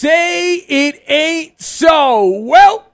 Say 0.00 0.54
it 0.54 1.02
ain't 1.08 1.60
so. 1.60 2.24
Welcome 2.24 2.88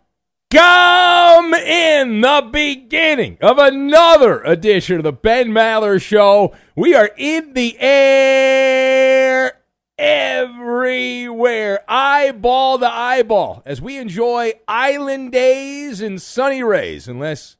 in 1.54 2.20
the 2.20 2.48
beginning 2.52 3.38
of 3.40 3.58
another 3.58 4.42
edition 4.42 4.96
of 4.96 5.04
the 5.04 5.12
Ben 5.12 5.50
Maller 5.50 6.02
Show. 6.02 6.52
We 6.74 6.96
are 6.96 7.12
in 7.16 7.52
the 7.52 7.76
air 7.78 9.52
everywhere, 9.96 11.84
eyeball 11.86 12.80
to 12.80 12.92
eyeball, 12.92 13.62
as 13.64 13.80
we 13.80 13.98
enjoy 13.98 14.54
island 14.66 15.30
days 15.30 16.00
and 16.00 16.20
sunny 16.20 16.64
rays, 16.64 17.06
unless, 17.06 17.56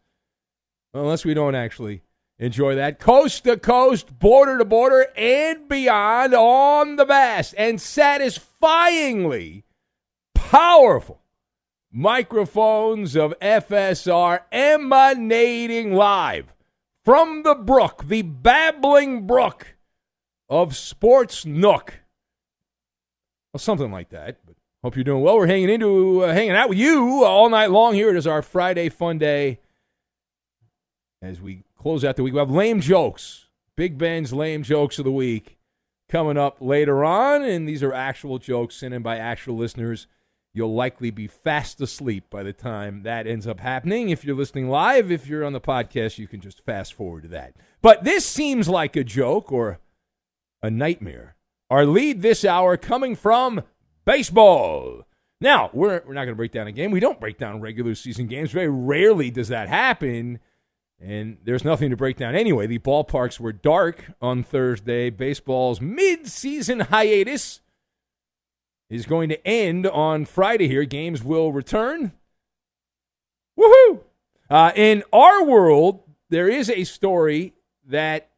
unless 0.93 1.25
we 1.25 1.35
don't 1.35 1.55
actually 1.55 2.03
Enjoy 2.39 2.75
that. 2.75 2.99
Coast 2.99 3.45
to 3.45 3.57
coast, 3.57 4.19
border 4.19 4.59
to 4.59 4.65
border, 4.65 5.07
and 5.17 5.69
beyond 5.69 6.35
on 6.35 6.97
the 6.97 7.07
vast 7.07 7.55
and 7.57 7.81
satisfyingly 7.81 9.65
powerful 10.35 11.23
microphones 11.91 13.17
of 13.17 13.33
FSR 13.41 14.41
emanating 14.53 15.95
live 15.95 16.53
from 17.03 17.43
the 17.43 17.55
brook, 17.55 18.05
the 18.07 18.21
babbling 18.21 19.27
brook 19.27 19.77
of 20.51 20.77
Sports 20.77 21.47
Nook. 21.47 22.01
Well, 23.53 23.61
something 23.61 23.91
like 23.91 24.11
that. 24.11 24.41
But 24.45 24.57
hope 24.83 24.95
you're 24.95 25.05
doing 25.05 25.23
well. 25.23 25.37
We're 25.37 25.47
hanging 25.47 25.71
into 25.71 26.25
uh, 26.25 26.35
hanging 26.35 26.53
out 26.53 26.69
with 26.69 26.77
you 26.77 27.25
all 27.25 27.49
night 27.49 27.71
long. 27.71 27.95
Here 27.95 28.11
it 28.11 28.17
is 28.17 28.27
our 28.27 28.43
Friday 28.43 28.91
fun 28.91 29.17
day 29.17 29.61
as 31.23 31.41
we 31.41 31.63
close 31.87 32.05
out 32.05 32.17
the 32.17 32.23
week. 32.25 32.33
We 32.33 32.41
have 32.41 32.51
lame 32.51 32.81
jokes, 32.81 33.47
Big 33.77 33.97
Ben's 33.97 34.33
lame 34.33 34.65
jokes 34.65 34.99
of 34.99 35.05
the 35.05 35.13
week 35.13 35.57
coming 36.09 36.37
up 36.37 36.57
later 36.61 37.05
on, 37.05 37.43
and 37.43 37.69
these 37.69 37.81
are 37.81 37.93
actual 37.93 38.41
jokes 38.41 38.75
sent 38.75 38.93
in 38.93 39.03
by 39.03 39.19
actual 39.19 39.57
listeners. 39.57 40.09
You'll 40.53 40.75
likely 40.75 41.13
be 41.13 41.29
fast 41.29 41.81
asleep 41.81 42.25
by 42.29 42.43
the 42.43 42.53
time 42.53 43.05
that 43.05 43.29
ends 43.29 43.47
up 43.47 43.61
happening. 43.61 44.09
If 44.09 44.25
you're 44.25 44.35
listening 44.35 44.69
live, 44.69 45.13
if 45.13 45.29
you're 45.29 45.45
on 45.45 45.53
the 45.53 45.61
podcast, 45.61 46.19
you 46.19 46.27
can 46.27 46.41
just 46.41 46.65
fast 46.65 46.93
forward 46.93 47.23
to 47.23 47.29
that. 47.29 47.55
But 47.83 48.03
this 48.03 48.27
seems 48.27 48.69
like 48.69 48.97
a 48.97 49.05
joke 49.05 49.53
or 49.53 49.79
a 50.65 50.73
nightmare. 50.73 51.37
Our 51.71 51.87
lead 51.87 52.21
this 52.21 52.45
hour 52.45 52.77
coming 52.77 53.15
from 53.15 53.63
baseball. 54.05 55.07
Now, 55.41 55.71
we're, 55.73 56.03
we're 56.05 56.15
not 56.15 56.25
going 56.25 56.35
to 56.35 56.35
break 56.35 56.51
down 56.51 56.67
a 56.67 56.73
game. 56.73 56.91
We 56.91 56.99
don't 56.99 57.21
break 57.21 57.39
down 57.39 57.61
regular 57.61 57.95
season 57.95 58.27
games. 58.27 58.51
Very 58.51 58.71
rarely 58.71 59.31
does 59.31 59.47
that 59.49 59.69
happen. 59.69 60.41
And 61.01 61.37
there's 61.45 61.65
nothing 61.65 61.91
to 61.91 61.97
break 61.97 62.17
down 62.17 62.35
anyway. 62.35 62.67
The 62.67 62.79
ballparks 62.79 63.39
were 63.39 63.53
dark 63.53 64.13
on 64.21 64.43
Thursday. 64.43 65.11
Baseball's 65.11 65.81
mid-season 65.81 66.81
hiatus 66.81 67.61
is 68.89 69.05
going 69.05 69.29
to 69.29 69.47
end 69.47 69.87
on 69.87 70.25
Friday 70.25 70.69
here. 70.69 70.85
Games 70.85 71.23
will 71.23 71.53
return. 71.53 72.13
Woohoo! 73.59 74.01
Uh, 74.49 74.73
in 74.75 75.03
our 75.13 75.45
world, 75.45 76.03
there 76.31 76.49
is 76.49 76.71
a 76.71 76.85
story 76.85 77.53
that 77.85 78.31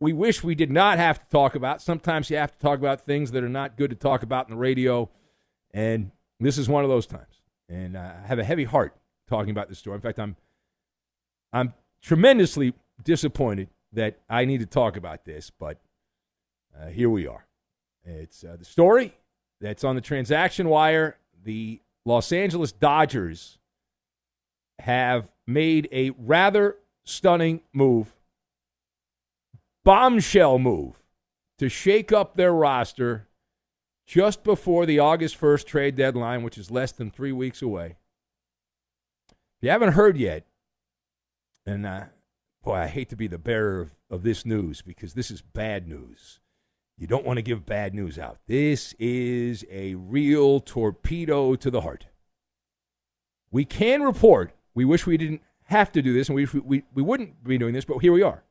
we 0.00 0.12
wish 0.12 0.42
we 0.42 0.56
did 0.56 0.70
not 0.70 0.98
have 0.98 1.20
to 1.20 1.30
talk 1.30 1.54
about. 1.54 1.80
Sometimes 1.80 2.30
you 2.30 2.36
have 2.36 2.52
to 2.52 2.58
talk 2.58 2.78
about 2.78 3.02
things 3.02 3.30
that 3.30 3.44
are 3.44 3.48
not 3.48 3.76
good 3.76 3.90
to 3.90 3.96
talk 3.96 4.22
about 4.22 4.48
in 4.48 4.54
the 4.54 4.60
radio, 4.60 5.08
and 5.72 6.10
this 6.40 6.58
is 6.58 6.68
one 6.68 6.82
of 6.82 6.90
those 6.90 7.06
times. 7.06 7.42
And 7.68 7.96
uh, 7.96 8.14
I 8.24 8.26
have 8.26 8.40
a 8.40 8.44
heavy 8.44 8.64
heart 8.64 8.96
talking 9.28 9.50
about 9.50 9.68
this 9.68 9.78
story. 9.78 9.94
In 9.94 10.00
fact, 10.00 10.18
I'm 10.18 10.36
I'm 11.52 11.74
tremendously 12.02 12.74
disappointed 13.02 13.68
that 13.92 14.18
I 14.28 14.44
need 14.44 14.60
to 14.60 14.66
talk 14.66 14.96
about 14.96 15.24
this, 15.24 15.50
but 15.50 15.78
uh, 16.78 16.88
here 16.88 17.10
we 17.10 17.26
are. 17.26 17.46
It's 18.04 18.42
uh, 18.44 18.56
the 18.58 18.64
story 18.64 19.14
that's 19.60 19.84
on 19.84 19.94
the 19.94 20.00
transaction 20.00 20.68
wire. 20.68 21.18
The 21.44 21.80
Los 22.04 22.32
Angeles 22.32 22.72
Dodgers 22.72 23.58
have 24.80 25.30
made 25.46 25.88
a 25.92 26.10
rather 26.18 26.76
stunning 27.04 27.60
move, 27.72 28.14
bombshell 29.84 30.58
move, 30.58 31.02
to 31.58 31.68
shake 31.68 32.12
up 32.12 32.36
their 32.36 32.52
roster 32.52 33.28
just 34.06 34.42
before 34.42 34.84
the 34.84 34.98
August 34.98 35.40
1st 35.40 35.66
trade 35.66 35.94
deadline, 35.94 36.42
which 36.42 36.58
is 36.58 36.70
less 36.70 36.90
than 36.92 37.10
three 37.10 37.32
weeks 37.32 37.62
away. 37.62 37.96
If 39.30 39.66
you 39.66 39.70
haven't 39.70 39.92
heard 39.92 40.16
yet, 40.16 40.44
and 41.66 41.86
uh, 41.86 42.04
boy, 42.62 42.74
I 42.74 42.86
hate 42.86 43.08
to 43.10 43.16
be 43.16 43.26
the 43.26 43.38
bearer 43.38 43.80
of, 43.80 43.90
of 44.10 44.22
this 44.22 44.44
news 44.44 44.82
because 44.82 45.14
this 45.14 45.30
is 45.30 45.42
bad 45.42 45.88
news. 45.88 46.40
You 46.98 47.06
don't 47.06 47.24
want 47.24 47.38
to 47.38 47.42
give 47.42 47.66
bad 47.66 47.94
news 47.94 48.18
out. 48.18 48.38
This 48.46 48.94
is 48.98 49.64
a 49.70 49.94
real 49.94 50.60
torpedo 50.60 51.54
to 51.56 51.70
the 51.70 51.80
heart. 51.80 52.06
We 53.50 53.64
can 53.64 54.02
report, 54.02 54.54
we 54.74 54.84
wish 54.84 55.06
we 55.06 55.16
didn't 55.16 55.42
have 55.64 55.92
to 55.92 56.02
do 56.02 56.12
this 56.12 56.28
and 56.28 56.36
we, 56.36 56.46
we, 56.46 56.84
we 56.94 57.02
wouldn't 57.02 57.42
be 57.44 57.58
doing 57.58 57.74
this, 57.74 57.84
but 57.84 57.98
here 57.98 58.12
we 58.12 58.22
are. 58.22 58.44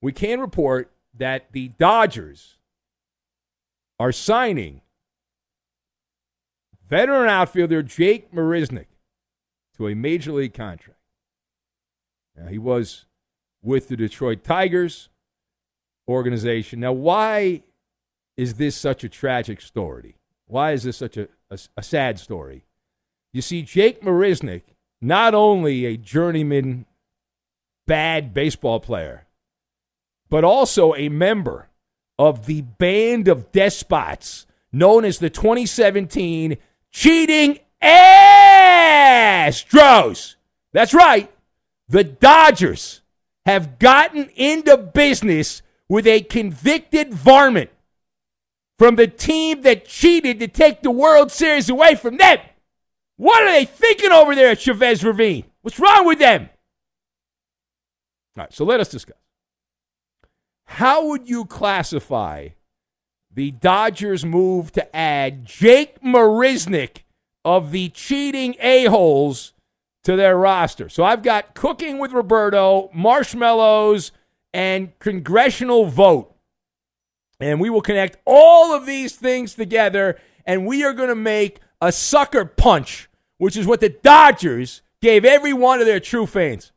We 0.00 0.12
can 0.12 0.40
report 0.40 0.92
that 1.16 1.52
the 1.52 1.68
Dodgers 1.78 2.58
are 3.98 4.12
signing 4.12 4.82
veteran 6.88 7.28
outfielder 7.28 7.82
Jake 7.82 8.32
Marisnick 8.32 8.86
to 9.76 9.88
a 9.88 9.94
major 9.94 10.32
league 10.32 10.54
contract. 10.54 11.00
Now, 12.36 12.48
he 12.48 12.58
was 12.58 13.06
with 13.62 13.88
the 13.88 13.96
Detroit 13.96 14.44
Tigers 14.44 15.08
organization. 16.08 16.80
Now, 16.80 16.92
why 16.92 17.62
is 18.36 18.54
this 18.54 18.76
such 18.76 19.04
a 19.04 19.08
tragic 19.08 19.60
story? 19.60 20.16
Why 20.46 20.72
is 20.72 20.82
this 20.82 20.96
such 20.96 21.16
a, 21.16 21.28
a, 21.50 21.58
a 21.76 21.82
sad 21.82 22.18
story? 22.18 22.64
You 23.32 23.42
see, 23.42 23.62
Jake 23.62 24.02
Marisnick, 24.02 24.62
not 25.00 25.34
only 25.34 25.86
a 25.86 25.96
journeyman 25.96 26.86
bad 27.86 28.32
baseball 28.34 28.80
player, 28.80 29.26
but 30.30 30.44
also 30.44 30.94
a 30.94 31.08
member 31.08 31.68
of 32.18 32.46
the 32.46 32.62
band 32.62 33.28
of 33.28 33.52
despots 33.52 34.46
known 34.72 35.04
as 35.04 35.18
the 35.18 35.30
2017 35.30 36.56
Cheating 36.90 37.58
Astros. 37.82 38.36
That's 40.72 40.94
right. 40.94 41.33
The 41.88 42.04
Dodgers 42.04 43.02
have 43.46 43.78
gotten 43.78 44.30
into 44.36 44.76
business 44.76 45.62
with 45.88 46.06
a 46.06 46.22
convicted 46.22 47.12
varmint 47.12 47.70
from 48.78 48.96
the 48.96 49.06
team 49.06 49.62
that 49.62 49.86
cheated 49.86 50.40
to 50.40 50.48
take 50.48 50.82
the 50.82 50.90
World 50.90 51.30
Series 51.30 51.68
away 51.68 51.94
from 51.94 52.16
them. 52.16 52.38
What 53.16 53.42
are 53.42 53.52
they 53.52 53.64
thinking 53.64 54.10
over 54.10 54.34
there 54.34 54.50
at 54.50 54.60
Chavez 54.60 55.04
Ravine? 55.04 55.44
What's 55.62 55.78
wrong 55.78 56.06
with 56.06 56.18
them? 56.18 56.50
All 58.36 58.44
right, 58.44 58.52
so 58.52 58.64
let 58.64 58.80
us 58.80 58.88
discuss. 58.88 59.16
How 60.66 61.06
would 61.06 61.28
you 61.28 61.44
classify 61.44 62.48
the 63.32 63.52
Dodgers' 63.52 64.24
move 64.24 64.72
to 64.72 64.96
add 64.96 65.44
Jake 65.44 66.00
Marisnick 66.02 67.04
of 67.44 67.70
the 67.70 67.90
cheating 67.90 68.56
a-holes 68.58 69.53
to 70.04 70.16
their 70.16 70.36
roster? 70.36 70.88
So 70.88 71.04
I've 71.04 71.22
got 71.22 71.54
cooking 71.54 71.98
with 71.98 72.12
Roberto, 72.12 72.90
marshmallows, 72.94 74.12
and 74.52 74.98
congressional 74.98 75.86
vote. 75.86 76.34
And 77.40 77.60
we 77.60 77.68
will 77.68 77.82
connect 77.82 78.18
all 78.24 78.72
of 78.72 78.86
these 78.86 79.16
things 79.16 79.54
together, 79.54 80.18
and 80.46 80.66
we 80.66 80.84
are 80.84 80.92
going 80.92 81.08
to 81.08 81.14
make 81.14 81.60
a 81.80 81.90
sucker 81.90 82.44
punch, 82.44 83.10
which 83.38 83.56
is 83.56 83.66
what 83.66 83.80
the 83.80 83.88
Dodgers 83.88 84.82
gave 85.02 85.24
every 85.24 85.52
one 85.52 85.80
of 85.80 85.86
their 85.86 86.00
true 86.00 86.26
fans. 86.26 86.72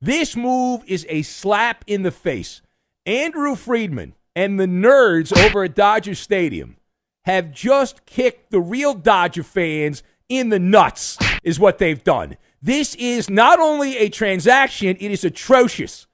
This 0.00 0.34
move 0.34 0.82
is 0.86 1.06
a 1.08 1.22
slap 1.22 1.84
in 1.86 2.02
the 2.02 2.10
face. 2.10 2.62
Andrew 3.04 3.54
Friedman 3.54 4.14
and 4.34 4.58
the 4.58 4.66
nerds 4.66 5.36
over 5.36 5.64
at 5.64 5.74
Dodger 5.74 6.14
Stadium 6.14 6.76
have 7.24 7.52
just 7.52 8.06
kicked 8.06 8.50
the 8.50 8.60
real 8.60 8.94
Dodger 8.94 9.42
fans 9.42 10.02
in 10.28 10.48
the 10.48 10.58
nuts, 10.58 11.18
is 11.42 11.60
what 11.60 11.78
they've 11.78 12.02
done. 12.02 12.36
This 12.60 12.94
is 12.96 13.30
not 13.30 13.60
only 13.60 13.96
a 13.96 14.08
transaction, 14.08 14.96
it 14.98 15.10
is 15.10 15.24
atrocious. 15.24 16.06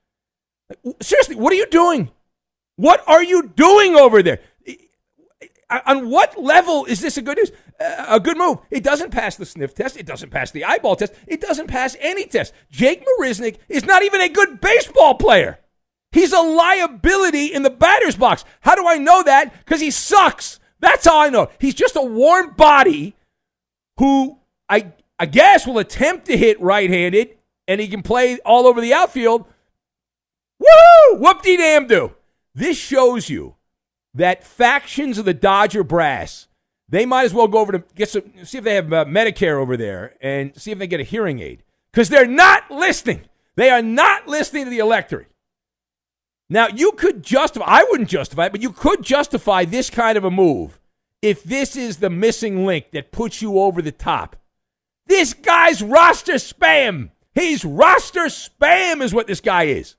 Seriously, 1.01 1.37
what 1.37 1.53
are 1.53 1.57
you 1.57 1.67
doing? 1.67 2.11
What 2.77 3.03
are 3.07 3.23
you 3.23 3.49
doing 3.55 3.97
over 3.97 4.23
there? 4.23 4.41
On 5.87 6.11
what 6.11 6.41
level 6.41 6.85
is 6.85 7.01
this 7.01 7.17
a 7.17 7.23
good 7.23 7.39
news? 7.39 7.51
A 7.81 8.21
good 8.21 8.37
move. 8.37 8.59
It 8.71 8.85
doesn't 8.85 9.11
pass 9.11 9.37
the 9.37 9.47
sniff 9.47 9.75
test. 9.75 9.97
It 9.97 10.07
doesn't 10.07 10.31
pass 10.31 10.51
the 10.51 10.65
eyeball 10.65 10.97
test. 10.97 11.15
It 11.27 11.41
doesn't 11.41 11.67
pass 11.67 11.97
any 12.01 12.27
test. 12.27 12.53
Jake 12.71 13.05
Marisnick 13.05 13.59
is 13.69 13.85
not 13.85 14.03
even 14.03 14.21
a 14.21 14.29
good 14.29 14.61
baseball 14.61 15.15
player. 15.15 15.59
He's 16.13 16.33
a 16.33 16.41
liability 16.41 17.47
in 17.47 17.63
the 17.63 17.71
batter's 17.71 18.17
box. 18.17 18.45
How 18.61 18.77
do 18.77 18.87
I 18.87 18.99
know 18.99 19.23
that? 19.25 19.53
Because 19.65 19.81
he 19.81 19.91
sucks. 19.91 20.61
That's 20.79 21.07
how 21.07 21.21
I 21.21 21.31
know. 21.31 21.49
He's 21.59 21.75
just 21.75 21.97
a 21.97 22.03
warm 22.03 22.53
body 22.53 23.17
who 23.99 24.39
I 24.69 24.93
I 25.19 25.27
guess 25.27 25.67
will 25.67 25.79
attempt 25.79 26.27
to 26.27 26.37
hit 26.37 26.61
right-handed, 26.61 27.37
and 27.69 27.81
he 27.81 27.89
can 27.89 28.03
play 28.03 28.39
all 28.41 28.67
over 28.67 28.81
the 28.81 28.95
outfield. 28.95 29.47
Woo! 30.59 31.19
Whoop 31.19 31.43
de 31.43 31.57
damn 31.57 31.87
do. 31.87 32.15
This 32.55 32.77
shows 32.77 33.29
you 33.29 33.57
that 34.15 34.45
factions 34.45 35.19
of 35.19 35.25
the 35.25 35.35
Dodger 35.35 35.83
brass, 35.83 36.47
they 36.89 37.07
might 37.07 37.25
as 37.25 37.35
well 37.35 37.49
go 37.49 37.59
over 37.59 37.73
to 37.73 37.85
get 37.95 38.09
some, 38.09 38.23
see 38.45 38.59
if 38.59 38.65
they 38.65 38.75
have 38.75 38.93
uh, 38.93 39.05
Medicare 39.05 39.61
over 39.61 39.77
there 39.77 40.15
and 40.21 40.57
see 40.61 40.71
if 40.71 40.79
they 40.79 40.87
get 40.87 41.01
a 41.01 41.05
hearing 41.05 41.41
aid. 41.41 41.63
Because 41.93 42.09
they're 42.09 42.27
not 42.27 42.71
listening. 42.71 43.23
They 43.57 43.71
are 43.71 43.83
not 43.83 44.27
listening 44.27 44.65
to 44.65 44.71
the 44.71 44.79
electorate. 44.79 45.29
Now, 46.51 46.69
you 46.69 46.93
could 46.93 47.23
justify, 47.23 47.65
I 47.67 47.87
wouldn't 47.91 48.11
justify 48.11 48.47
it, 48.47 48.53
but 48.53 48.63
you 48.63 48.71
could 48.71 49.03
justify 49.03 49.65
this 49.65 49.91
kind 49.91 50.19
of 50.19 50.25
a 50.25 50.31
move 50.31 50.79
if 51.23 51.43
this 51.43 51.75
is 51.75 51.97
the 51.97 52.11
missing 52.11 52.67
link 52.67 52.91
that 52.93 53.13
puts 53.13 53.41
you 53.41 53.59
over 53.59 53.81
the 53.81 53.93
top. 53.93 54.37
This 55.07 55.35
guy's 55.35 55.83
roster 55.83 56.35
spam. 56.35 57.11
He's 57.35 57.65
roster 57.65 58.27
spam, 58.27 59.03
is 59.03 59.13
what 59.13 59.27
this 59.27 59.41
guy 59.41 59.65
is 59.65 59.97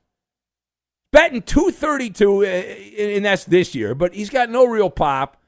betting 1.16 1.40
232, 1.40 2.44
uh, 2.44 2.46
and 2.46 3.24
that's 3.24 3.44
this 3.44 3.74
year, 3.74 3.94
but 3.94 4.12
he's 4.12 4.28
got 4.28 4.50
no 4.50 4.66
real 4.66 4.90
pop. 4.90 5.38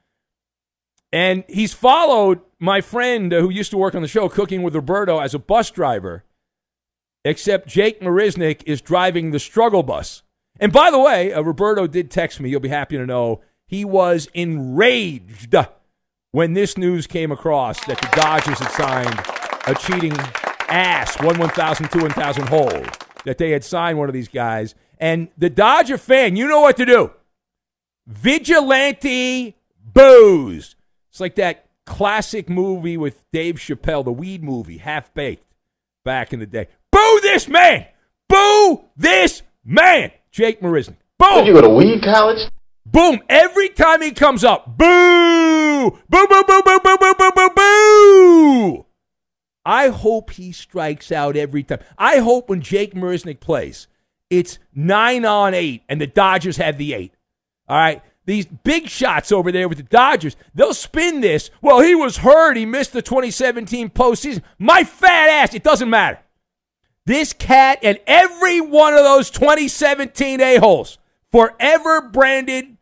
And 1.11 1.43
he's 1.47 1.73
followed 1.73 2.41
my 2.59 2.81
friend 2.81 3.31
who 3.31 3.51
used 3.51 3.69
to 3.71 3.77
work 3.77 3.93
on 3.93 4.01
the 4.01 4.07
show, 4.07 4.29
Cooking 4.29 4.63
with 4.63 4.75
Roberto, 4.75 5.19
as 5.19 5.35
a 5.35 5.39
bus 5.39 5.69
driver, 5.69 6.23
except 7.23 7.67
Jake 7.67 8.01
Marisnick 8.01 8.63
is 8.65 8.81
driving 8.81 9.29
the 9.29 9.39
struggle 9.39 9.83
bus. 9.83 10.23
And 10.59 10.73
by 10.73 10.89
the 10.89 10.99
way, 10.99 11.33
uh, 11.33 11.41
Roberto 11.41 11.85
did 11.85 12.09
text 12.09 12.39
me. 12.39 12.49
You'll 12.49 12.59
be 12.59 12.69
happy 12.69 12.97
to 12.97 13.05
know 13.05 13.41
he 13.67 13.85
was 13.85 14.27
enraged 14.33 15.55
when 16.31 16.53
this 16.53 16.79
news 16.79 17.05
came 17.05 17.31
across 17.31 17.83
that 17.85 18.01
the 18.01 18.09
Dodgers 18.19 18.57
had 18.57 18.71
signed 18.71 19.38
a 19.69 19.75
cheating 19.75 20.13
ass, 20.67 21.21
one 21.21 21.37
1,000, 21.37 21.91
two 21.91 22.01
1,000 22.01 22.47
hole, 22.49 22.83
that 23.25 23.37
they 23.37 23.51
had 23.51 23.63
signed 23.63 23.97
one 23.97 24.09
of 24.09 24.13
these 24.13 24.27
guys. 24.27 24.73
And 24.97 25.29
the 25.37 25.49
Dodger 25.49 25.97
fan, 25.97 26.35
you 26.35 26.47
know 26.47 26.61
what 26.61 26.77
to 26.77 26.85
do. 26.85 27.11
Vigilante 28.07 29.55
booze. 29.93 30.75
It's 31.09 31.19
like 31.19 31.35
that 31.35 31.67
classic 31.85 32.49
movie 32.49 32.97
with 32.97 33.25
Dave 33.31 33.55
Chappelle, 33.55 34.03
the 34.03 34.11
weed 34.11 34.43
movie, 34.43 34.79
Half 34.79 35.13
Baked, 35.13 35.45
back 36.03 36.33
in 36.33 36.39
the 36.39 36.47
day. 36.47 36.67
Boo 36.91 37.19
this 37.21 37.47
man! 37.47 37.85
Boo 38.27 38.85
this 38.97 39.43
man! 39.63 40.11
Jake 40.31 40.61
Marisnick. 40.61 40.97
Boom! 41.19 41.45
Did 41.45 41.47
you 41.47 41.53
go 41.53 41.61
to 41.61 41.69
weed 41.69 42.03
college? 42.03 42.49
Boom! 42.85 43.21
Every 43.29 43.69
time 43.69 44.01
he 44.01 44.11
comes 44.11 44.43
up, 44.43 44.77
boo! 44.77 45.91
Boo, 46.09 46.27
boo, 46.27 46.27
boo, 46.27 46.61
boo, 46.63 46.79
boo, 46.83 46.97
boo, 46.97 47.13
boo, 47.15 47.31
boo, 47.35 47.49
boo! 47.55 48.85
I 49.65 49.89
hope 49.89 50.31
he 50.31 50.51
strikes 50.51 51.11
out 51.11 51.35
every 51.35 51.63
time. 51.63 51.79
I 51.97 52.19
hope 52.19 52.49
when 52.49 52.61
Jake 52.61 52.93
Marisnick 52.93 53.39
plays, 53.39 53.87
it's 54.29 54.59
nine 54.73 55.25
on 55.25 55.53
eight, 55.53 55.83
and 55.89 55.99
the 55.99 56.07
Dodgers 56.07 56.57
have 56.57 56.77
the 56.77 56.93
eight. 56.93 57.13
All 57.67 57.77
right. 57.77 58.01
These 58.25 58.45
big 58.45 58.89
shots 58.89 59.31
over 59.31 59.51
there 59.51 59.67
with 59.67 59.79
the 59.79 59.83
Dodgers, 59.83 60.35
they'll 60.53 60.75
spin 60.75 61.21
this. 61.21 61.49
Well, 61.63 61.79
he 61.79 61.95
was 61.95 62.17
hurt. 62.17 62.57
He 62.57 62.65
missed 62.65 62.93
the 62.93 63.01
2017 63.01 63.89
postseason. 63.89 64.43
My 64.59 64.83
fat 64.83 65.29
ass, 65.29 65.55
it 65.55 65.63
doesn't 65.63 65.89
matter. 65.89 66.19
This 67.07 67.33
cat 67.33 67.79
and 67.81 67.99
every 68.05 68.61
one 68.61 68.93
of 68.93 69.03
those 69.03 69.31
2017 69.31 70.39
a-holes 70.41 70.99
forever 71.31 72.01
branded 72.01 72.77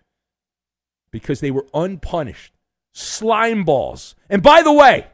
because 1.12 1.39
they 1.39 1.51
were 1.51 1.65
unpunished. 1.74 2.51
Slime 2.93 3.63
balls. 3.63 4.15
And 4.29 4.43
by 4.43 4.63
the 4.63 4.74
way, 4.74 5.07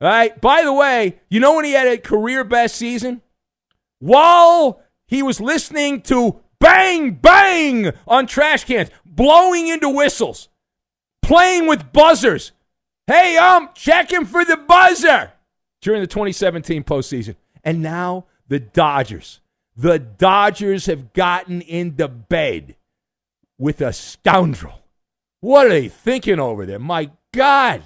all 0.00 0.08
right, 0.08 0.40
by 0.40 0.62
the 0.62 0.72
way, 0.72 1.18
you 1.28 1.40
know 1.40 1.56
when 1.56 1.64
he 1.64 1.72
had 1.72 1.88
a 1.88 1.98
career 1.98 2.44
best 2.44 2.76
season? 2.76 3.20
While 3.98 4.80
he 5.06 5.22
was 5.22 5.40
listening 5.40 6.02
to 6.02 6.40
bang, 6.60 7.14
bang 7.14 7.92
on 8.06 8.26
trash 8.26 8.64
cans, 8.64 8.90
blowing 9.04 9.68
into 9.68 9.88
whistles, 9.88 10.48
playing 11.22 11.66
with 11.66 11.92
buzzers. 11.92 12.52
Hey, 13.08 13.36
um, 13.36 13.70
checking 13.74 14.24
for 14.24 14.44
the 14.44 14.56
buzzer 14.56 15.32
during 15.80 16.00
the 16.00 16.06
2017 16.06 16.84
postseason. 16.84 17.36
And 17.64 17.82
now 17.82 18.26
the 18.46 18.60
Dodgers. 18.60 19.40
The 19.76 19.98
Dodgers 19.98 20.86
have 20.86 21.12
gotten 21.12 21.60
into 21.62 22.06
bed 22.06 22.76
with 23.58 23.80
a 23.80 23.92
scoundrel. 23.92 24.84
What 25.40 25.66
are 25.66 25.70
they 25.70 25.88
thinking 25.88 26.40
over 26.40 26.66
there? 26.66 26.78
My 26.78 27.10
God. 27.32 27.82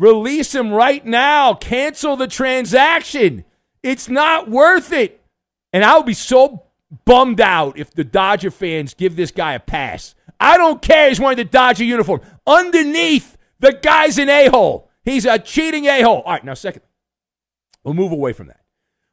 Release 0.00 0.54
him 0.54 0.72
right 0.72 1.04
now. 1.04 1.52
Cancel 1.52 2.16
the 2.16 2.26
transaction. 2.26 3.44
It's 3.82 4.08
not 4.08 4.48
worth 4.48 4.92
it. 4.92 5.20
And 5.74 5.84
I 5.84 5.98
would 5.98 6.06
be 6.06 6.14
so 6.14 6.62
bummed 7.04 7.38
out 7.38 7.78
if 7.78 7.90
the 7.90 8.02
Dodger 8.02 8.50
fans 8.50 8.94
give 8.94 9.14
this 9.14 9.30
guy 9.30 9.52
a 9.52 9.60
pass. 9.60 10.14
I 10.40 10.56
don't 10.56 10.80
care. 10.80 11.10
He's 11.10 11.20
wearing 11.20 11.36
the 11.36 11.44
Dodger 11.44 11.84
uniform. 11.84 12.22
Underneath, 12.46 13.36
the 13.58 13.74
guy's 13.74 14.16
an 14.16 14.30
a 14.30 14.48
hole. 14.48 14.90
He's 15.04 15.26
a 15.26 15.38
cheating 15.38 15.84
a 15.84 16.00
hole. 16.00 16.22
All 16.22 16.32
right, 16.32 16.44
now, 16.44 16.54
second, 16.54 16.80
we'll 17.84 17.92
move 17.92 18.10
away 18.12 18.32
from 18.32 18.46
that. 18.46 18.60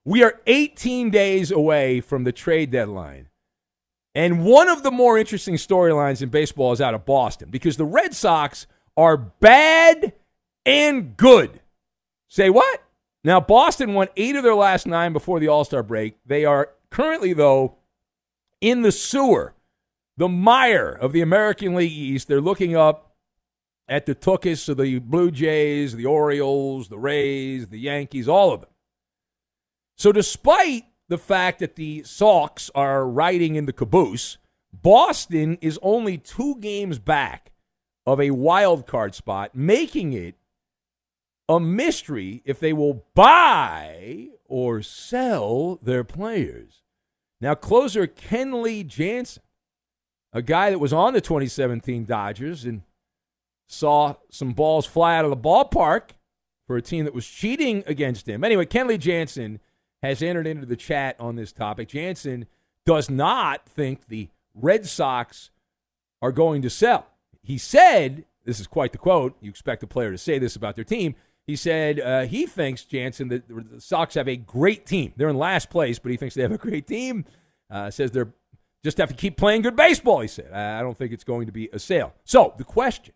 We 0.06 0.24
are 0.24 0.40
18 0.48 1.10
days 1.10 1.52
away 1.52 2.00
from 2.00 2.24
the 2.24 2.32
trade 2.32 2.72
deadline. 2.72 3.28
And 4.16 4.46
one 4.46 4.70
of 4.70 4.84
the 4.84 4.92
more 4.92 5.18
interesting 5.18 5.56
storylines 5.56 6.22
in 6.22 6.30
baseball 6.30 6.72
is 6.72 6.80
out 6.80 6.94
of 6.94 7.06
Boston 7.06 7.50
because 7.50 7.76
the 7.76 7.84
Red 7.84 8.16
Sox 8.16 8.68
are 8.96 9.18
bad 9.18 10.14
and 10.68 11.18
good. 11.18 11.62
Say 12.28 12.50
what? 12.50 12.84
Now, 13.24 13.40
Boston 13.40 13.94
won 13.94 14.10
eight 14.16 14.36
of 14.36 14.44
their 14.44 14.56
last 14.56 14.86
nine 14.86 15.14
before 15.14 15.40
the 15.40 15.48
All 15.48 15.66
Star 15.66 15.82
break. 15.82 16.18
They 16.26 16.46
are 16.46 16.70
currently, 16.92 17.34
though, 17.34 17.78
in 18.62 18.82
the 18.82 18.92
sewer, 18.92 19.56
the 20.18 20.28
mire 20.28 20.90
of 20.90 21.14
the 21.14 21.22
American 21.22 21.74
League 21.74 21.92
East. 21.92 22.28
They're 22.28 22.42
looking 22.42 22.76
up 22.76 23.16
at 23.88 24.06
the 24.06 24.16
Tookus 24.16 24.68
of 24.70 24.78
the 24.78 25.00
Blue 25.00 25.32
Jays, 25.32 25.96
the 25.96 26.06
Orioles, 26.06 26.90
the 26.90 27.00
Rays, 27.00 27.68
the 27.68 27.80
Yankees, 27.80 28.28
all 28.28 28.52
of 28.52 28.62
them. 28.62 28.70
So, 29.98 30.12
despite 30.12 30.86
the 31.08 31.18
fact 31.18 31.60
that 31.60 31.76
the 31.76 32.04
Sox 32.04 32.70
are 32.76 33.08
riding 33.08 33.56
in 33.56 33.66
the 33.66 33.74
caboose, 33.74 34.38
Boston 34.74 35.58
is 35.62 35.80
only 35.82 36.18
two 36.18 36.56
games 36.60 37.00
back 37.00 37.52
of 38.06 38.22
a 38.22 38.32
wild 38.32 38.88
card 38.88 39.16
spot, 39.16 39.54
making 39.54 40.14
it 40.14 40.36
a 41.50 41.60
mystery 41.60 42.42
if 42.46 42.60
they 42.60 42.74
will 42.74 43.06
buy 43.16 44.30
or 44.46 44.82
sell 44.82 45.80
their 45.82 46.04
players. 46.04 46.84
Now, 47.40 47.56
closer 47.56 48.08
Kenley 48.08 48.86
Jansen, 48.86 49.44
a 50.34 50.42
guy 50.42 50.70
that 50.70 50.80
was 50.80 50.94
on 50.94 51.14
the 51.14 51.22
2017 51.22 52.06
Dodgers 52.06 52.66
and 52.66 52.82
saw 53.68 54.16
some 54.30 54.54
balls 54.54 54.86
fly 54.86 55.16
out 55.16 55.26
of 55.26 55.32
the 55.32 55.38
ballpark 55.38 56.12
for 56.66 56.78
a 56.78 56.82
team 56.82 57.06
that 57.06 57.14
was 57.14 57.28
cheating 57.28 57.84
against 57.86 58.28
him. 58.28 58.44
Anyway, 58.44 58.66
Kenley 58.66 59.00
Jansen 59.00 59.60
has 60.02 60.22
entered 60.22 60.48
into 60.48 60.66
the 60.66 60.76
chat 60.76 61.16
on 61.20 61.36
this 61.36 61.52
topic. 61.52 61.90
Jansen 61.90 62.46
does 62.86 63.10
not 63.10 63.68
think 63.68 64.08
the 64.08 64.30
Red 64.54 64.86
Sox 64.86 65.50
are 66.22 66.32
going 66.32 66.62
to 66.62 66.70
sell. 66.70 67.08
He 67.42 67.58
said, 67.58 68.26
this 68.46 68.60
is 68.60 68.68
quite 68.68 68.92
the 68.92 68.98
quote, 68.98 69.36
you 69.42 69.50
expect 69.50 69.84
a 69.84 69.88
player 69.88 70.12
to 70.12 70.18
say 70.18 70.40
this 70.40 70.56
about 70.56 70.76
their 70.76 70.86
team. 70.86 71.16
He 71.48 71.56
said 71.56 72.00
uh, 72.00 72.26
he 72.26 72.46
thinks, 72.46 72.84
Jansen, 72.84 73.30
that 73.30 73.48
the 73.48 73.80
Sox 73.80 74.16
have 74.16 74.28
a 74.28 74.36
great 74.36 74.86
team. 74.86 75.14
They're 75.16 75.30
in 75.30 75.38
last 75.38 75.70
place, 75.70 75.98
but 75.98 76.12
he 76.12 76.18
thinks 76.18 76.36
they 76.36 76.42
have 76.42 76.52
a 76.52 76.58
great 76.58 76.86
team. 76.86 77.26
Uh, 77.70 77.90
says 77.90 78.12
they're 78.12 78.34
just 78.84 78.98
have 79.00 79.10
to 79.10 79.16
keep 79.16 79.38
playing 79.38 79.64
good 79.64 79.76
baseball, 79.76 80.20
he 80.20 80.28
said. 80.28 80.52
I 80.54 80.82
don't 80.82 80.98
think 80.98 81.12
it's 81.12 81.24
going 81.24 81.48
to 81.48 81.52
be 81.52 81.70
a 81.74 81.80
sale. 81.80 82.14
So 82.26 82.54
the 82.58 82.64
question 82.64 83.14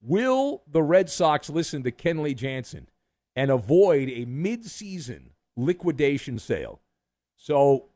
will 0.00 0.62
the 0.70 0.82
Red 0.82 1.10
Sox 1.10 1.50
listen 1.50 1.82
to 1.82 1.92
Kenley 1.92 2.34
Jansen 2.34 2.88
and 3.36 3.50
avoid 3.50 4.08
a 4.08 4.26
midseason 4.26 5.30
liquidation 5.56 6.38
sale? 6.38 6.80
So 7.36 7.86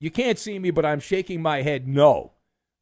you 0.00 0.10
can't 0.10 0.38
see 0.38 0.58
me, 0.58 0.70
but 0.70 0.86
I'm 0.86 1.00
shaking 1.00 1.42
my 1.42 1.62
head 1.62 1.86
no. 1.88 2.32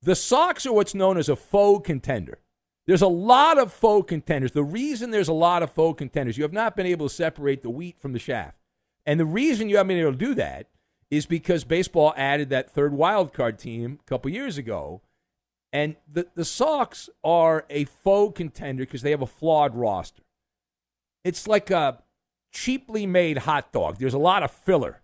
The 0.03 0.15
Sox 0.15 0.67
are 0.67 0.73
what's 0.73 0.95
known 0.95 1.17
as 1.17 1.29
a 1.29 1.37
faux 1.37 1.87
contender. 1.87 2.39
There's 2.87 3.03
a 3.03 3.09
lot 3.09 3.59
of 3.59 3.73
faux 3.73 4.09
contenders. 4.09 4.53
The 4.53 4.65
reason 4.65 5.11
there's 5.11 5.29
a 5.29 5.33
lot 5.33 5.63
of 5.63 5.73
faux 5.73 5.99
contenders, 5.99 6.37
you 6.37 6.43
have 6.43 6.53
not 6.53 6.77
been 6.77 6.87
able 6.87 7.09
to 7.09 7.15
separate 7.15 7.63
the 7.63 7.71
wheat 7.71 7.99
from 7.99 8.13
the 8.13 8.19
chaff. 8.19 8.55
And 9.07 9.19
the 9.19 9.25
reason 9.25 9.69
you 9.69 9.77
haven't 9.77 9.89
been 9.89 9.99
able 9.99 10.13
to 10.13 10.19
do 10.19 10.35
that 10.35 10.69
is 11.11 11.27
because 11.27 11.65
baseball 11.65 12.13
added 12.17 12.51
that 12.51 12.71
third 12.71 12.93
wild 12.93 13.33
card 13.33 13.59
team 13.59 13.99
a 14.01 14.05
couple 14.09 14.31
years 14.31 14.59
ago. 14.59 15.03
And 15.73 15.97
the, 16.11 16.27
the 16.35 16.45
Sox 16.45 17.09
are 17.23 17.65
a 17.71 17.85
faux 17.85 18.37
contender 18.37 18.85
because 18.85 19.03
they 19.03 19.11
have 19.11 19.23
a 19.23 19.27
flawed 19.27 19.75
roster. 19.75 20.23
It's 21.25 21.49
like 21.49 21.71
a 21.71 22.03
cheaply 22.53 23.07
made 23.07 23.39
hot 23.39 23.73
dog. 23.73 23.99
There's 23.99 24.15
a 24.15 24.19
lot 24.19 24.43
of 24.43 24.51
filler. 24.51 25.03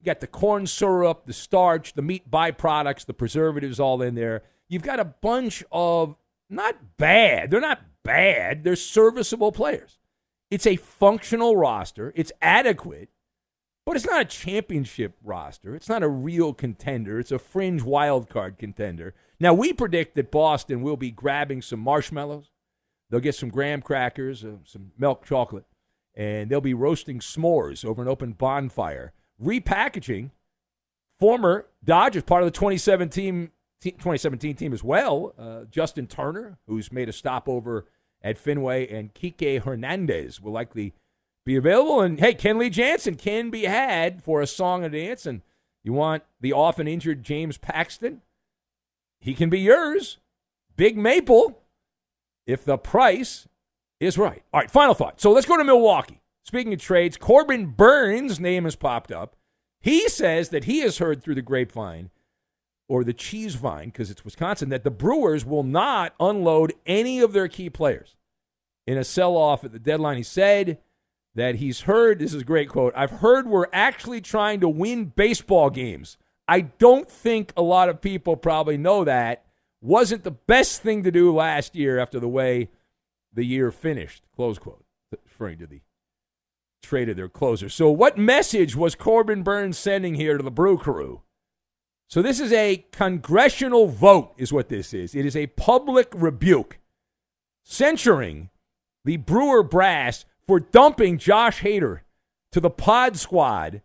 You 0.00 0.06
got 0.06 0.20
the 0.20 0.26
corn 0.26 0.66
syrup, 0.66 1.26
the 1.26 1.32
starch, 1.32 1.94
the 1.94 2.02
meat 2.02 2.30
byproducts, 2.30 3.04
the 3.04 3.14
preservatives 3.14 3.80
all 3.80 4.00
in 4.00 4.14
there. 4.14 4.42
You've 4.68 4.82
got 4.82 5.00
a 5.00 5.04
bunch 5.04 5.64
of 5.72 6.16
not 6.50 6.96
bad. 6.96 7.50
They're 7.50 7.60
not 7.60 7.82
bad. 8.04 8.64
They're 8.64 8.76
serviceable 8.76 9.52
players. 9.52 9.98
It's 10.50 10.66
a 10.66 10.76
functional 10.76 11.56
roster. 11.56 12.12
It's 12.16 12.32
adequate, 12.40 13.10
but 13.84 13.96
it's 13.96 14.06
not 14.06 14.22
a 14.22 14.24
championship 14.24 15.16
roster. 15.22 15.74
It's 15.74 15.88
not 15.88 16.02
a 16.02 16.08
real 16.08 16.54
contender. 16.54 17.18
It's 17.18 17.32
a 17.32 17.38
fringe 17.38 17.82
wild 17.82 18.28
card 18.28 18.58
contender. 18.58 19.14
Now, 19.38 19.54
we 19.54 19.72
predict 19.72 20.14
that 20.16 20.30
Boston 20.30 20.82
will 20.82 20.96
be 20.96 21.10
grabbing 21.10 21.62
some 21.62 21.80
marshmallows. 21.80 22.50
They'll 23.10 23.20
get 23.20 23.34
some 23.34 23.50
graham 23.50 23.82
crackers, 23.82 24.44
uh, 24.44 24.56
some 24.64 24.92
milk 24.98 25.24
chocolate, 25.24 25.64
and 26.14 26.50
they'll 26.50 26.60
be 26.60 26.74
roasting 26.74 27.20
s'mores 27.20 27.84
over 27.84 28.02
an 28.02 28.08
open 28.08 28.32
bonfire, 28.32 29.12
repackaging 29.42 30.30
former 31.18 31.66
Dodgers, 31.84 32.24
part 32.24 32.42
of 32.42 32.46
the 32.46 32.58
2017 32.58 33.50
2017 33.82 34.56
team 34.56 34.72
as 34.72 34.82
well. 34.82 35.34
Uh, 35.38 35.64
Justin 35.70 36.06
Turner, 36.06 36.58
who's 36.66 36.92
made 36.92 37.08
a 37.08 37.12
stopover 37.12 37.86
at 38.22 38.38
Fenway, 38.38 38.88
and 38.88 39.14
Kike 39.14 39.62
Hernandez 39.62 40.40
will 40.40 40.52
likely 40.52 40.94
be 41.44 41.56
available. 41.56 42.00
And 42.00 42.18
hey, 42.18 42.34
Kenley 42.34 42.70
Jansen 42.70 43.14
can 43.14 43.50
be 43.50 43.64
had 43.64 44.22
for 44.22 44.40
a 44.40 44.46
song 44.46 44.84
and 44.84 44.92
dance. 44.92 45.26
And 45.26 45.42
you 45.84 45.92
want 45.92 46.24
the 46.40 46.52
often 46.52 46.88
injured 46.88 47.22
James 47.22 47.58
Paxton? 47.58 48.22
He 49.20 49.34
can 49.34 49.50
be 49.50 49.60
yours. 49.60 50.18
Big 50.76 50.96
Maple, 50.96 51.62
if 52.46 52.64
the 52.64 52.78
price 52.78 53.48
is 54.00 54.18
right. 54.18 54.42
All 54.52 54.60
right, 54.60 54.70
final 54.70 54.94
thought. 54.94 55.20
So 55.20 55.32
let's 55.32 55.46
go 55.46 55.56
to 55.56 55.64
Milwaukee. 55.64 56.20
Speaking 56.44 56.72
of 56.72 56.80
trades, 56.80 57.16
Corbin 57.16 57.66
Burnes' 57.66 58.40
name 58.40 58.64
has 58.64 58.76
popped 58.76 59.12
up. 59.12 59.36
He 59.80 60.08
says 60.08 60.48
that 60.50 60.64
he 60.64 60.80
has 60.80 60.98
heard 60.98 61.22
through 61.22 61.34
the 61.34 61.42
grapevine 61.42 62.10
or 62.88 63.04
the 63.04 63.12
cheese 63.12 63.54
vine, 63.54 63.88
because 63.88 64.10
it's 64.10 64.24
Wisconsin, 64.24 64.70
that 64.70 64.82
the 64.82 64.90
Brewers 64.90 65.44
will 65.44 65.62
not 65.62 66.14
unload 66.18 66.72
any 66.86 67.20
of 67.20 67.32
their 67.32 67.46
key 67.46 67.68
players 67.68 68.16
in 68.86 68.96
a 68.96 69.04
sell 69.04 69.36
off 69.36 69.62
at 69.62 69.72
the 69.72 69.78
deadline. 69.78 70.16
He 70.16 70.22
said 70.22 70.78
that 71.34 71.56
he's 71.56 71.82
heard, 71.82 72.18
this 72.18 72.32
is 72.32 72.42
a 72.42 72.46
great 72.46 72.70
quote, 72.70 72.94
I've 72.96 73.10
heard 73.10 73.46
we're 73.46 73.66
actually 73.72 74.22
trying 74.22 74.60
to 74.60 74.68
win 74.68 75.06
baseball 75.06 75.68
games. 75.68 76.16
I 76.48 76.62
don't 76.62 77.10
think 77.10 77.52
a 77.56 77.62
lot 77.62 77.90
of 77.90 78.00
people 78.00 78.36
probably 78.36 78.78
know 78.78 79.04
that. 79.04 79.44
Wasn't 79.80 80.24
the 80.24 80.30
best 80.30 80.82
thing 80.82 81.02
to 81.02 81.10
do 81.10 81.32
last 81.32 81.76
year 81.76 81.98
after 81.98 82.18
the 82.18 82.28
way 82.28 82.70
the 83.32 83.44
year 83.44 83.70
finished, 83.70 84.24
close 84.34 84.58
quote, 84.58 84.82
referring 85.24 85.58
to 85.58 85.66
the 85.66 85.82
trade 86.82 87.08
of 87.08 87.16
their 87.16 87.28
closer. 87.28 87.68
So, 87.68 87.90
what 87.90 88.18
message 88.18 88.74
was 88.74 88.94
Corbin 88.94 89.42
Burnes 89.42 89.78
sending 89.78 90.14
here 90.14 90.36
to 90.36 90.42
the 90.42 90.50
Brew 90.50 90.78
Crew? 90.78 91.22
So 92.08 92.22
this 92.22 92.40
is 92.40 92.52
a 92.52 92.86
congressional 92.90 93.86
vote, 93.86 94.32
is 94.38 94.50
what 94.50 94.70
this 94.70 94.94
is. 94.94 95.14
It 95.14 95.26
is 95.26 95.36
a 95.36 95.48
public 95.48 96.08
rebuke 96.14 96.78
censuring 97.64 98.48
the 99.04 99.18
Brewer 99.18 99.62
brass 99.62 100.24
for 100.46 100.58
dumping 100.58 101.18
Josh 101.18 101.60
Hader 101.60 102.00
to 102.52 102.60
the 102.60 102.70
pod 102.70 103.18
squad 103.18 103.82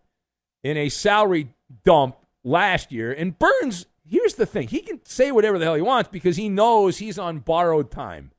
in 0.63 0.77
a 0.77 0.87
salary 0.87 1.49
dump 1.83 2.15
last 2.45 2.93
year. 2.93 3.11
And 3.11 3.37
Burnes, 3.37 3.87
here's 4.07 4.35
the 4.35 4.45
thing 4.45 4.69
he 4.69 4.79
can 4.79 5.01
say 5.05 5.31
whatever 5.31 5.59
the 5.59 5.65
hell 5.65 5.75
he 5.75 5.81
wants 5.81 6.09
because 6.09 6.37
he 6.37 6.47
knows 6.47 6.97
he's 6.97 7.19
on 7.19 7.39
borrowed 7.39 7.91
time 7.91 8.31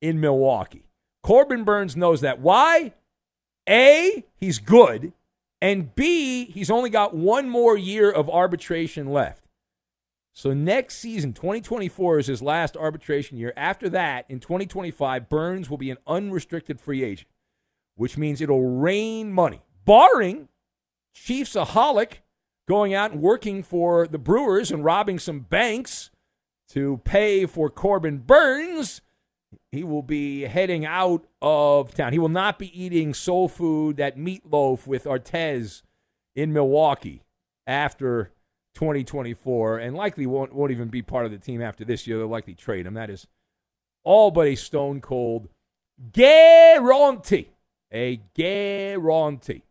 in 0.00 0.18
Milwaukee. 0.18 0.88
Corbin 1.22 1.64
Burnes 1.64 1.94
knows 1.94 2.22
that. 2.22 2.40
Why? 2.40 2.94
A, 3.68 4.24
he's 4.36 4.58
good. 4.58 5.12
And 5.60 5.94
B, 5.94 6.46
he's 6.46 6.70
only 6.70 6.90
got 6.90 7.14
one 7.14 7.48
more 7.48 7.76
year 7.76 8.10
of 8.10 8.28
arbitration 8.28 9.06
left. 9.06 9.46
So 10.34 10.52
next 10.52 10.96
season, 10.98 11.32
2024 11.32 12.18
is 12.18 12.26
his 12.26 12.42
last 12.42 12.76
arbitration 12.76 13.38
year. 13.38 13.54
After 13.56 13.88
that, 13.88 14.26
in 14.28 14.38
2025, 14.38 15.30
Burnes 15.30 15.70
will 15.70 15.78
be 15.78 15.90
an 15.90 15.96
unrestricted 16.06 16.78
free 16.78 17.02
agent, 17.02 17.30
which 17.94 18.18
means 18.18 18.42
it'll 18.42 18.68
rain 18.68 19.32
money, 19.32 19.62
barring 19.86 20.48
Chiefsaholic 21.16 22.18
going 22.68 22.92
out 22.92 23.12
and 23.12 23.22
working 23.22 23.62
for 23.62 24.06
the 24.06 24.18
Brewers 24.18 24.70
and 24.70 24.84
robbing 24.84 25.18
some 25.18 25.40
banks 25.40 26.10
to 26.68 27.00
pay 27.04 27.46
for 27.46 27.70
Corbin 27.70 28.18
Burnes, 28.18 29.00
he 29.72 29.84
will 29.84 30.02
be 30.02 30.42
heading 30.42 30.84
out 30.84 31.26
of 31.42 31.94
town. 31.94 32.12
He 32.12 32.18
will 32.18 32.28
not 32.28 32.58
be 32.58 32.84
eating 32.84 33.14
soul 33.14 33.48
food, 33.48 33.96
that 33.96 34.16
meatloaf 34.16 34.86
with 34.86 35.04
Artez 35.04 35.82
in 36.34 36.52
Milwaukee 36.52 37.22
after 37.66 38.32
2024, 38.74 39.78
and 39.78 39.96
likely 39.96 40.26
won't, 40.26 40.54
won't 40.54 40.72
even 40.72 40.88
be 40.88 41.02
part 41.02 41.26
of 41.26 41.32
the 41.32 41.38
team 41.38 41.62
after 41.62 41.84
this 41.84 42.06
year. 42.06 42.18
They'll 42.18 42.26
likely 42.26 42.54
trade 42.54 42.86
him. 42.86 42.94
That 42.94 43.10
is 43.10 43.26
all 44.04 44.30
but 44.30 44.46
a 44.46 44.54
stone 44.54 45.00
cold 45.00 45.48
guarantee. 46.12 47.50
A 47.92 48.20
guarantee. 48.34 49.62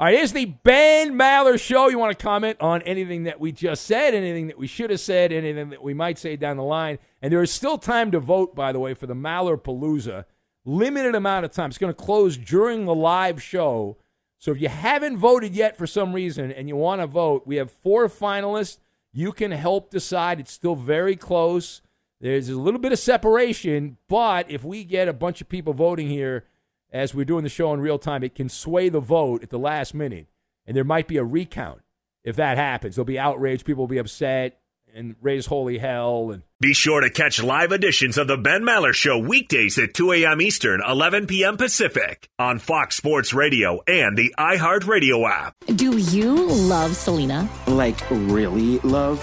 All 0.00 0.04
right, 0.04 0.14
here's 0.14 0.32
the 0.32 0.44
Ben 0.44 1.18
Maller 1.18 1.60
Show. 1.60 1.88
You 1.88 1.98
want 1.98 2.16
to 2.16 2.22
comment 2.22 2.58
on 2.60 2.82
anything 2.82 3.24
that 3.24 3.40
we 3.40 3.50
just 3.50 3.84
said, 3.84 4.14
anything 4.14 4.46
that 4.46 4.56
we 4.56 4.68
should 4.68 4.90
have 4.90 5.00
said, 5.00 5.32
anything 5.32 5.70
that 5.70 5.82
we 5.82 5.92
might 5.92 6.20
say 6.20 6.36
down 6.36 6.56
the 6.56 6.62
line. 6.62 7.00
And 7.20 7.32
there 7.32 7.42
is 7.42 7.50
still 7.50 7.78
time 7.78 8.12
to 8.12 8.20
vote, 8.20 8.54
by 8.54 8.70
the 8.70 8.78
way, 8.78 8.94
for 8.94 9.08
the 9.08 9.14
Maller 9.14 9.60
Palooza. 9.60 10.24
Limited 10.64 11.16
amount 11.16 11.46
of 11.46 11.50
time. 11.50 11.70
It's 11.70 11.78
going 11.78 11.92
to 11.92 12.00
close 12.00 12.36
during 12.36 12.84
the 12.84 12.94
live 12.94 13.42
show. 13.42 13.96
So 14.38 14.52
if 14.52 14.60
you 14.60 14.68
haven't 14.68 15.16
voted 15.16 15.52
yet 15.56 15.76
for 15.76 15.88
some 15.88 16.12
reason 16.12 16.52
and 16.52 16.68
you 16.68 16.76
want 16.76 17.00
to 17.00 17.08
vote, 17.08 17.42
we 17.44 17.56
have 17.56 17.68
four 17.68 18.08
finalists. 18.08 18.78
You 19.12 19.32
can 19.32 19.50
help 19.50 19.90
decide. 19.90 20.38
It's 20.38 20.52
still 20.52 20.76
very 20.76 21.16
close. 21.16 21.82
There's 22.20 22.48
a 22.48 22.56
little 22.56 22.78
bit 22.78 22.92
of 22.92 23.00
separation, 23.00 23.96
but 24.06 24.48
if 24.48 24.62
we 24.62 24.84
get 24.84 25.08
a 25.08 25.12
bunch 25.12 25.40
of 25.40 25.48
people 25.48 25.72
voting 25.72 26.06
here, 26.06 26.44
as 26.92 27.14
we're 27.14 27.24
doing 27.24 27.44
the 27.44 27.50
show 27.50 27.72
in 27.72 27.80
real 27.80 27.98
time, 27.98 28.22
it 28.22 28.34
can 28.34 28.48
sway 28.48 28.88
the 28.88 29.00
vote 29.00 29.42
at 29.42 29.50
the 29.50 29.58
last 29.58 29.94
minute. 29.94 30.26
And 30.66 30.76
there 30.76 30.84
might 30.84 31.08
be 31.08 31.16
a 31.16 31.24
recount 31.24 31.80
if 32.24 32.36
that 32.36 32.58
happens. 32.58 32.96
There'll 32.96 33.06
be 33.06 33.18
outrage, 33.18 33.64
people 33.64 33.82
will 33.82 33.88
be 33.88 33.98
upset 33.98 34.60
and 34.94 35.16
raise 35.20 35.46
holy 35.46 35.78
hell. 35.78 36.30
And 36.30 36.42
be 36.60 36.74
sure 36.74 37.00
to 37.00 37.10
catch 37.10 37.42
live 37.42 37.72
editions 37.72 38.18
of 38.18 38.26
the 38.26 38.36
Ben 38.36 38.62
Maller 38.62 38.92
Show 38.92 39.18
weekdays 39.18 39.78
at 39.78 39.94
2 39.94 40.12
a.m. 40.12 40.40
Eastern, 40.40 40.80
11 40.86 41.26
p.m. 41.26 41.56
Pacific 41.56 42.28
on 42.38 42.58
Fox 42.58 42.96
Sports 42.96 43.32
Radio 43.32 43.80
and 43.86 44.16
the 44.16 44.34
iHeartRadio 44.38 45.28
app. 45.28 45.54
Do 45.74 45.96
you 45.98 46.48
love 46.48 46.96
Selena? 46.96 47.48
Like, 47.66 47.98
really 48.10 48.78
love? 48.80 49.22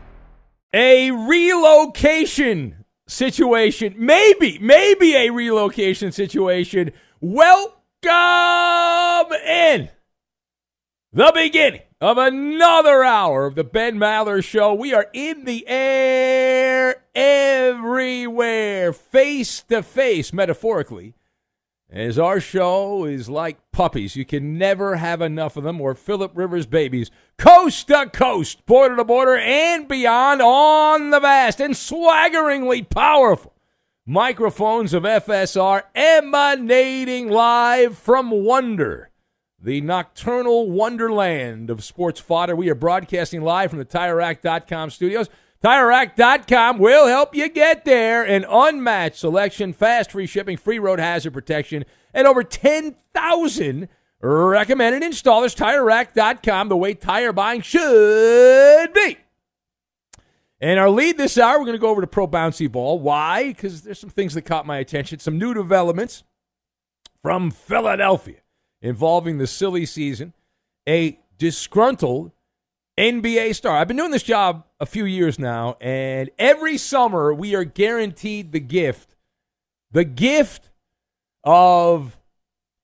A 0.73 1.11
relocation 1.11 2.85
situation, 3.05 3.93
maybe, 3.97 4.57
maybe 4.59 5.15
a 5.15 5.29
relocation 5.29 6.13
situation. 6.13 6.93
Welcome 7.19 7.73
in 9.45 9.89
the 11.11 11.33
beginning 11.35 11.81
of 11.99 12.17
another 12.17 13.03
hour 13.03 13.47
of 13.47 13.55
the 13.55 13.65
Ben 13.65 13.97
Maller 13.97 14.41
Show. 14.41 14.73
We 14.73 14.93
are 14.93 15.07
in 15.11 15.43
the 15.43 15.67
air 15.67 17.03
everywhere, 17.13 18.93
face 18.93 19.63
to 19.63 19.83
face, 19.83 20.31
metaphorically, 20.31 21.15
as 21.91 22.17
our 22.17 22.39
show 22.39 23.05
is 23.05 23.29
like 23.29 23.59
puppies. 23.71 24.15
You 24.15 24.25
can 24.25 24.57
never 24.57 24.95
have 24.95 25.21
enough 25.21 25.57
of 25.57 25.63
them, 25.63 25.81
or 25.81 25.93
Philip 25.93 26.31
Rivers 26.33 26.65
babies, 26.65 27.11
coast 27.37 27.87
to 27.87 28.09
coast, 28.09 28.65
border 28.65 28.95
to 28.95 29.03
border, 29.03 29.37
and 29.37 29.87
beyond 29.87 30.41
on 30.41 31.09
the 31.09 31.19
vast 31.19 31.59
and 31.59 31.75
swaggeringly 31.75 32.83
powerful 32.83 33.53
microphones 34.05 34.93
of 34.93 35.03
FSR 35.03 35.83
emanating 35.93 37.29
live 37.29 37.97
from 37.97 38.31
Wonder, 38.31 39.09
the 39.61 39.81
nocturnal 39.81 40.71
wonderland 40.71 41.69
of 41.69 41.83
sports 41.83 42.19
fodder. 42.19 42.55
We 42.55 42.69
are 42.69 42.75
broadcasting 42.75 43.41
live 43.41 43.69
from 43.69 43.79
the 43.79 43.85
TireRack.com 43.85 44.89
studios. 44.89 45.29
TireRack.com 45.63 46.79
will 46.79 47.07
help 47.07 47.35
you 47.35 47.47
get 47.47 47.85
there. 47.85 48.23
An 48.23 48.45
unmatched 48.49 49.17
selection, 49.17 49.73
fast 49.73 50.11
free 50.11 50.25
shipping, 50.25 50.57
free 50.57 50.79
road 50.79 50.99
hazard 50.99 51.33
protection, 51.33 51.85
and 52.13 52.27
over 52.27 52.43
10,000 52.43 53.87
recommended 54.19 55.03
installers. 55.03 55.55
TireRack.com, 55.55 56.69
the 56.69 56.77
way 56.77 56.95
tire 56.95 57.31
buying 57.31 57.61
should 57.61 58.93
be. 58.93 59.17
And 60.59 60.79
our 60.79 60.89
lead 60.89 61.17
this 61.17 61.37
hour, 61.37 61.59
we're 61.59 61.65
going 61.65 61.77
to 61.77 61.81
go 61.81 61.89
over 61.89 62.01
to 62.01 62.07
Pro 62.07 62.27
Bouncy 62.27 62.71
Ball. 62.71 62.99
Why? 62.99 63.47
Because 63.47 63.81
there's 63.81 63.99
some 63.99 64.11
things 64.11 64.33
that 64.35 64.43
caught 64.43 64.65
my 64.65 64.77
attention, 64.77 65.19
some 65.19 65.37
new 65.37 65.53
developments 65.53 66.23
from 67.21 67.51
Philadelphia 67.51 68.37
involving 68.81 69.37
the 69.37 69.47
silly 69.47 69.85
season 69.85 70.33
a 70.87 71.19
disgruntled 71.37 72.31
NBA 72.97 73.55
star. 73.55 73.77
I've 73.77 73.87
been 73.87 73.97
doing 73.97 74.11
this 74.11 74.23
job 74.23 74.65
a 74.79 74.85
few 74.85 75.05
years 75.05 75.39
now, 75.39 75.77
and 75.79 76.29
every 76.37 76.77
summer 76.77 77.33
we 77.33 77.55
are 77.55 77.63
guaranteed 77.63 78.51
the 78.51 78.59
gift 78.59 79.15
the 79.91 80.03
gift 80.03 80.69
of 81.43 82.17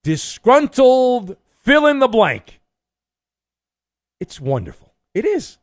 disgruntled 0.04 1.38
fill 1.64 1.88
in 1.88 2.00
the 2.00 2.08
blank. 2.08 2.60
It's 4.20 4.40
wonderful. 4.40 4.94
It 5.14 5.26
is. 5.26 5.58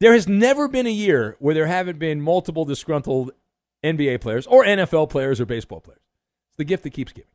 There 0.00 0.12
has 0.12 0.28
never 0.28 0.68
been 0.68 0.86
a 0.86 0.90
year 0.90 1.36
where 1.38 1.54
there 1.54 1.66
haven't 1.66 1.98
been 1.98 2.20
multiple 2.20 2.64
disgruntled 2.64 3.32
NBA 3.84 4.20
players 4.20 4.46
or 4.46 4.64
NFL 4.64 5.10
players 5.10 5.40
or 5.40 5.46
baseball 5.46 5.80
players. 5.80 6.00
It's 6.50 6.58
the 6.58 6.64
gift 6.64 6.82
that 6.84 6.90
keeps 6.90 7.12
giving. 7.12 7.30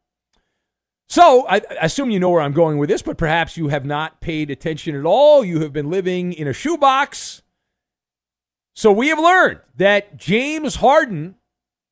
So 1.07 1.45
I, 1.47 1.61
assume 1.81 2.09
you 2.09 2.19
know 2.19 2.31
where 2.31 2.41
I'm 2.41 2.53
going 2.53 2.77
with 2.77 2.89
this, 2.89 3.01
but 3.01 3.17
perhaps 3.17 3.57
you 3.57 3.67
have 3.67 3.85
not 3.85 4.21
paid 4.21 4.49
attention 4.49 4.95
at 4.95 5.05
all. 5.05 5.45
You 5.45 5.61
have 5.61 5.71
been 5.71 5.89
living 5.89 6.33
in 6.33 6.47
a 6.47 6.53
shoebox. 6.53 7.43
So 8.73 8.91
we 8.91 9.09
have 9.09 9.19
learned 9.19 9.59
that 9.77 10.17
James 10.17 10.75
Harden 10.75 11.35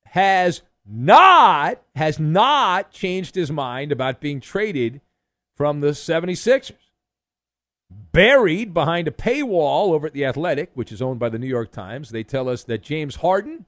has 0.06 0.62
not 0.86 1.80
has 1.94 2.18
not 2.18 2.90
changed 2.90 3.34
his 3.34 3.50
mind 3.50 3.90
about 3.90 4.20
being 4.20 4.40
traded 4.40 5.00
from 5.56 5.80
the 5.80 5.88
76ers. 5.88 6.72
Buried 8.12 8.74
behind 8.74 9.08
a 9.08 9.12
paywall 9.12 9.92
over 9.92 10.08
at 10.08 10.12
The 10.12 10.24
Athletic, 10.24 10.70
which 10.74 10.92
is 10.92 11.00
owned 11.00 11.18
by 11.18 11.28
the 11.28 11.38
New 11.38 11.46
York 11.46 11.70
Times, 11.70 12.10
they 12.10 12.22
tell 12.22 12.48
us 12.48 12.64
that 12.64 12.82
James 12.82 13.16
Harden 13.16 13.66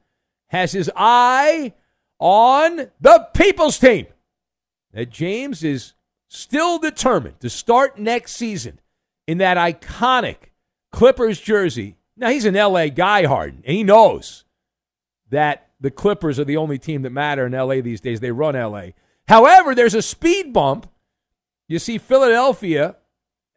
has 0.49 0.73
his 0.73 0.91
eye 0.97 1.73
on 2.19 2.91
the 3.01 3.29
people's 3.35 3.79
team. 3.79 4.07
That 4.97 5.11
James 5.11 5.63
is 5.63 5.93
still 6.27 6.79
determined 6.79 7.39
to 7.41 7.51
start 7.51 7.99
next 7.99 8.33
season 8.33 8.81
in 9.27 9.37
that 9.39 9.59
iconic 9.59 10.37
Clippers 10.91 11.39
jersey. 11.39 11.99
Now, 12.17 12.31
he's 12.31 12.47
an 12.47 12.55
LA 12.55 12.89
guy, 12.89 13.25
Harden, 13.25 13.63
and 13.67 13.77
he 13.77 13.83
knows 13.85 14.47
that 15.29 15.69
the 15.79 15.91
Clippers 15.91 16.41
are 16.41 16.47
the 16.47 16.57
only 16.57 16.79
team 16.79 17.03
that 17.03 17.11
matter 17.11 17.45
in 17.45 17.53
LA 17.53 17.83
these 17.83 18.01
days. 18.01 18.21
They 18.21 18.31
run 18.31 18.55
LA. 18.55 18.93
However, 19.29 19.75
there's 19.75 19.95
a 19.95 20.01
speed 20.01 20.55
bump. 20.55 20.89
You 21.69 21.79
see, 21.79 21.99
Philadelphia 21.99 22.97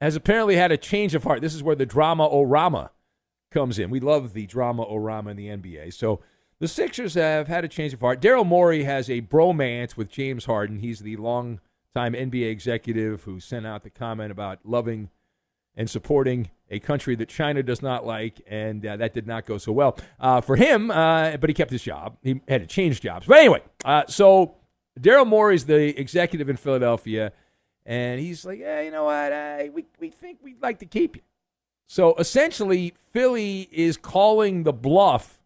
has 0.02 0.18
apparently 0.18 0.58
had 0.58 0.74
a 0.74 0.78
change 0.78 1.16
of 1.16 1.24
heart. 1.24 1.40
This 1.40 1.56
is 1.56 1.64
where 1.64 1.76
the 1.76 1.86
drama 1.86 2.28
orama 2.28 2.90
comes 3.50 3.80
in. 3.80 3.90
We 3.90 4.02
love 4.02 4.34
the 4.34 4.46
drama 4.46 4.86
orama 4.86 5.32
in 5.32 5.38
the 5.38 5.48
NBA. 5.48 5.94
So 5.94 6.20
the 6.60 6.68
Sixers 6.68 7.14
have 7.14 7.48
had 7.48 7.64
a 7.64 7.68
change 7.68 7.94
of 7.94 8.02
heart. 8.02 8.22
Daryl 8.22 8.46
Morey 8.46 8.84
has 8.84 9.10
a 9.10 9.22
bromance 9.22 9.96
with 9.96 10.10
James 10.10 10.46
Harden. 10.46 10.80
He's 10.80 11.00
the 11.00 11.16
long 11.18 11.60
time 11.96 12.14
NBA 12.14 12.50
executive 12.50 13.24
who 13.24 13.40
sent 13.40 13.66
out 13.66 13.84
the 13.84 13.90
comment 13.90 14.32
about 14.32 14.60
loving 14.64 15.10
and 15.76 15.90
supporting 15.90 16.50
a 16.70 16.80
country 16.80 17.16
that 17.16 17.30
China 17.30 17.64
does 17.64 17.82
not 17.82 18.06
like, 18.06 18.42
and 18.48 18.86
uh, 18.86 18.98
that 18.98 19.14
did 19.14 19.26
not 19.26 19.46
go 19.46 19.58
so 19.58 19.72
well 19.72 19.98
uh, 20.20 20.42
for 20.42 20.56
him. 20.56 20.92
Uh, 20.92 21.38
but 21.38 21.50
he 21.50 21.54
kept 21.54 21.72
his 21.72 21.82
job. 21.82 22.18
He 22.22 22.42
had 22.48 22.62
to 22.62 22.68
change 22.68 23.02
jobs. 23.02 23.26
But 23.26 23.40
anyway, 23.40 23.64
uh, 23.86 24.04
so 24.08 24.56
Daryl 25.00 25.26
Morey 25.26 25.56
is 25.56 25.66
the 25.66 26.00
executive 26.00 26.50
in 26.50 26.58
Philadelphia, 26.58 27.32
and 27.86 28.20
he's 28.20 28.46
like, 28.46 28.60
"Yeah, 28.60 28.82
you 28.82 28.92
know 28.92 29.06
what? 29.06 29.74
we 29.74 29.86
we 30.00 30.10
think 30.10 30.40
we'd 30.44 30.62
like 30.62 30.80
to 30.80 30.86
keep 30.86 31.16
you." 31.16 31.22
So 31.88 32.14
essentially, 32.16 32.94
Philly 33.12 33.68
is 33.72 33.98
calling 33.98 34.64
the 34.64 34.74
bluff, 34.74 35.39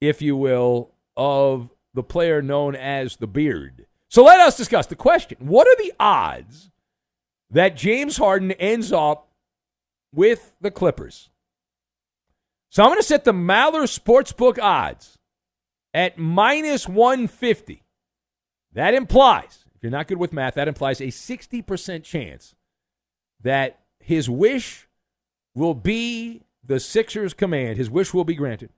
if 0.00 0.20
you 0.22 0.36
will, 0.36 0.92
of 1.16 1.70
the 1.94 2.02
player 2.02 2.42
known 2.42 2.74
as 2.74 3.16
the 3.16 3.26
Beard. 3.26 3.86
So 4.08 4.24
let 4.24 4.40
us 4.40 4.56
discuss 4.56 4.86
the 4.86 4.96
question: 4.96 5.38
What 5.40 5.66
are 5.66 5.76
the 5.76 5.92
odds 5.98 6.70
that 7.50 7.76
James 7.76 8.16
Harden 8.16 8.52
ends 8.52 8.92
up 8.92 9.26
with 10.16 10.54
the 10.60 10.70
Clippers. 10.70 11.30
So 12.70 12.82
I'm 12.82 12.88
going 12.88 12.98
to 12.98 13.06
set 13.06 13.24
the 13.24 13.32
Maller 13.32 13.86
Sportsbook 13.86 14.58
odds 14.60 15.18
at 15.94 16.18
minus 16.18 16.88
150. 16.88 17.84
That 18.72 18.94
implies, 18.94 19.64
if 19.74 19.82
you're 19.82 19.92
not 19.92 20.08
good 20.08 20.18
with 20.18 20.32
math, 20.32 20.54
that 20.54 20.68
implies 20.68 21.00
a 21.00 21.06
60% 21.06 22.02
chance 22.02 22.54
that 23.40 23.80
his 24.00 24.28
wish 24.28 24.88
will 25.54 25.74
be 25.74 26.42
the 26.64 26.80
Sixers' 26.80 27.32
command. 27.32 27.78
His 27.78 27.88
wish 27.88 28.12
will 28.12 28.24
be 28.24 28.34
granted. 28.34 28.70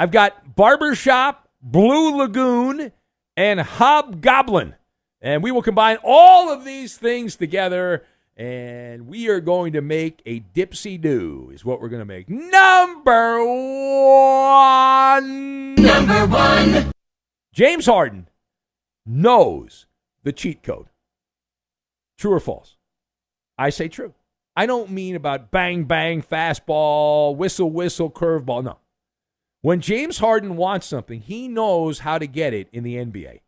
I've 0.00 0.12
got 0.12 0.54
Barbershop, 0.54 1.48
Blue 1.60 2.16
Lagoon, 2.16 2.92
and 3.36 3.60
Hobgoblin. 3.60 4.76
And 5.20 5.42
we 5.42 5.50
will 5.50 5.62
combine 5.62 5.98
all 6.04 6.52
of 6.52 6.64
these 6.64 6.96
things 6.96 7.34
together 7.34 8.04
and 8.36 9.08
we 9.08 9.28
are 9.28 9.40
going 9.40 9.72
to 9.72 9.80
make 9.80 10.22
a 10.24 10.38
dipsy 10.54 11.00
do, 11.00 11.50
is 11.52 11.64
what 11.64 11.80
we're 11.80 11.88
going 11.88 11.98
to 11.98 12.06
make. 12.06 12.28
Number 12.28 13.44
one. 13.44 15.74
Number 15.74 16.26
one. 16.28 16.92
James 17.52 17.86
Harden 17.86 18.28
knows 19.04 19.86
the 20.22 20.32
cheat 20.32 20.62
code. 20.62 20.86
True 22.16 22.34
or 22.34 22.38
false? 22.38 22.76
I 23.58 23.70
say 23.70 23.88
true. 23.88 24.14
I 24.54 24.66
don't 24.66 24.90
mean 24.90 25.16
about 25.16 25.50
bang, 25.50 25.82
bang, 25.82 26.22
fastball, 26.22 27.34
whistle, 27.34 27.72
whistle, 27.72 28.08
curveball. 28.08 28.62
No. 28.62 28.78
When 29.60 29.80
James 29.80 30.18
Harden 30.18 30.56
wants 30.56 30.86
something, 30.86 31.20
he 31.20 31.48
knows 31.48 32.00
how 32.00 32.18
to 32.18 32.26
get 32.26 32.54
it 32.54 32.68
in 32.72 32.84
the 32.84 32.96
NBA. 32.96 33.40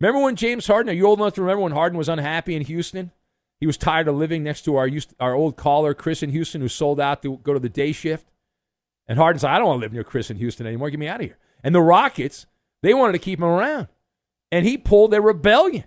Remember 0.00 0.22
when 0.22 0.36
James 0.36 0.66
Harden, 0.66 0.90
are 0.90 0.94
you 0.94 1.06
old 1.06 1.18
enough 1.18 1.34
to 1.34 1.42
remember 1.42 1.62
when 1.62 1.72
Harden 1.72 1.98
was 1.98 2.08
unhappy 2.08 2.54
in 2.54 2.62
Houston? 2.62 3.10
He 3.60 3.66
was 3.66 3.76
tired 3.76 4.08
of 4.08 4.14
living 4.14 4.44
next 4.44 4.62
to 4.62 4.76
our 4.76 4.88
our 5.18 5.34
old 5.34 5.56
caller, 5.56 5.92
Chris 5.92 6.22
in 6.22 6.30
Houston, 6.30 6.60
who 6.60 6.68
sold 6.68 7.00
out 7.00 7.22
to 7.22 7.38
go 7.38 7.52
to 7.52 7.58
the 7.58 7.68
day 7.68 7.92
shift. 7.92 8.26
And 9.08 9.18
Harden 9.18 9.40
said, 9.40 9.50
I 9.50 9.58
don't 9.58 9.66
want 9.66 9.78
to 9.78 9.84
live 9.84 9.92
near 9.92 10.04
Chris 10.04 10.30
in 10.30 10.36
Houston 10.36 10.66
anymore. 10.66 10.90
Get 10.90 11.00
me 11.00 11.08
out 11.08 11.20
of 11.20 11.26
here. 11.26 11.38
And 11.64 11.74
the 11.74 11.82
Rockets, 11.82 12.46
they 12.82 12.94
wanted 12.94 13.12
to 13.12 13.18
keep 13.18 13.38
him 13.38 13.46
around. 13.46 13.88
And 14.52 14.64
he 14.64 14.78
pulled 14.78 15.12
a 15.12 15.20
rebellion. 15.20 15.84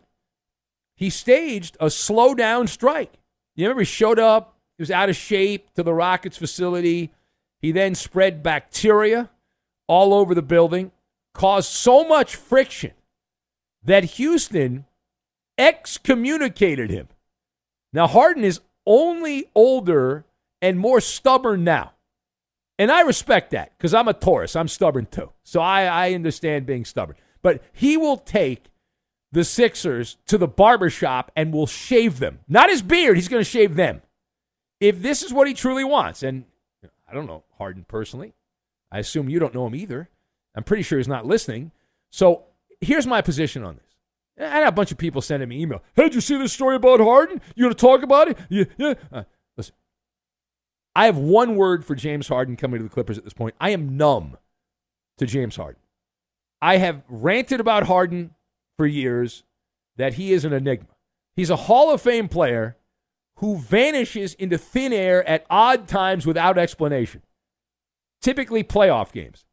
He 0.95 1.09
staged 1.09 1.77
a 1.79 1.89
slow 1.89 2.35
down 2.35 2.67
strike. 2.67 3.13
You 3.55 3.65
remember 3.65 3.81
he 3.81 3.85
showed 3.85 4.19
up, 4.19 4.57
he 4.77 4.81
was 4.81 4.91
out 4.91 5.09
of 5.09 5.15
shape 5.15 5.73
to 5.75 5.83
the 5.83 5.93
Rockets 5.93 6.37
facility. 6.37 7.11
He 7.59 7.71
then 7.71 7.95
spread 7.95 8.43
bacteria 8.43 9.29
all 9.87 10.13
over 10.13 10.33
the 10.33 10.41
building, 10.41 10.91
caused 11.33 11.71
so 11.71 12.07
much 12.07 12.35
friction 12.35 12.91
that 13.83 14.03
Houston 14.03 14.85
excommunicated 15.57 16.89
him 16.89 17.07
now, 17.93 18.07
Harden 18.07 18.43
is 18.43 18.61
only 18.85 19.45
older 19.53 20.25
and 20.61 20.79
more 20.79 21.01
stubborn 21.01 21.63
now. 21.63 21.93
And 22.79 22.91
I 22.91 23.01
respect 23.01 23.51
that 23.51 23.77
because 23.77 23.93
I'm 23.93 24.07
a 24.07 24.13
Taurus. 24.13 24.55
I'm 24.55 24.67
stubborn 24.67 25.05
too. 25.05 25.31
So 25.43 25.59
I, 25.61 25.83
I 25.83 26.13
understand 26.13 26.65
being 26.65 26.85
stubborn. 26.85 27.17
But 27.41 27.61
he 27.73 27.97
will 27.97 28.17
take 28.17 28.65
the 29.31 29.43
Sixers 29.43 30.17
to 30.27 30.37
the 30.37 30.47
barbershop 30.47 31.31
and 31.35 31.53
will 31.53 31.67
shave 31.67 32.19
them. 32.19 32.39
Not 32.47 32.69
his 32.69 32.81
beard, 32.81 33.17
he's 33.17 33.27
going 33.27 33.43
to 33.43 33.49
shave 33.49 33.75
them. 33.75 34.01
If 34.79 35.01
this 35.01 35.21
is 35.21 35.31
what 35.31 35.47
he 35.47 35.53
truly 35.53 35.83
wants, 35.83 36.23
and 36.23 36.45
I 37.07 37.13
don't 37.13 37.27
know 37.27 37.43
Harden 37.57 37.85
personally, 37.87 38.33
I 38.91 38.99
assume 38.99 39.29
you 39.29 39.39
don't 39.39 39.53
know 39.53 39.65
him 39.65 39.75
either. 39.75 40.09
I'm 40.55 40.63
pretty 40.63 40.83
sure 40.83 40.97
he's 40.97 41.07
not 41.07 41.25
listening. 41.25 41.71
So 42.09 42.43
here's 42.79 43.07
my 43.07 43.21
position 43.21 43.63
on 43.63 43.75
this 43.75 43.91
I 44.39 44.59
had 44.59 44.67
a 44.67 44.71
bunch 44.71 44.91
of 44.91 44.97
people 44.97 45.21
sending 45.21 45.49
me 45.49 45.61
email. 45.61 45.81
Hey, 45.95 46.03
did 46.03 46.15
you 46.15 46.21
see 46.21 46.37
this 46.37 46.53
story 46.53 46.75
about 46.75 46.99
Harden? 46.99 47.41
You 47.55 47.65
want 47.65 47.77
to 47.77 47.81
talk 47.81 48.03
about 48.03 48.27
it? 48.27 48.37
Yeah, 48.49 48.65
yeah. 48.77 48.93
Uh, 49.11 49.23
listen, 49.55 49.75
I 50.95 51.05
have 51.05 51.17
one 51.17 51.55
word 51.55 51.85
for 51.85 51.95
James 51.95 52.27
Harden 52.27 52.55
coming 52.55 52.79
to 52.79 52.83
the 52.83 52.89
Clippers 52.89 53.17
at 53.17 53.23
this 53.23 53.33
point. 53.33 53.55
I 53.59 53.69
am 53.69 53.97
numb 53.97 54.37
to 55.17 55.25
James 55.25 55.55
Harden. 55.55 55.81
I 56.61 56.77
have 56.77 57.03
ranted 57.07 57.59
about 57.59 57.83
Harden 57.83 58.35
for 58.77 58.85
years 58.85 59.43
that 59.97 60.15
he 60.15 60.33
is 60.33 60.45
an 60.45 60.53
enigma. 60.53 60.87
He's 61.35 61.49
a 61.49 61.55
Hall 61.55 61.93
of 61.93 62.01
Fame 62.01 62.27
player 62.27 62.77
who 63.37 63.57
vanishes 63.57 64.33
into 64.35 64.57
thin 64.57 64.93
air 64.93 65.27
at 65.27 65.45
odd 65.49 65.87
times 65.87 66.25
without 66.25 66.57
explanation, 66.57 67.21
typically 68.21 68.63
playoff 68.63 69.11
games. 69.11 69.45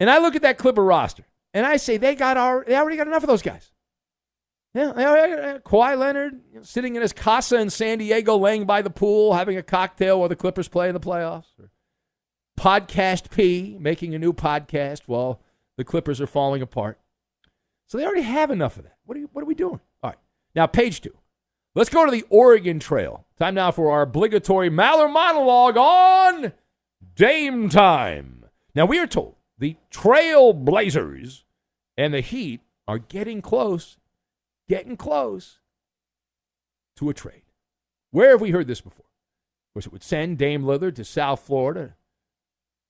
And 0.00 0.10
I 0.10 0.18
look 0.18 0.34
at 0.34 0.42
that 0.42 0.58
Clipper 0.58 0.84
roster. 0.84 1.24
And 1.54 1.66
I 1.66 1.76
say 1.76 1.96
they 1.96 2.14
got 2.14 2.36
our, 2.36 2.64
they 2.66 2.76
already 2.76 2.96
got 2.96 3.06
enough 3.06 3.22
of 3.22 3.28
those 3.28 3.42
guys. 3.42 3.70
Yeah, 4.74 5.58
Kawhi 5.64 5.98
Leonard 5.98 6.40
sitting 6.62 6.96
in 6.96 7.02
his 7.02 7.12
casa 7.12 7.60
in 7.60 7.68
San 7.68 7.98
Diego, 7.98 8.38
laying 8.38 8.64
by 8.64 8.80
the 8.80 8.88
pool, 8.88 9.34
having 9.34 9.58
a 9.58 9.62
cocktail 9.62 10.18
while 10.18 10.30
the 10.30 10.36
Clippers 10.36 10.68
play 10.68 10.88
in 10.88 10.94
the 10.94 11.00
playoffs. 11.00 11.44
Podcast 12.58 13.30
P 13.30 13.76
making 13.78 14.14
a 14.14 14.18
new 14.18 14.32
podcast 14.32 15.02
while 15.06 15.42
the 15.76 15.84
Clippers 15.84 16.22
are 16.22 16.26
falling 16.26 16.62
apart. 16.62 16.98
So 17.86 17.98
they 17.98 18.06
already 18.06 18.22
have 18.22 18.50
enough 18.50 18.78
of 18.78 18.84
that. 18.84 18.96
What 19.04 19.16
are, 19.18 19.20
you, 19.20 19.28
what 19.32 19.42
are 19.42 19.46
we 19.46 19.54
doing? 19.54 19.80
All 20.02 20.10
right. 20.10 20.18
Now, 20.54 20.66
page 20.66 21.02
two. 21.02 21.14
Let's 21.74 21.90
go 21.90 22.06
to 22.06 22.10
the 22.10 22.24
Oregon 22.30 22.78
Trail. 22.78 23.26
Time 23.38 23.54
now 23.54 23.70
for 23.72 23.90
our 23.90 24.02
obligatory 24.02 24.70
Maller 24.70 25.12
monologue 25.12 25.76
on 25.76 26.52
Dame 27.14 27.68
Time. 27.68 28.46
Now, 28.74 28.86
we 28.86 28.98
are 28.98 29.06
told 29.06 29.36
the 29.58 29.76
Trail 29.90 30.52
Blazers 30.52 31.44
and 31.96 32.14
the 32.14 32.20
Heat 32.20 32.60
are 32.88 32.98
getting 32.98 33.42
close, 33.42 33.98
getting 34.68 34.96
close 34.96 35.58
to 36.96 37.10
a 37.10 37.14
trade. 37.14 37.42
Where 38.10 38.30
have 38.30 38.40
we 38.40 38.50
heard 38.50 38.66
this 38.66 38.80
before? 38.80 39.06
Of 39.06 39.74
course, 39.74 39.86
it 39.86 39.92
would 39.92 40.02
send 40.02 40.38
Dame 40.38 40.64
Lillard 40.64 40.96
to 40.96 41.04
South 41.04 41.40
Florida, 41.40 41.96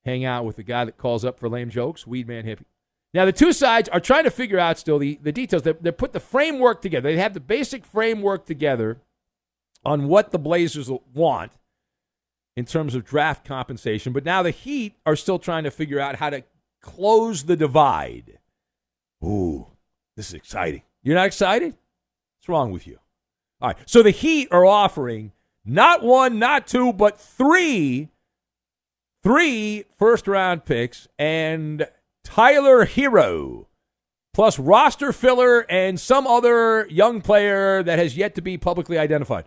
hang 0.04 0.24
out 0.24 0.44
with 0.44 0.56
the 0.56 0.62
guy 0.62 0.84
that 0.84 0.98
calls 0.98 1.24
up 1.24 1.38
for 1.38 1.48
lame 1.48 1.70
jokes, 1.70 2.06
Weed 2.06 2.26
Man 2.26 2.44
Hippie. 2.44 2.64
Now, 3.14 3.24
the 3.24 3.32
two 3.32 3.52
sides 3.52 3.88
are 3.90 4.00
trying 4.00 4.24
to 4.24 4.30
figure 4.30 4.58
out 4.58 4.78
still 4.78 4.98
the, 4.98 5.18
the 5.22 5.32
details. 5.32 5.62
They, 5.62 5.72
they 5.72 5.92
put 5.92 6.12
the 6.12 6.20
framework 6.20 6.80
together. 6.80 7.10
They 7.10 7.18
have 7.18 7.34
the 7.34 7.40
basic 7.40 7.84
framework 7.84 8.46
together 8.46 9.00
on 9.84 10.08
what 10.08 10.30
the 10.30 10.38
Blazers 10.38 10.90
want 11.12 11.52
in 12.56 12.64
terms 12.64 12.94
of 12.94 13.04
draft 13.04 13.44
compensation. 13.44 14.12
But 14.12 14.24
now 14.24 14.42
the 14.42 14.50
Heat 14.50 14.94
are 15.06 15.16
still 15.16 15.38
trying 15.38 15.64
to 15.64 15.70
figure 15.70 16.00
out 16.00 16.16
how 16.16 16.30
to 16.30 16.44
close 16.80 17.44
the 17.44 17.56
divide. 17.56 18.38
Ooh, 19.24 19.68
this 20.16 20.28
is 20.28 20.34
exciting. 20.34 20.82
You're 21.02 21.14
not 21.14 21.26
excited? 21.26 21.74
What's 22.38 22.48
wrong 22.48 22.72
with 22.72 22.86
you? 22.86 22.98
All 23.60 23.68
right. 23.68 23.78
So 23.86 24.02
the 24.02 24.10
Heat 24.10 24.48
are 24.50 24.66
offering 24.66 25.32
not 25.64 26.02
one, 26.02 26.38
not 26.38 26.66
two, 26.66 26.92
but 26.92 27.20
three, 27.20 28.08
three 29.22 29.84
first 29.96 30.26
round 30.26 30.64
picks 30.64 31.06
and 31.18 31.88
Tyler 32.24 32.86
Herro, 32.86 33.66
plus 34.34 34.58
roster 34.58 35.12
filler 35.12 35.60
and 35.70 36.00
some 36.00 36.26
other 36.26 36.86
young 36.88 37.20
player 37.20 37.82
that 37.82 37.98
has 37.98 38.16
yet 38.16 38.34
to 38.34 38.42
be 38.42 38.58
publicly 38.58 38.98
identified. 38.98 39.44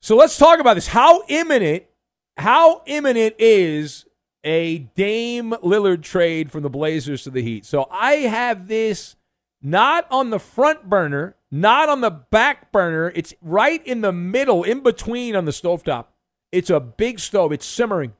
So 0.00 0.16
let's 0.16 0.38
talk 0.38 0.60
about 0.60 0.74
this. 0.74 0.88
How 0.88 1.24
imminent, 1.28 1.84
how 2.36 2.82
imminent 2.86 3.34
is 3.38 4.06
a 4.44 4.78
Dame 4.78 5.52
Lillard 5.62 6.02
trade 6.02 6.52
from 6.52 6.62
the 6.62 6.70
Blazers 6.70 7.24
to 7.24 7.30
the 7.30 7.42
Heat? 7.42 7.64
So 7.66 7.88
I 7.90 8.12
have 8.12 8.68
this 8.68 9.16
not 9.62 10.06
on 10.10 10.30
the 10.30 10.38
front 10.38 10.88
burner, 10.88 11.34
not 11.50 11.88
on 11.88 12.00
the 12.00 12.10
back 12.10 12.70
burner. 12.70 13.10
It's 13.14 13.34
right 13.40 13.84
in 13.86 14.00
the 14.00 14.12
middle, 14.12 14.62
in 14.62 14.80
between 14.80 15.34
on 15.34 15.44
the 15.44 15.50
stovetop. 15.50 16.06
It's 16.52 16.70
a 16.70 16.78
big 16.78 17.18
stove. 17.18 17.52
It's 17.52 17.66
simmering. 17.66 18.12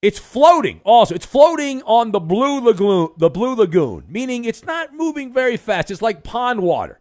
It's 0.00 0.18
floating 0.20 0.80
also. 0.84 1.14
It's 1.14 1.26
floating 1.26 1.82
on 1.82 2.12
the 2.12 2.20
blue 2.20 2.60
lagoon, 2.60 3.08
the 3.16 3.30
blue 3.30 3.56
lagoon, 3.56 4.04
meaning 4.08 4.44
it's 4.44 4.64
not 4.64 4.94
moving 4.94 5.32
very 5.32 5.56
fast. 5.56 5.90
It's 5.90 6.02
like 6.02 6.22
pond 6.22 6.60
water 6.62 7.00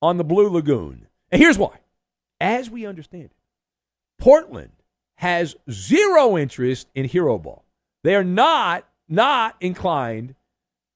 on 0.00 0.16
the 0.16 0.24
blue 0.24 0.48
lagoon. 0.48 1.06
And 1.30 1.42
here's 1.42 1.58
why. 1.58 1.79
As 2.40 2.70
we 2.70 2.86
understand 2.86 3.24
it, 3.24 3.32
Portland 4.18 4.72
has 5.16 5.56
zero 5.70 6.38
interest 6.38 6.88
in 6.94 7.04
hero 7.04 7.38
ball. 7.38 7.64
They 8.02 8.14
are 8.14 8.24
not 8.24 8.86
not 9.08 9.56
inclined 9.60 10.34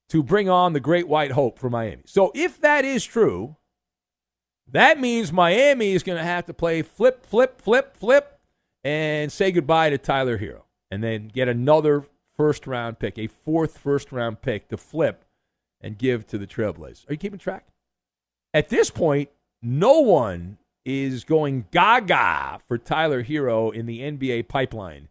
to 0.09 0.23
bring 0.23 0.49
on 0.49 0.73
the 0.73 0.81
great 0.81 1.09
white 1.09 1.33
hope 1.33 1.59
for 1.59 1.69
Miami. 1.69 2.03
So 2.07 2.31
if 2.35 2.61
that 2.61 2.85
is 2.85 3.05
true, 3.05 3.57
that 4.71 5.01
means 5.01 5.33
Miami 5.33 5.93
is 5.93 6.03
going 6.03 6.19
to 6.19 6.25
have 6.25 6.47
to 6.47 6.55
play 6.55 6.83
flip, 6.83 7.27
flip, 7.27 7.61
flip, 7.61 7.97
flip, 7.97 8.39
and 8.83 9.33
say 9.33 9.51
goodbye 9.51 9.91
to 9.91 9.99
Tyler 9.99 10.39
Herro, 10.39 10.63
and 10.91 11.03
then 11.03 11.29
get 11.29 11.49
another 11.49 12.05
first 12.37 12.67
round 12.67 12.99
pick, 12.99 13.19
a 13.19 13.27
fourth 13.27 13.79
first 13.79 14.13
round 14.13 14.41
pick 14.41 14.69
to 14.69 14.77
flip 14.77 15.25
and 15.81 15.99
give 15.99 16.27
to 16.29 16.39
the 16.39 16.47
Trailblazers. 16.47 17.09
Are 17.09 17.13
you 17.13 17.19
keeping 17.19 17.39
track? 17.39 17.67
At 18.53 18.69
this 18.69 18.91
point, 18.91 19.31
no 19.61 20.01
one 20.01 20.59
is 20.85 21.25
going 21.25 21.67
gaga 21.71 22.59
for 22.67 22.79
Tyler 22.79 23.25
Herro 23.25 23.73
in 23.73 23.87
the 23.87 24.01
NBA 24.01 24.49
pipeline. 24.49 25.09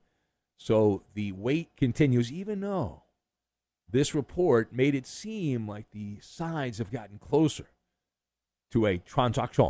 So 0.57 1.03
the 1.13 1.31
wait 1.31 1.69
continues, 1.77 2.31
even 2.31 2.61
though 2.61 3.03
this 3.89 4.15
report 4.15 4.73
made 4.73 4.95
it 4.95 5.05
seem 5.05 5.67
like 5.67 5.91
the 5.91 6.17
sides 6.21 6.77
have 6.77 6.91
gotten 6.91 7.19
closer 7.19 7.67
to 8.71 8.85
a 8.85 8.97
transaction. 8.97 9.65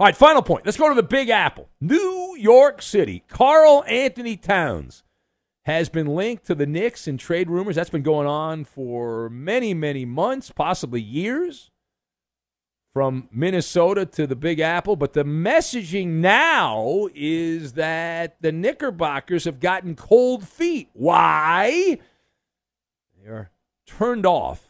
All 0.00 0.06
right, 0.06 0.16
final 0.16 0.42
point. 0.42 0.64
Let's 0.64 0.78
go 0.78 0.88
to 0.88 0.94
the 0.94 1.02
Big 1.02 1.28
Apple. 1.28 1.68
New 1.80 2.34
York 2.38 2.80
City. 2.80 3.22
Karl-Anthony 3.28 4.36
Towns 4.36 5.02
has 5.66 5.90
been 5.90 6.06
linked 6.06 6.46
to 6.46 6.54
the 6.54 6.66
Knicks 6.66 7.06
in 7.06 7.18
trade 7.18 7.50
rumors. 7.50 7.76
That's 7.76 7.90
been 7.90 8.02
going 8.02 8.26
on 8.26 8.64
for 8.64 9.28
many, 9.28 9.74
many 9.74 10.06
months, 10.06 10.50
possibly 10.50 11.02
years, 11.02 11.70
from 12.92 13.28
Minnesota 13.30 14.04
to 14.04 14.26
the 14.26 14.36
Big 14.36 14.60
Apple. 14.60 14.96
But 14.96 15.12
the 15.12 15.24
messaging 15.24 16.08
now 16.20 17.08
is 17.14 17.74
that 17.74 18.36
the 18.40 18.52
Knickerbockers 18.52 19.44
have 19.44 19.60
gotten 19.60 19.94
cold 19.94 20.46
feet. 20.46 20.88
Why? 20.92 21.98
They 23.22 23.28
are 23.28 23.50
turned 23.86 24.26
off. 24.26 24.66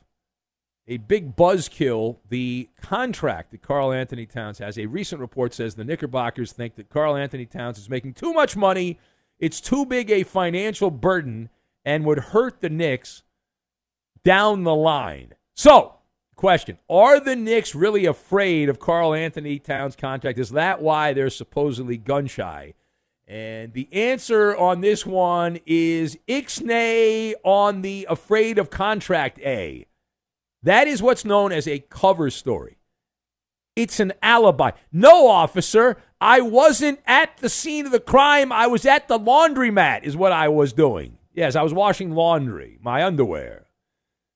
A 0.88 0.96
big 0.96 1.36
buzzkill, 1.36 2.16
the 2.28 2.68
contract 2.82 3.52
that 3.52 3.62
Karl-Anthony 3.62 4.26
Towns 4.26 4.58
has. 4.58 4.76
A 4.76 4.86
recent 4.86 5.20
report 5.20 5.54
says 5.54 5.76
the 5.76 5.84
Knickerbockers 5.84 6.52
think 6.52 6.74
that 6.74 6.88
Karl-Anthony 6.88 7.46
Towns 7.46 7.78
is 7.78 7.88
making 7.88 8.14
too 8.14 8.32
much 8.32 8.56
money 8.56 8.98
it's 9.40 9.60
too 9.60 9.86
big 9.86 10.10
a 10.10 10.22
financial 10.22 10.90
burden 10.90 11.48
and 11.84 12.04
would 12.04 12.18
hurt 12.18 12.60
the 12.60 12.68
Knicks 12.68 13.22
down 14.22 14.64
the 14.64 14.74
line. 14.74 15.32
So, 15.54 15.94
question 16.40 16.78
Are 16.88 17.20
the 17.20 17.36
Knicks 17.36 17.74
really 17.74 18.06
afraid 18.06 18.70
of 18.70 18.80
Karl-Anthony 18.80 19.58
Towns' 19.58 19.94
contract? 19.94 20.38
Is 20.38 20.50
that 20.50 20.80
why 20.80 21.12
they're 21.12 21.30
supposedly 21.30 21.98
gun 21.98 22.26
shy? 22.26 22.74
And 23.28 23.74
the 23.74 23.88
answer 23.92 24.56
on 24.56 24.80
this 24.80 25.06
one 25.06 25.60
is 25.66 26.18
Ixnay 26.26 27.34
on 27.44 27.82
the 27.82 28.06
afraid 28.10 28.58
of 28.58 28.70
contract 28.70 29.38
A. 29.40 29.86
That 30.62 30.88
is 30.88 31.02
what's 31.02 31.24
known 31.24 31.52
as 31.52 31.68
a 31.68 31.78
cover 31.78 32.30
story. 32.30 32.78
It's 33.76 34.00
an 34.00 34.14
alibi. 34.22 34.72
No, 34.90 35.28
officer, 35.28 35.98
I 36.20 36.40
wasn't 36.40 37.00
at 37.06 37.36
the 37.36 37.48
scene 37.48 37.86
of 37.86 37.92
the 37.92 38.00
crime. 38.00 38.50
I 38.50 38.66
was 38.66 38.84
at 38.84 39.08
the 39.08 39.18
laundromat, 39.18 40.02
is 40.02 40.16
what 40.16 40.32
I 40.32 40.48
was 40.48 40.72
doing. 40.72 41.18
Yes, 41.34 41.54
I 41.54 41.62
was 41.62 41.72
washing 41.72 42.12
laundry, 42.12 42.78
my 42.82 43.04
underwear. 43.04 43.66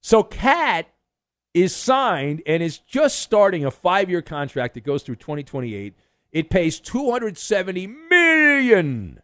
So 0.02 0.22
KAT 0.22 0.86
is 1.54 1.74
signed 1.74 2.42
and 2.46 2.62
is 2.62 2.78
just 2.78 3.20
starting 3.20 3.64
a 3.64 3.70
five 3.70 4.10
year 4.10 4.20
contract 4.20 4.74
that 4.74 4.84
goes 4.84 5.02
through 5.02 5.16
2028. 5.16 5.94
It 6.32 6.50
pays 6.50 6.80
270 6.80 7.86
million 7.86 9.22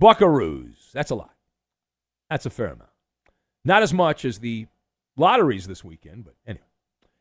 buckaroos. 0.00 0.92
That's 0.92 1.10
a 1.10 1.16
lot. 1.16 1.34
That's 2.30 2.46
a 2.46 2.50
fair 2.50 2.66
amount. 2.66 2.90
Not 3.64 3.82
as 3.82 3.92
much 3.92 4.24
as 4.24 4.38
the 4.38 4.66
lotteries 5.16 5.66
this 5.66 5.82
weekend, 5.82 6.24
but 6.24 6.34
anyway. 6.46 6.64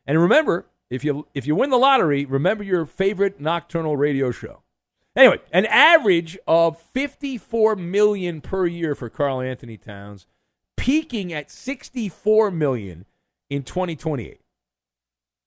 And 0.05 0.21
remember, 0.21 0.67
if 0.89 1.03
you 1.03 1.27
if 1.33 1.47
you 1.47 1.55
win 1.55 1.71
the 1.71 1.77
lottery, 1.77 2.25
remember 2.25 2.63
your 2.63 2.85
favorite 2.85 3.39
nocturnal 3.39 3.97
radio 3.97 4.29
show. 4.29 4.61
Anyway, 5.15 5.39
an 5.51 5.65
average 5.65 6.37
of 6.45 6.79
54 6.79 7.77
million 7.77 8.41
per 8.41 8.67
year 8.67 8.93
for 8.93 9.09
Karl-Anthony 9.09 9.77
Towns, 9.77 10.27
peaking 10.75 11.31
at 11.31 11.49
64 11.49 12.51
million 12.51 13.05
in 13.49 13.63
2028. 13.63 14.39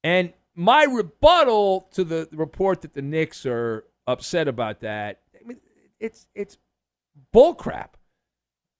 And 0.04 0.32
my 0.54 0.84
rebuttal 0.84 1.88
to 1.92 2.04
the 2.04 2.28
report 2.32 2.82
that 2.82 2.94
the 2.94 3.02
Knicks 3.02 3.46
are 3.46 3.84
upset 4.06 4.48
about 4.48 4.80
that, 4.80 5.20
I 5.34 5.46
mean, 5.46 5.58
it's 6.00 6.26
it's 6.34 6.58
bullcrap. 7.34 7.90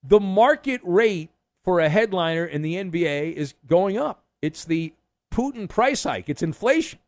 The 0.03 0.21
market 0.21 0.81
rate 0.85 1.31
for 1.65 1.81
a 1.81 1.89
headliner 1.89 2.45
in 2.45 2.63
the 2.63 2.77
NBA 2.77 3.35
is 3.35 3.55
going 3.67 3.99
up. 3.99 4.25
It's 4.41 4.65
the 4.65 4.95
Putin 5.33 5.69
price 5.69 6.05
hike, 6.05 6.29
it's 6.29 6.43
inflation. 6.43 6.99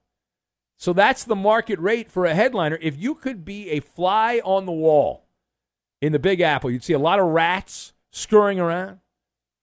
So 0.76 0.92
that's 0.92 1.24
the 1.24 1.36
market 1.36 1.78
rate 1.78 2.10
for 2.10 2.24
a 2.24 2.34
headliner. 2.34 2.78
If 2.80 2.96
you 2.96 3.14
could 3.14 3.44
be 3.44 3.70
a 3.70 3.80
fly 3.80 4.40
on 4.44 4.64
the 4.64 4.72
wall 4.72 5.26
in 6.00 6.12
the 6.12 6.18
Big 6.18 6.40
Apple, 6.40 6.70
you'd 6.70 6.84
see 6.84 6.94
a 6.94 6.98
lot 6.98 7.18
of 7.18 7.26
rats 7.26 7.92
scurrying 8.10 8.58
around. 8.58 9.00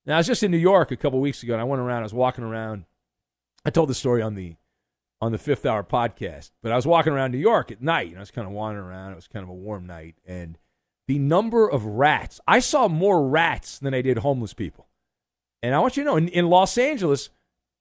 Now, 0.07 0.15
I 0.15 0.17
was 0.19 0.27
just 0.27 0.41
in 0.41 0.51
New 0.51 0.57
York 0.57 0.91
a 0.91 0.95
couple 0.95 1.19
weeks 1.19 1.43
ago, 1.43 1.51
and 1.51 1.61
I 1.61 1.65
went 1.65 1.81
around. 1.81 1.99
I 1.99 2.03
was 2.03 2.13
walking 2.13 2.45
around. 2.45 2.85
I 3.65 3.69
told 3.69 3.89
the 3.89 3.93
story 3.93 4.21
on 4.21 4.35
the 4.35 4.55
on 5.19 5.33
the 5.33 5.37
Fifth 5.37 5.65
Hour 5.65 5.83
podcast, 5.83 6.51
but 6.63 6.71
I 6.71 6.75
was 6.75 6.87
walking 6.87 7.11
around 7.11 7.31
New 7.31 7.39
York 7.39 7.71
at 7.71 7.81
night, 7.81 8.09
and 8.09 8.17
I 8.17 8.21
was 8.21 8.31
kind 8.31 8.47
of 8.47 8.53
wandering 8.53 8.85
around. 8.85 9.11
It 9.11 9.15
was 9.15 9.27
kind 9.27 9.43
of 9.43 9.49
a 9.49 9.53
warm 9.53 9.85
night, 9.85 10.15
and 10.25 10.57
the 11.07 11.19
number 11.19 11.69
of 11.69 11.83
rats 11.85 12.39
I 12.47 12.59
saw 12.59 12.87
more 12.87 13.27
rats 13.27 13.79
than 13.79 13.93
I 13.93 14.01
did 14.01 14.19
homeless 14.19 14.53
people. 14.53 14.87
And 15.61 15.75
I 15.75 15.79
want 15.79 15.97
you 15.97 16.03
to 16.03 16.09
know, 16.09 16.17
in, 16.17 16.29
in 16.29 16.49
Los 16.49 16.77
Angeles, 16.77 17.29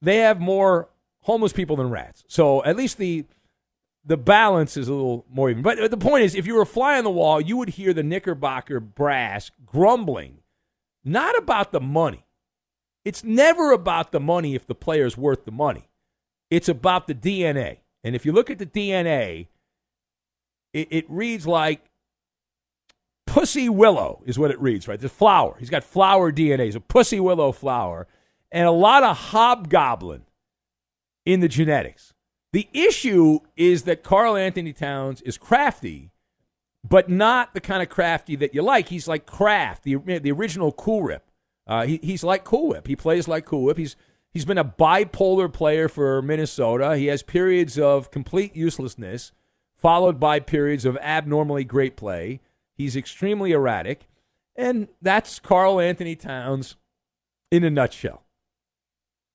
they 0.02 0.16
have 0.18 0.40
more 0.40 0.88
homeless 1.22 1.52
people 1.52 1.76
than 1.76 1.90
rats. 1.90 2.24
So 2.26 2.64
at 2.64 2.76
least 2.76 2.98
the 2.98 3.24
the 4.04 4.16
balance 4.16 4.76
is 4.76 4.88
a 4.88 4.92
little 4.92 5.26
more 5.30 5.50
even. 5.50 5.62
But 5.62 5.90
the 5.90 5.96
point 5.96 6.24
is, 6.24 6.34
if 6.34 6.46
you 6.46 6.54
were 6.54 6.62
a 6.62 6.66
fly 6.66 6.98
on 6.98 7.04
the 7.04 7.10
wall, 7.10 7.40
you 7.40 7.56
would 7.56 7.70
hear 7.70 7.92
the 7.92 8.04
Knickerbocker 8.04 8.80
brass 8.80 9.50
grumbling, 9.64 10.38
not 11.06 11.38
about 11.38 11.72
the 11.72 11.80
money. 11.80 12.26
It's 13.04 13.22
never 13.22 13.70
about 13.70 14.12
the 14.12 14.20
money 14.20 14.54
if 14.54 14.66
the 14.66 14.74
player's 14.74 15.16
worth 15.16 15.44
the 15.44 15.52
money. 15.52 15.88
It's 16.50 16.68
about 16.68 17.06
the 17.06 17.14
DNA. 17.14 17.78
And 18.02 18.14
if 18.16 18.26
you 18.26 18.32
look 18.32 18.50
at 18.50 18.58
the 18.58 18.66
DNA, 18.66 19.46
it, 20.72 20.88
it 20.90 21.04
reads 21.08 21.46
like 21.46 21.82
Pussy 23.26 23.68
Willow 23.68 24.22
is 24.26 24.38
what 24.38 24.50
it 24.50 24.60
reads, 24.60 24.88
right? 24.88 24.98
The 24.98 25.08
flower. 25.08 25.56
He's 25.58 25.70
got 25.70 25.84
flower 25.84 26.32
DNA. 26.32 26.64
He's 26.64 26.74
a 26.74 26.80
Pussy 26.80 27.20
Willow 27.20 27.52
flower 27.52 28.06
and 28.50 28.66
a 28.66 28.72
lot 28.72 29.02
of 29.02 29.16
hobgoblin 29.16 30.22
in 31.24 31.40
the 31.40 31.48
genetics. 31.48 32.14
The 32.52 32.68
issue 32.72 33.40
is 33.56 33.82
that 33.82 34.02
Karl-Anthony 34.02 34.72
Towns 34.72 35.20
is 35.22 35.36
crafty, 35.36 36.10
but 36.88 37.08
not 37.08 37.54
the 37.54 37.60
kind 37.60 37.82
of 37.82 37.88
crafty 37.88 38.36
that 38.36 38.54
you 38.54 38.62
like. 38.62 38.88
He's 38.88 39.08
like 39.08 39.26
Kraft, 39.26 39.82
the 39.82 39.96
the 39.96 40.32
original 40.32 40.72
Cool 40.72 41.04
Whip. 41.04 41.30
Uh, 41.66 41.86
he, 41.86 42.00
he's 42.02 42.22
like 42.22 42.44
Cool 42.44 42.68
Whip. 42.68 42.86
He 42.86 42.96
plays 42.96 43.26
like 43.26 43.44
Cool 43.44 43.64
Whip. 43.64 43.78
He's 43.78 43.96
he's 44.32 44.44
been 44.44 44.58
a 44.58 44.64
bipolar 44.64 45.52
player 45.52 45.88
for 45.88 46.22
Minnesota. 46.22 46.96
He 46.96 47.06
has 47.06 47.22
periods 47.22 47.78
of 47.78 48.10
complete 48.10 48.54
uselessness, 48.54 49.32
followed 49.74 50.20
by 50.20 50.40
periods 50.40 50.84
of 50.84 50.96
abnormally 50.98 51.64
great 51.64 51.96
play. 51.96 52.40
He's 52.74 52.94
extremely 52.94 53.52
erratic, 53.52 54.08
and 54.54 54.88
that's 55.00 55.40
Karl-Anthony 55.40 56.14
Towns 56.14 56.76
in 57.50 57.64
a 57.64 57.70
nutshell. 57.70 58.22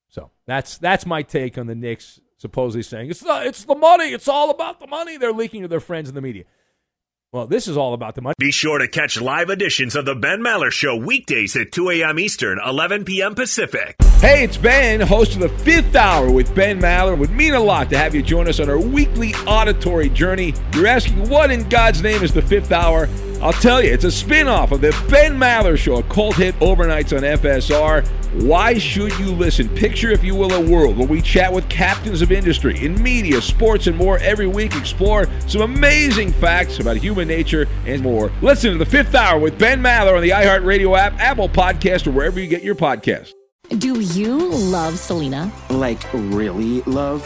So 0.08 0.32
that's 0.46 0.78
that's 0.78 1.06
my 1.06 1.24
take 1.24 1.58
on 1.58 1.68
the 1.68 1.76
Knicks 1.76 2.20
supposedly 2.38 2.82
saying 2.82 3.10
it's 3.12 3.20
the, 3.20 3.42
it's 3.46 3.66
the 3.66 3.76
money. 3.76 4.14
It's 4.14 4.28
all 4.28 4.50
about 4.50 4.80
the 4.80 4.88
money. 4.88 5.18
They're 5.18 5.34
leaking 5.34 5.64
to 5.64 5.68
their 5.68 5.80
friends 5.80 6.10
in 6.10 6.16
the 6.16 6.22
media. 6.22 6.46
Well, 7.34 7.48
this 7.48 7.70
is 7.70 7.78
all 7.78 7.94
about 7.94 8.16
the 8.16 8.22
money. 8.22 8.36
Be 8.38 8.52
sure 8.52 8.78
to 8.78 8.90
catch 8.90 9.22
live 9.22 9.50
editions 9.50 9.96
of 9.96 10.04
the 10.04 10.16
Ben 10.16 10.42
Maller 10.42 10.70
Show 10.70 10.98
weekdays 10.98 11.56
at 11.56 11.72
2 11.72 11.90
a.m. 11.92 12.20
Eastern, 12.20 12.60
11 12.60 13.06
p.m. 13.06 13.36
Pacific. 13.36 13.96
Hey, 14.20 14.44
it's 14.44 14.58
Ben, 14.58 15.00
host 15.00 15.36
of 15.36 15.40
the 15.40 15.48
Fifth 15.48 15.96
Hour 15.96 16.30
with 16.30 16.54
Ben 16.54 16.82
Maller. 16.82 17.14
It 17.14 17.20
would 17.20 17.32
mean 17.32 17.54
a 17.54 17.60
lot 17.62 17.90
to 17.92 17.98
have 17.98 18.14
you 18.14 18.22
join 18.22 18.50
us 18.50 18.60
on 18.60 18.70
our 18.70 18.78
weekly 18.78 19.34
auditory 19.48 20.10
journey. 20.10 20.54
You're 20.74 20.88
asking, 20.88 21.30
what 21.30 21.52
in 21.52 21.70
God's 21.70 22.02
name 22.02 22.22
is 22.22 22.34
the 22.34 22.42
Fifth 22.42 22.74
Hour? 22.74 23.08
I'll 23.42 23.54
tell 23.54 23.84
you, 23.84 23.92
it's 23.92 24.04
a 24.04 24.12
spin 24.12 24.48
off 24.48 24.72
of 24.72 24.82
the 24.82 24.92
Ben 25.10 25.36
Maller 25.36 25.76
Show, 25.76 25.96
a 25.96 26.04
cult 26.04 26.36
hit 26.36 26.54
overnights 26.60 27.16
on 27.18 27.24
FSR. 27.24 28.08
Why 28.44 28.78
should 28.78 29.18
you 29.18 29.32
listen? 29.32 29.68
Picture, 29.68 30.12
if 30.12 30.24
you 30.24 30.36
will, 30.36 30.54
a 30.54 30.62
world 30.62 30.96
where 30.96 31.08
we 31.08 31.24
chat 31.24 31.52
with 31.52 31.68
captains 31.68 32.22
of 32.22 32.32
industry 32.32 32.78
in 32.86 33.02
media, 33.02 33.42
sports, 33.42 33.88
and 33.88 33.98
more 33.98 34.20
every 34.20 34.46
week. 34.46 34.76
Explore 34.76 35.26
some 35.48 35.62
amazing 35.62 36.32
facts 36.34 36.80
about 36.80 36.98
human 36.98 37.28
nature 37.28 37.68
and 37.88 38.04
more. 38.04 38.32
Listen 38.44 38.74
to 38.74 38.78
the 38.78 38.86
fifth 38.86 39.16
hour 39.16 39.40
with 39.40 39.58
Ben 39.58 39.82
Maller 39.82 40.16
on 40.16 40.22
the 40.22 40.30
iHeartRadio 40.30 40.96
app, 40.96 41.20
Apple 41.20 41.50
Podcast, 41.50 42.06
or 42.06 42.12
wherever 42.12 42.40
you 42.40 42.48
get 42.48 42.62
your 42.62 42.76
podcasts. 42.76 43.32
Do 43.80 44.02
you 44.02 44.52
love 44.52 45.00
Selena? 45.00 45.52
Like, 45.72 46.02
really 46.14 46.82
love? 46.82 47.26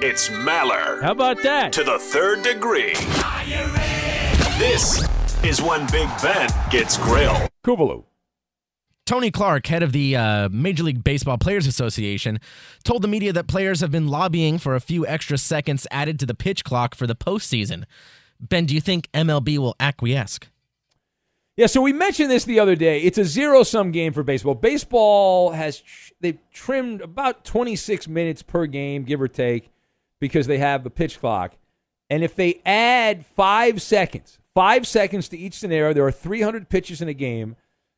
It's 0.00 0.28
Maller. 0.30 1.02
How 1.02 1.12
about 1.12 1.42
that? 1.42 1.72
To 1.74 1.84
the 1.84 1.98
third 1.98 2.42
degree. 2.42 2.94
This 4.58 5.06
is 5.44 5.60
when 5.60 5.86
Big 5.92 6.08
Ben 6.22 6.48
gets 6.70 6.96
grilled. 6.96 7.48
Kubalu. 7.64 8.04
Tony 9.04 9.30
Clark, 9.30 9.66
head 9.66 9.82
of 9.82 9.92
the 9.92 10.16
uh, 10.16 10.48
Major 10.50 10.84
League 10.84 11.04
Baseball 11.04 11.36
Players 11.36 11.66
Association, 11.66 12.40
told 12.84 13.02
the 13.02 13.08
media 13.08 13.32
that 13.32 13.46
players 13.46 13.80
have 13.80 13.90
been 13.90 14.08
lobbying 14.08 14.58
for 14.58 14.74
a 14.74 14.80
few 14.80 15.06
extra 15.06 15.36
seconds 15.36 15.86
added 15.90 16.18
to 16.20 16.26
the 16.26 16.34
pitch 16.34 16.64
clock 16.64 16.94
for 16.94 17.06
the 17.06 17.16
postseason. 17.16 17.84
Ben, 18.40 18.66
do 18.66 18.74
you 18.74 18.80
think 18.80 19.10
MLB 19.12 19.58
will 19.58 19.76
acquiesce? 19.78 20.38
Yeah, 21.56 21.66
so 21.66 21.82
we 21.82 21.92
mentioned 21.92 22.30
this 22.30 22.44
the 22.44 22.58
other 22.60 22.74
day. 22.74 23.00
It's 23.02 23.18
a 23.18 23.24
zero 23.24 23.62
sum 23.62 23.90
game 23.90 24.14
for 24.14 24.22
baseball. 24.22 24.54
Baseball 24.54 25.50
has 25.50 25.82
they've 26.20 26.38
trimmed 26.50 27.02
about 27.02 27.44
26 27.44 28.08
minutes 28.08 28.42
per 28.42 28.64
game, 28.66 29.04
give 29.04 29.20
or 29.20 29.28
take, 29.28 29.68
because 30.22 30.46
they 30.46 30.58
have 30.58 30.84
the 30.84 30.90
pitch 30.90 31.18
clock. 31.18 31.56
And 32.08 32.22
if 32.22 32.36
they 32.36 32.60
add 32.64 33.26
five 33.26 33.82
seconds, 33.82 34.38
five 34.54 34.86
seconds 34.86 35.28
to 35.30 35.36
each 35.36 35.54
scenario, 35.54 35.92
there 35.92 36.06
are 36.06 36.12
300 36.12 36.68
pitches 36.68 37.02
in 37.02 37.08
a 37.08 37.12
game. 37.12 37.56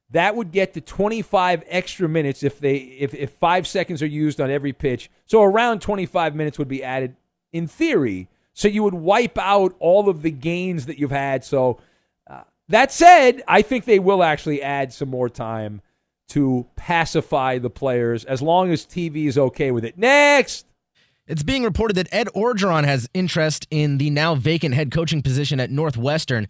that 0.09 0.35
would 0.35 0.51
get 0.51 0.73
to 0.73 0.81
25 0.81 1.65
extra 1.67 2.09
minutes 2.09 2.43
if 2.43 2.59
they 2.59 2.77
if, 2.77 3.13
if 3.13 3.31
five 3.33 3.67
seconds 3.67 4.03
are 4.03 4.07
used 4.07 4.41
on 4.41 4.51
every 4.51 4.73
pitch. 4.73 5.11
So 5.27 5.43
around 5.43 5.83
25 5.83 6.35
minutes 6.35 6.59
would 6.59 6.69
be 6.69 6.83
added 6.83 7.15
in 7.53 7.67
theory. 7.67 8.29
So 8.55 8.69
you 8.69 8.83
would 8.85 8.95
wipe 8.95 9.37
out 9.37 9.75
all 9.79 10.09
of 10.09 10.23
the 10.23 10.31
gains 10.31 10.87
that 10.87 10.99
you've 10.99 11.11
had. 11.11 11.45
So 11.45 11.79
uh, 12.27 12.45
that 12.69 12.91
said, 12.91 13.43
I 13.47 13.61
think 13.61 13.85
they 13.85 13.99
will 13.99 14.23
actually 14.23 14.63
add 14.63 14.95
some 14.95 15.11
more 15.11 15.29
time 15.29 15.83
to 16.29 16.67
pacify 16.75 17.59
the 17.59 17.69
players 17.69 18.25
as 18.25 18.41
long 18.41 18.73
as 18.73 18.87
TV 18.87 19.27
is 19.27 19.37
okay 19.37 19.71
with 19.71 19.85
it. 19.85 19.99
Next. 19.99 20.65
It's 21.27 21.43
being 21.43 21.65
reported 21.65 21.95
that 21.95 22.09
Ed 22.13 22.29
Orgeron 22.37 22.85
has 22.85 23.09
interest 23.15 23.67
in 23.71 23.97
the 23.99 24.11
now 24.11 24.35
vacant 24.35 24.75
head 24.75 24.91
coaching 24.91 25.23
position 25.23 25.59
at 25.59 25.71
Northwestern. 25.71 26.49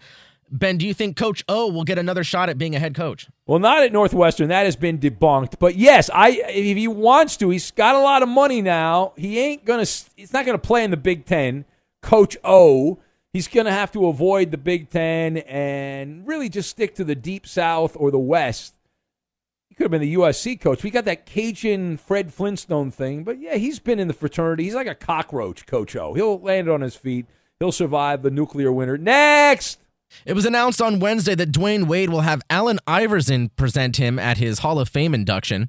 Ben, 0.51 0.79
do 0.79 0.87
you 0.87 0.93
think 0.93 1.17
Coach 1.17 1.45
O 1.49 1.71
will 1.71 1.85
get 1.85 1.99
another 1.99 2.25
shot 2.25 2.49
at 2.49 2.59
being 2.59 2.75
a 2.75 2.79
head 2.79 2.95
coach? 2.95 3.29
Well, 3.47 3.59
not 3.59 3.83
at 3.83 3.93
Northwestern. 3.93 4.49
That 4.49 4.65
has 4.65 4.77
been 4.77 4.99
debunked. 4.99 5.59
But 5.59 5.77
yes, 5.77 6.11
I 6.13 6.31
if 6.31 6.77
he 6.77 6.89
wants 6.89 7.37
to, 7.39 7.51
he's 7.51 7.71
got 7.71 7.95
a 7.95 8.01
lot 8.01 8.23
of 8.23 8.29
money 8.29 8.61
now. 8.63 9.13
He 9.17 9.39
ain't 9.39 9.65
gonna. 9.65 9.87
He's 10.17 10.33
not 10.33 10.45
gonna 10.45 10.59
play 10.59 10.85
in 10.85 10.91
the 10.91 10.97
Big 10.97 11.25
Ten. 11.25 11.65
Coach 12.03 12.37
O. 12.45 12.99
He's 13.33 13.49
gonna 13.49 13.73
have 13.73 13.91
to 13.93 14.07
avoid 14.07 14.51
the 14.51 14.59
Big 14.59 14.91
Ten 14.91 15.39
and 15.39 16.27
really 16.27 16.49
just 16.49 16.71
stick 16.71 16.95
to 16.97 17.05
the 17.05 17.15
Deep 17.15 17.47
South 17.47 17.97
or 17.99 18.11
the 18.11 18.19
West. 18.19 18.74
He 19.75 19.77
could 19.77 19.87
have 19.87 20.01
been 20.01 20.09
the 20.09 20.15
USC 20.15 20.61
coach. 20.61 20.85
We 20.85 20.91
got 20.93 21.05
that 21.07 21.27
Cajun 21.27 21.97
Fred 21.97 22.33
Flintstone 22.33 22.93
thing, 22.93 23.25
but 23.25 23.41
yeah, 23.41 23.57
he's 23.57 23.81
been 23.81 23.99
in 23.99 24.07
the 24.07 24.15
fraternity. 24.15 24.63
He's 24.63 24.75
like 24.77 24.87
a 24.87 24.95
cockroach, 24.95 25.67
Coach 25.67 25.97
O. 25.97 26.15
He'll 26.15 26.39
land 26.39 26.69
on 26.69 26.81
his 26.81 26.95
feet. 26.95 27.27
He'll 27.59 27.73
survive 27.73 28.23
the 28.23 28.31
nuclear 28.31 28.71
winter. 28.71 28.97
Next. 28.97 29.81
It 30.25 30.35
was 30.35 30.47
announced 30.47 30.81
on 30.81 31.01
Wednesday 31.01 31.35
that 31.35 31.51
Dwyane 31.51 31.89
Wade 31.89 32.11
will 32.11 32.21
have 32.21 32.41
Allen 32.49 32.79
Iverson 32.87 33.49
present 33.49 33.97
him 33.97 34.17
at 34.17 34.39
his 34.39 34.61
Hall 34.61 34.79
of 34.79 34.89
Fame 34.89 35.13
induction. 35.13 35.69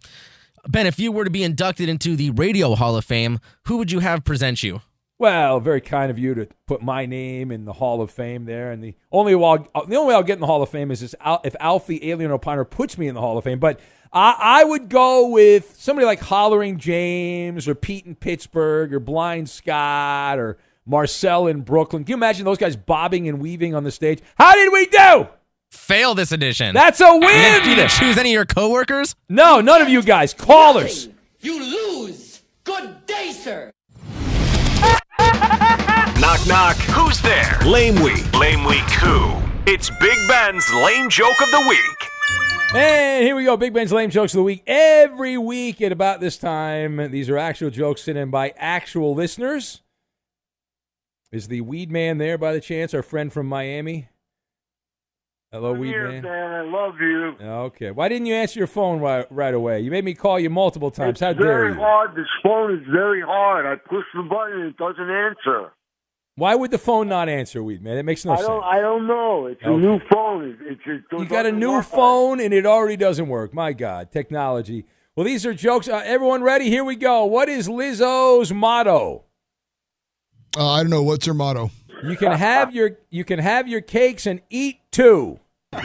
Ben, 0.67 0.85
if 0.85 0.99
you 0.99 1.11
were 1.11 1.23
to 1.23 1.31
be 1.31 1.43
inducted 1.43 1.89
into 1.89 2.15
the 2.15 2.29
Radio 2.29 2.75
Hall 2.75 2.95
of 2.95 3.05
Fame, 3.05 3.39
who 3.65 3.77
would 3.77 3.91
you 3.91 4.01
have 4.01 4.23
present 4.23 4.61
you? 4.61 4.81
Well, 5.17 5.61
very 5.61 5.79
kind 5.79 6.11
of 6.11 6.19
you 6.19 6.35
to 6.35 6.47
put 6.67 6.81
my 6.81 7.05
name 7.05 7.49
in 7.49 7.63
the 7.63 7.73
Hall 7.73 8.01
of 8.01 8.11
Fame 8.11 8.43
there. 8.43 8.71
And 8.71 8.83
the 8.83 8.95
only 9.11 9.33
way 9.33 9.47
I'll, 9.73 9.85
the 9.85 9.95
only 9.95 10.09
way 10.09 10.13
I'll 10.13 10.23
get 10.23 10.33
in 10.33 10.41
the 10.41 10.45
Hall 10.45 10.61
of 10.61 10.69
Fame 10.69 10.91
is 10.91 11.01
if 11.01 11.55
Alfie 11.59 12.11
Alien 12.11 12.31
Opiner 12.31 12.69
puts 12.69 12.97
me 12.97 13.07
in 13.07 13.15
the 13.15 13.21
Hall 13.21 13.37
of 13.37 13.45
Fame. 13.45 13.57
But 13.59 13.79
I, 14.11 14.35
I 14.39 14.63
would 14.63 14.89
go 14.89 15.27
with 15.27 15.75
somebody 15.77 16.05
like 16.05 16.19
Hollering 16.19 16.77
James 16.77 17.67
or 17.67 17.75
Pete 17.75 18.05
in 18.05 18.15
Pittsburgh 18.15 18.93
or 18.93 18.99
Blind 18.99 19.49
Scott 19.49 20.39
or 20.39 20.57
Marcel 20.85 21.47
in 21.47 21.61
Brooklyn. 21.61 22.03
Can 22.03 22.11
you 22.11 22.17
imagine 22.17 22.45
those 22.45 22.57
guys 22.57 22.75
bobbing 22.75 23.27
and 23.27 23.39
weaving 23.39 23.73
on 23.75 23.83
the 23.83 23.91
stage? 23.91 24.21
How 24.37 24.53
did 24.55 24.71
we 24.71 24.85
do? 24.85 25.27
Fail 25.71 26.15
this 26.15 26.31
edition. 26.31 26.73
That's 26.73 27.01
a 27.01 27.11
win. 27.11 27.63
Did 27.63 27.77
you 27.77 27.87
choose 27.87 28.17
any 28.17 28.29
of 28.29 28.33
your 28.33 28.45
coworkers? 28.45 29.15
No, 29.27 29.61
none 29.61 29.81
of 29.81 29.89
you 29.89 30.01
guys. 30.01 30.33
Callers. 30.33 31.09
You 31.41 31.61
lose. 31.61 32.41
Good 32.63 33.05
day, 33.05 33.31
sir. 33.31 33.71
knock, 36.19 36.47
knock. 36.47 36.75
Who's 36.77 37.21
there? 37.21 37.59
Lame 37.65 38.01
week. 38.01 38.31
Lame 38.33 38.63
week 38.63 38.89
who? 39.01 39.35
It's 39.67 39.89
Big 39.99 40.17
Ben's 40.27 40.71
lame 40.73 41.09
joke 41.09 41.39
of 41.41 41.51
the 41.51 41.65
week. 41.67 42.09
And 42.75 43.23
here 43.25 43.35
we 43.35 43.45
go. 43.45 43.55
Big 43.55 43.73
Ben's 43.73 43.93
lame 43.93 44.09
jokes 44.09 44.33
of 44.33 44.37
the 44.39 44.43
week. 44.43 44.63
Every 44.67 45.37
week 45.37 45.81
at 45.81 45.91
about 45.91 46.19
this 46.19 46.37
time, 46.37 47.11
these 47.11 47.29
are 47.29 47.37
actual 47.37 47.69
jokes 47.69 48.03
sent 48.03 48.17
in 48.17 48.29
by 48.29 48.53
actual 48.57 49.15
listeners. 49.15 49.81
Is 51.31 51.47
the 51.47 51.61
weed 51.61 51.89
man 51.89 52.17
there 52.17 52.37
by 52.37 52.53
the 52.53 52.61
chance? 52.61 52.93
Our 52.93 53.01
friend 53.03 53.31
from 53.31 53.47
Miami. 53.47 54.09
Hello, 55.51 55.73
I'm 55.73 55.79
weed 55.79 55.87
here, 55.89 56.11
man. 56.11 56.23
man. 56.23 56.51
I 56.51 56.61
love 56.69 56.95
you. 56.99 57.35
Okay. 57.41 57.91
Why 57.91 58.09
didn't 58.09 58.25
you 58.25 58.33
answer 58.35 58.59
your 58.59 58.67
phone 58.67 58.99
right, 58.99 59.25
right 59.31 59.53
away? 59.53 59.79
You 59.79 59.89
made 59.89 60.03
me 60.03 60.13
call 60.13 60.37
you 60.37 60.49
multiple 60.49 60.91
times. 60.91 61.11
It's 61.11 61.21
How 61.21 61.31
dare 61.31 61.43
very 61.45 61.69
you? 61.73 61.79
hard. 61.79 62.15
This 62.15 62.27
phone 62.43 62.73
is 62.73 62.85
very 62.91 63.21
hard. 63.21 63.65
I 63.65 63.75
push 63.75 64.03
the 64.13 64.23
button 64.23 64.59
and 64.59 64.69
it 64.69 64.77
doesn't 64.77 65.09
answer. 65.09 65.71
Why 66.37 66.53
would 66.53 66.71
the 66.71 66.77
phone 66.77 67.07
not 67.07 67.29
answer, 67.29 67.63
weed 67.63 67.81
man? 67.81 67.97
It 67.97 68.03
makes 68.03 68.25
no 68.25 68.33
I 68.33 68.35
sense. 68.35 68.47
don't. 68.47 68.63
I 68.63 68.81
don't 68.81 69.07
know. 69.07 69.45
It's 69.47 69.61
a 69.63 69.69
new 69.69 69.99
phone. 70.11 70.43
It, 70.49 70.57
it, 70.71 70.79
it 70.85 71.03
You 71.13 71.25
got 71.25 71.45
a 71.45 71.49
doesn't 71.51 71.59
new 71.59 71.81
phone 71.81 72.41
and 72.41 72.53
it 72.53 72.65
already 72.65 72.97
doesn't 72.97 73.27
work. 73.29 73.53
My 73.53 73.71
God, 73.71 74.11
technology. 74.11 74.85
Well, 75.15 75.25
these 75.25 75.45
are 75.45 75.53
jokes. 75.53 75.87
Uh, 75.87 76.01
everyone 76.03 76.43
ready? 76.43 76.69
Here 76.69 76.83
we 76.83 76.97
go. 76.97 77.23
What 77.23 77.47
is 77.47 77.69
Lizzo's 77.69 78.51
motto? 78.51 79.23
Uh, 80.57 80.71
I 80.71 80.81
don't 80.81 80.89
know. 80.89 81.03
What's 81.03 81.25
her 81.25 81.33
motto? 81.33 81.71
You 82.03 82.17
can 82.17 82.33
have 82.33 82.75
your 82.75 82.97
you 83.09 83.23
can 83.23 83.39
have 83.39 83.69
your 83.69 83.79
cakes 83.79 84.25
and 84.25 84.41
eat 84.49 84.79
too. 84.91 85.39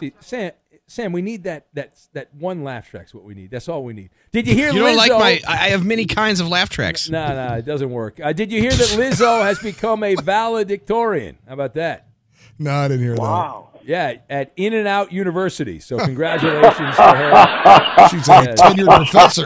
See, 0.00 0.12
Sam, 0.20 0.52
Sam, 0.92 1.12
we 1.12 1.22
need 1.22 1.44
that 1.44 1.68
that 1.72 1.98
that 2.12 2.34
one 2.34 2.64
laugh 2.64 2.90
track's 2.90 3.14
what 3.14 3.24
we 3.24 3.32
need. 3.34 3.50
That's 3.50 3.66
all 3.66 3.82
we 3.82 3.94
need. 3.94 4.10
Did 4.30 4.46
you 4.46 4.54
hear? 4.54 4.72
Lizzo? 4.72 4.74
You 4.74 4.80
don't 4.80 4.94
Lizzo? 4.94 4.96
like 4.98 5.10
my? 5.12 5.40
I 5.48 5.64
I 5.64 5.68
have 5.70 5.86
many 5.86 6.04
kinds 6.04 6.38
of 6.38 6.48
laugh 6.48 6.68
tracks. 6.68 7.08
No, 7.08 7.28
no, 7.28 7.54
it 7.54 7.64
doesn't 7.64 7.88
work. 7.88 8.20
Uh, 8.22 8.34
did 8.34 8.52
you 8.52 8.60
hear 8.60 8.72
that 8.72 8.88
Lizzo 8.88 9.42
has 9.46 9.58
become 9.58 10.02
a 10.04 10.16
valedictorian? 10.16 11.38
How 11.46 11.54
about 11.54 11.72
that? 11.74 12.08
No, 12.58 12.72
I 12.72 12.88
didn't 12.88 13.04
hear 13.04 13.14
that. 13.14 13.22
Wow. 13.22 13.70
Yeah, 13.84 14.16
at 14.28 14.52
In 14.56 14.74
and 14.74 14.86
Out 14.86 15.12
University. 15.12 15.80
So 15.80 15.98
congratulations 15.98 16.94
to 16.96 17.02
her. 17.02 18.08
She's 18.10 18.28
a 18.28 18.52
tenured 18.54 19.10
professor. 19.10 19.44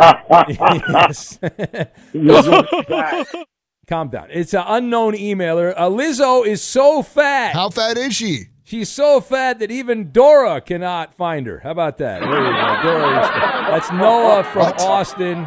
yes. 2.12 3.44
Calm 3.86 4.09
down. 4.09 4.26
It's 4.32 4.53
an 4.53 4.64
unknown 4.66 5.12
emailer. 5.14 5.72
Uh, 5.76 5.88
Lizzo 5.88 6.44
is 6.44 6.61
so 6.61 7.05
fat. 7.05 7.53
How 7.53 7.70
fat 7.70 7.97
is 7.97 8.16
she? 8.16 8.47
She's 8.67 8.89
so 8.89 9.21
fat 9.21 9.61
that 9.61 9.71
even 9.71 10.11
Dora 10.11 10.61
cannot 10.61 11.14
find 11.14 11.47
her. 11.47 11.61
How 11.61 11.71
about 11.71 11.99
that? 11.99 12.19
There 12.21 12.29
you 12.29 12.35
go. 12.35 12.83
Dora. 12.83 13.11
the- 13.23 13.71
That's 13.71 13.93
Noah 13.93 14.43
from 14.43 14.62
What? 14.62 14.81
Austin. 14.81 15.47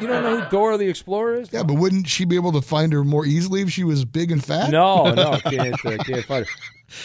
You 0.00 0.06
don't 0.06 0.22
know 0.22 0.40
who 0.40 0.48
Dora 0.48 0.78
the 0.78 0.88
Explorer 0.88 1.40
is? 1.40 1.52
Yeah, 1.52 1.62
but 1.62 1.74
wouldn't 1.74 2.08
she 2.08 2.24
be 2.24 2.34
able 2.36 2.52
to 2.52 2.62
find 2.62 2.90
her 2.94 3.04
more 3.04 3.26
easily 3.26 3.60
if 3.60 3.70
she 3.70 3.84
was 3.84 4.06
big 4.06 4.30
and 4.30 4.42
fat? 4.42 4.70
No, 4.70 5.10
no, 5.14 5.38
can't, 5.40 5.74
uh, 5.84 5.96
can't 6.04 6.24
find 6.24 6.46
her. 6.46 6.52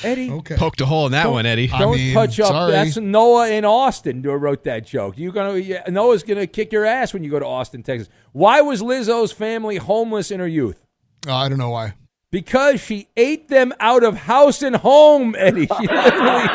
Eddie, 0.04 0.32
Okay. 0.32 0.56
Poked 0.56 0.80
a 0.80 0.86
hole 0.86 1.08
in 1.08 1.12
that 1.12 1.24
Don't- 1.24 1.34
one, 1.34 1.46
Eddie. 1.46 1.68
Don't 1.68 1.96
mean, 1.98 2.14
touch 2.14 2.40
up. 2.40 2.48
sorry. 2.48 2.72
That's 2.72 2.96
Noah 2.96 3.50
in 3.50 3.66
Austin 3.66 4.24
who 4.24 4.32
wrote 4.32 4.64
that 4.64 4.86
joke. 4.86 5.18
You're 5.18 5.34
gonna 5.34 5.58
yeah, 5.58 5.84
Noah's 5.90 6.24
gonna 6.24 6.48
kick 6.48 6.72
your 6.72 6.86
ass 6.86 7.14
when 7.14 7.22
you 7.24 7.30
go 7.32 7.40
to 7.40 7.46
Austin, 7.46 7.84
Texas. 7.84 8.08
Why 8.32 8.62
was 8.62 8.82
Lizzo's 8.82 9.34
family 9.34 9.76
homeless 9.76 10.32
in 10.32 10.40
her 10.40 10.48
youth? 10.48 10.86
Uh, 11.28 11.36
I 11.36 11.50
don't 11.50 11.58
know 11.58 11.72
why. 11.72 11.96
Because 12.32 12.80
she 12.80 13.10
ate 13.18 13.50
them 13.50 13.74
out 13.80 14.04
of 14.04 14.16
house 14.16 14.62
and 14.62 14.78
home, 14.78 15.36
Eddie. 15.38 15.68
She 15.68 15.88
literally. 15.88 16.48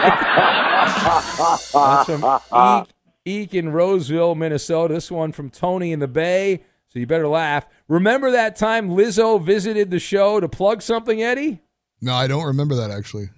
That's 1.72 2.06
from 2.06 2.24
Eek, 2.82 2.88
Eek 3.24 3.54
in 3.54 3.68
Roseville, 3.70 4.34
Minnesota. 4.34 4.94
This 4.94 5.10
one 5.10 5.32
from 5.32 5.50
Tony 5.50 5.92
in 5.92 6.00
the 6.00 6.08
Bay. 6.08 6.62
So 6.88 6.98
you 6.98 7.06
better 7.06 7.28
laugh. 7.28 7.68
Remember 7.88 8.30
that 8.30 8.56
time 8.56 8.88
Lizzo 8.88 9.40
visited 9.42 9.90
the 9.90 9.98
show 9.98 10.40
to 10.40 10.48
plug 10.48 10.80
something, 10.80 11.22
Eddie? 11.22 11.60
No, 12.00 12.14
I 12.14 12.26
don't 12.26 12.44
remember 12.44 12.74
that 12.76 12.90
actually. 12.90 13.28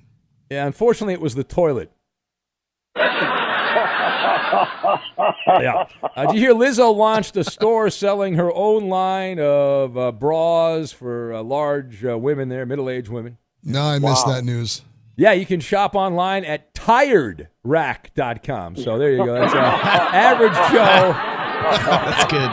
Yeah, 0.50 0.66
unfortunately, 0.66 1.14
it 1.14 1.20
was 1.20 1.34
the 1.34 1.44
toilet. 1.44 1.90
yeah. 5.46 5.86
Uh, 6.16 6.26
did 6.26 6.34
you 6.34 6.40
hear 6.40 6.54
Lizzo 6.54 6.92
launched 6.94 7.36
a 7.36 7.44
store 7.44 7.90
selling 7.90 8.34
her 8.34 8.52
own 8.52 8.88
line 8.88 9.38
of 9.40 9.96
uh, 9.98 10.12
bras 10.12 10.92
for 10.92 11.32
uh, 11.32 11.42
large 11.42 12.04
uh, 12.04 12.16
women 12.18 12.48
there, 12.48 12.66
middle 12.66 12.88
aged 12.90 13.08
women? 13.08 13.38
No, 13.62 13.82
I 13.82 13.98
missed 13.98 14.26
that 14.26 14.44
news. 14.44 14.82
Yeah, 15.16 15.32
you 15.32 15.46
can 15.46 15.58
shop 15.60 15.96
online 15.96 16.44
at 16.44 16.72
tiredrack.com. 16.74 18.76
So 18.76 18.98
there 18.98 19.10
you 19.10 19.24
go. 19.24 19.34
That's 19.34 19.52
uh, 19.52 19.58
average 19.58 20.52
Joe. 20.52 21.12
That's 21.98 22.32
good. 22.32 22.50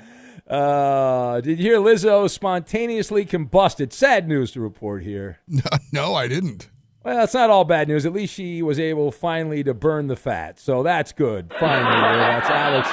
Uh, 0.48 1.40
did 1.40 1.58
you 1.58 1.64
hear 1.64 1.78
Lizzo 1.78 2.30
spontaneously 2.30 3.26
combusted? 3.26 3.92
Sad 3.92 4.28
news 4.28 4.52
to 4.52 4.60
report 4.60 5.02
here. 5.02 5.40
No, 5.48 5.62
no, 5.92 6.14
I 6.14 6.28
didn't. 6.28 6.68
Well, 7.06 7.22
it's 7.22 7.34
not 7.34 7.50
all 7.50 7.64
bad 7.64 7.86
news. 7.86 8.04
At 8.04 8.12
least 8.12 8.34
she 8.34 8.62
was 8.62 8.80
able 8.80 9.12
finally 9.12 9.62
to 9.62 9.72
burn 9.72 10.08
the 10.08 10.16
fat. 10.16 10.58
So 10.58 10.82
that's 10.82 11.12
good. 11.12 11.54
Finally. 11.60 12.16
that's 12.18 12.50
Alex, 12.50 12.88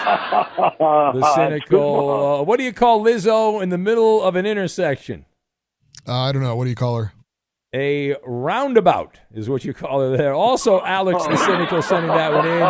the 1.18 1.34
cynical. 1.36 2.42
Uh, 2.42 2.44
what 2.44 2.60
do 2.60 2.64
you 2.64 2.74
call 2.74 3.04
Lizzo 3.04 3.60
in 3.64 3.70
the 3.70 3.78
middle 3.80 4.22
of 4.22 4.36
an 4.36 4.46
intersection? 4.46 5.26
Uh, 6.08 6.14
I 6.14 6.32
don't 6.32 6.44
know. 6.44 6.56
What 6.56 6.66
do 6.66 6.70
you 6.70 6.76
call 6.76 6.96
her? 6.98 7.14
A 7.74 8.16
roundabout 8.24 9.18
is 9.34 9.50
what 9.50 9.66
you 9.66 9.74
call 9.74 10.02
her 10.02 10.16
there. 10.16 10.36
Also, 10.36 10.80
Alex, 10.84 11.26
the 11.26 11.36
cynical, 11.36 11.82
sending 11.82 12.12
that 12.12 12.32
one 12.32 12.46
in. 12.46 12.62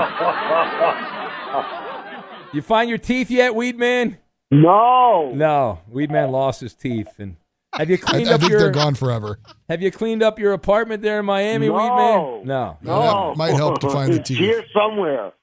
You 2.55 2.61
find 2.61 2.87
your 2.87 2.99
teeth 2.99 3.29
yet, 3.29 3.51
Weedman? 3.51 4.15
No. 4.49 5.33
No, 5.35 5.79
Weedman 5.93 6.31
lost 6.31 6.61
his 6.61 6.73
teeth. 6.73 7.19
And 7.19 7.35
have 7.77 7.89
you 7.89 7.95
I, 7.95 7.97
cleaned 8.11 8.29
I 8.29 8.33
up 8.33 8.39
think 8.41 8.51
your? 8.51 8.59
they're 8.61 8.71
gone 8.71 8.95
forever. 8.95 9.39
Have 9.69 9.81
you 9.81 9.91
cleaned 9.91 10.21
up 10.23 10.39
your 10.39 10.53
apartment 10.53 11.01
there 11.01 11.19
in 11.19 11.25
Miami, 11.25 11.67
No. 11.67 11.73
Weed 11.73 11.89
Man? 11.89 12.45
No. 12.47 12.77
No. 12.81 13.29
That 13.31 13.37
might 13.37 13.53
help 13.55 13.79
to 13.81 13.89
find 13.89 14.11
the 14.13 14.17
It's 14.19 14.27
teeth. 14.29 14.37
here 14.39 14.63
somewhere. 14.73 15.33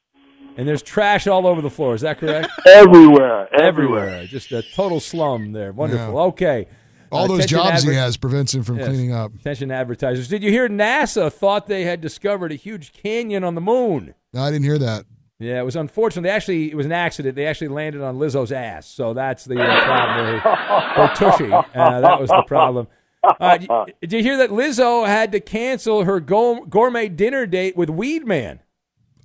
And 0.56 0.68
there's 0.68 0.82
trash 0.82 1.26
all 1.26 1.46
over 1.46 1.62
the 1.62 1.70
floor. 1.70 1.94
Is 1.94 2.00
that 2.02 2.18
correct? 2.18 2.48
Everywhere. 2.66 3.48
Everywhere. 3.54 4.00
Everywhere. 4.08 4.26
Just 4.26 4.52
a 4.52 4.62
total 4.74 5.00
slum 5.00 5.52
there. 5.52 5.72
Wonderful. 5.72 6.18
Okay. 6.18 6.66
All 7.12 7.24
Uh, 7.24 7.28
those 7.28 7.38
attention 7.44 7.58
jobs 7.58 7.82
he 7.84 7.94
has 7.94 8.16
prevents 8.16 8.54
him 8.54 8.62
from 8.62 8.78
Yes. 8.78 8.88
cleaning 8.88 9.12
up. 9.12 9.32
Attention 9.34 9.70
advertisers. 9.70 10.28
Did 10.28 10.42
you 10.42 10.50
hear 10.50 10.68
NASA 10.68 11.32
thought 11.32 11.66
they 11.66 11.84
had 11.84 12.00
discovered 12.00 12.52
a 12.52 12.56
huge 12.56 12.92
canyon 12.92 13.42
on 13.42 13.54
the 13.54 13.60
moon? 13.60 14.14
No, 14.32 14.42
I 14.42 14.50
didn't 14.50 14.64
hear 14.64 14.78
that. 14.78 15.06
Yeah, 15.40 15.58
it 15.58 15.64
was 15.64 15.74
unfortunate. 15.74 16.22
They 16.22 16.28
actually, 16.28 16.70
it 16.70 16.76
was 16.76 16.84
an 16.84 16.92
accident. 16.92 17.34
They 17.34 17.46
actually 17.46 17.68
landed 17.68 18.02
on 18.02 18.18
Lizzo's 18.18 18.52
ass. 18.52 18.86
So 18.86 19.14
that's 19.14 19.46
the 19.46 19.58
uh, 19.58 19.84
problem. 19.84 20.38
Her, 20.38 20.50
her 20.50 21.14
tushy. 21.14 21.50
Uh, 21.50 22.00
that 22.00 22.20
was 22.20 22.28
the 22.28 22.44
problem. 22.46 22.88
Uh, 23.24 23.56
did, 23.56 23.70
did 24.00 24.12
you 24.12 24.22
hear 24.22 24.36
that 24.36 24.50
Lizzo 24.50 25.06
had 25.06 25.32
to 25.32 25.40
cancel 25.40 26.04
her 26.04 26.20
go- 26.20 26.66
gourmet 26.66 27.08
dinner 27.08 27.46
date 27.46 27.74
with 27.74 27.88
Weed 27.88 28.26
Man? 28.26 28.60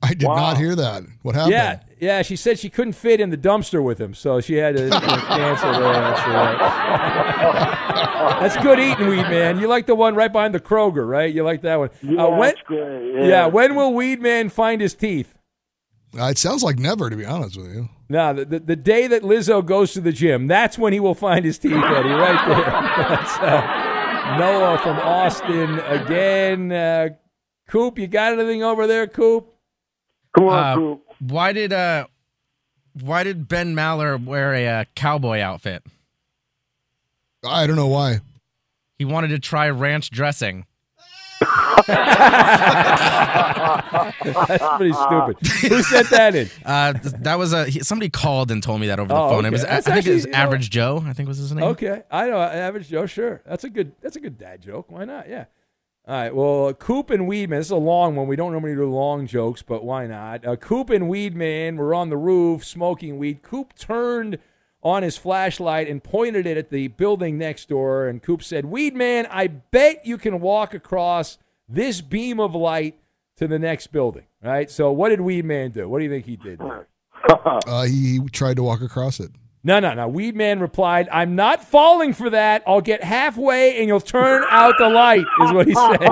I 0.01 0.13
did 0.13 0.27
not 0.27 0.57
hear 0.57 0.75
that. 0.75 1.03
What 1.23 1.35
happened? 1.35 1.53
Yeah, 1.53 1.79
yeah. 1.99 2.21
She 2.21 2.35
said 2.35 2.59
she 2.59 2.69
couldn't 2.69 2.93
fit 2.93 3.19
in 3.19 3.29
the 3.29 3.37
dumpster 3.37 3.83
with 3.83 3.99
him, 3.99 4.13
so 4.13 4.39
she 4.39 4.55
had 4.55 4.77
to 4.77 4.83
you 4.83 4.89
know, 4.89 4.99
cancel 4.99 5.71
that. 5.71 6.17
So, 6.17 6.31
uh, 6.31 8.39
that's 8.41 8.57
good 8.57 8.79
eating, 8.79 9.07
Weed 9.07 9.23
Man. 9.23 9.59
You 9.59 9.67
like 9.67 9.85
the 9.85 9.95
one 9.95 10.15
right 10.15 10.31
behind 10.31 10.53
the 10.53 10.59
Kroger, 10.59 11.07
right? 11.07 11.33
You 11.33 11.43
like 11.43 11.61
that 11.61 11.77
one. 11.77 11.89
Yeah, 12.01 12.23
uh, 12.23 12.29
when, 12.31 12.39
that's 12.41 12.61
great. 12.61 13.15
yeah. 13.15 13.25
Yeah. 13.25 13.47
When 13.47 13.75
will 13.75 13.93
Weed 13.93 14.21
Man 14.21 14.49
find 14.49 14.81
his 14.81 14.93
teeth? 14.93 15.33
Uh, 16.17 16.25
it 16.29 16.37
sounds 16.37 16.63
like 16.63 16.77
never, 16.79 17.09
to 17.09 17.15
be 17.15 17.25
honest 17.25 17.57
with 17.57 17.73
you. 17.73 17.89
No, 18.07 18.33
the, 18.33 18.45
the, 18.45 18.59
the 18.59 18.75
day 18.75 19.07
that 19.07 19.23
Lizzo 19.23 19.65
goes 19.65 19.93
to 19.93 20.01
the 20.01 20.11
gym, 20.13 20.47
that's 20.47 20.77
when 20.77 20.93
he 20.93 20.99
will 20.99 21.15
find 21.15 21.43
his 21.43 21.57
teeth, 21.57 21.73
Eddie, 21.73 22.09
right 22.09 22.47
there. 22.47 22.65
That's, 23.09 23.37
uh, 23.39 24.37
Noah 24.39 24.77
from 24.79 24.97
Austin 24.99 25.79
again. 25.79 26.71
Uh, 26.71 27.09
Coop, 27.67 27.97
you 27.99 28.07
got 28.07 28.33
anything 28.33 28.63
over 28.63 28.87
there, 28.87 29.07
Coop? 29.07 29.47
Come 30.35 30.47
on, 30.49 30.93
Uh, 30.93 30.95
Why 31.19 31.51
did 31.53 31.73
uh, 31.73 32.07
why 33.01 33.23
did 33.23 33.47
Ben 33.47 33.75
Maller 33.75 34.23
wear 34.23 34.53
a 34.53 34.67
uh, 34.67 34.85
cowboy 34.95 35.39
outfit? 35.39 35.83
I 37.45 37.67
don't 37.67 37.75
know 37.75 37.87
why. 37.87 38.19
He 38.97 39.05
wanted 39.05 39.29
to 39.29 39.39
try 39.39 39.69
ranch 39.69 40.09
dressing. 40.09 40.65
That's 44.23 44.77
pretty 44.77 44.93
stupid. 44.93 45.37
Who 45.71 45.83
sent 45.83 46.09
that 46.11 46.35
in? 46.35 46.49
Uh, 46.65 46.93
th- 46.93 47.13
that 47.19 47.37
was 47.37 47.53
a 47.53 47.65
he, 47.65 47.79
somebody 47.81 48.09
called 48.09 48.49
and 48.51 48.61
told 48.63 48.81
me 48.81 48.87
that 48.87 48.99
over 48.99 49.07
the 49.09 49.15
Oh, 49.15 49.29
phone. 49.29 49.45
It 49.45 49.49
okay. 49.49 49.51
was 49.51 49.65
I 49.65 49.67
That's 49.81 49.85
think 49.87 50.07
it 50.07 50.13
was 50.13 50.25
actually, 50.25 50.31
you 50.31 50.37
know- 50.37 50.43
Average 50.43 50.69
Joe. 50.71 51.03
I 51.05 51.13
think 51.13 51.27
was 51.27 51.37
his 51.37 51.51
name. 51.51 51.63
Okay, 51.63 52.03
I 52.09 52.27
know 52.27 52.39
average 52.41 52.87
Joe. 52.89 53.05
Sure, 53.05 53.41
that's 53.45 53.63
a 53.63 53.69
good. 53.69 53.91
That's 54.01 54.15
a 54.15 54.19
good 54.19 54.37
dad 54.37 54.61
joke. 54.61 54.89
Why 54.91 55.05
not? 55.05 55.29
Yeah. 55.29 55.45
All 56.07 56.15
right. 56.15 56.35
Well, 56.35 56.73
Coop 56.73 57.09
and 57.09 57.27
Weedman. 57.27 57.57
This 57.57 57.67
is 57.67 57.71
a 57.71 57.75
long 57.77 58.15
one. 58.15 58.27
We 58.27 58.35
don't 58.35 58.51
normally 58.51 58.75
do 58.75 58.85
long 58.89 59.25
jokes, 59.27 59.61
but 59.61 59.83
why 59.83 60.05
not? 60.07 60.45
Uh, 60.45 60.55
Coop 60.55 60.89
and 60.89 61.05
Weedman 61.05 61.77
were 61.77 61.93
on 61.95 62.09
the 62.09 62.17
roof 62.17 62.63
smoking 62.65 63.17
weed. 63.17 63.41
Coop 63.43 63.73
turned 63.77 64.37
on 64.83 65.01
his 65.03 65.17
flashlight 65.17 65.87
and 65.87 66.03
pointed 66.03 66.45
it 66.45 66.57
at 66.57 66.69
the 66.69 66.87
building 66.89 67.37
next 67.37 67.69
door. 67.69 68.07
And 68.07 68.21
Coop 68.21 68.43
said, 68.43 68.65
"Weedman, 68.65 69.27
I 69.31 69.47
bet 69.47 70.05
you 70.05 70.17
can 70.17 70.41
walk 70.41 70.73
across 70.73 71.37
this 71.67 72.01
beam 72.01 72.39
of 72.39 72.55
light 72.55 72.99
to 73.37 73.47
the 73.47 73.59
next 73.59 73.87
building." 73.87 74.25
Right. 74.43 74.69
So, 74.69 74.91
what 74.91 75.09
did 75.09 75.21
Weed 75.21 75.45
Man 75.45 75.71
do? 75.71 75.89
What 75.89 75.99
do 75.99 76.05
you 76.05 76.11
think 76.11 76.25
he 76.25 76.37
did? 76.37 76.61
Uh, 77.27 77.83
he, 77.83 78.19
he 78.19 78.19
tried 78.31 78.55
to 78.55 78.61
walk 78.61 78.81
across 78.81 79.19
it. 79.19 79.31
No, 79.65 79.79
no, 79.79 79.95
no. 79.95 80.07
Weed 80.07 80.35
Man 80.35 80.59
replied, 80.59 81.09
I'm 81.11 81.35
not 81.35 81.63
falling 81.63 82.13
for 82.13 82.29
that. 82.29 82.61
I'll 82.67 82.81
get 82.81 83.03
halfway 83.03 83.79
and 83.79 83.87
you'll 83.87 83.99
turn 83.99 84.43
out 84.51 84.75
the 84.77 84.89
light, 84.89 85.25
is 85.41 85.51
what 85.51 85.65
he 85.65 85.73
said. 85.73 85.99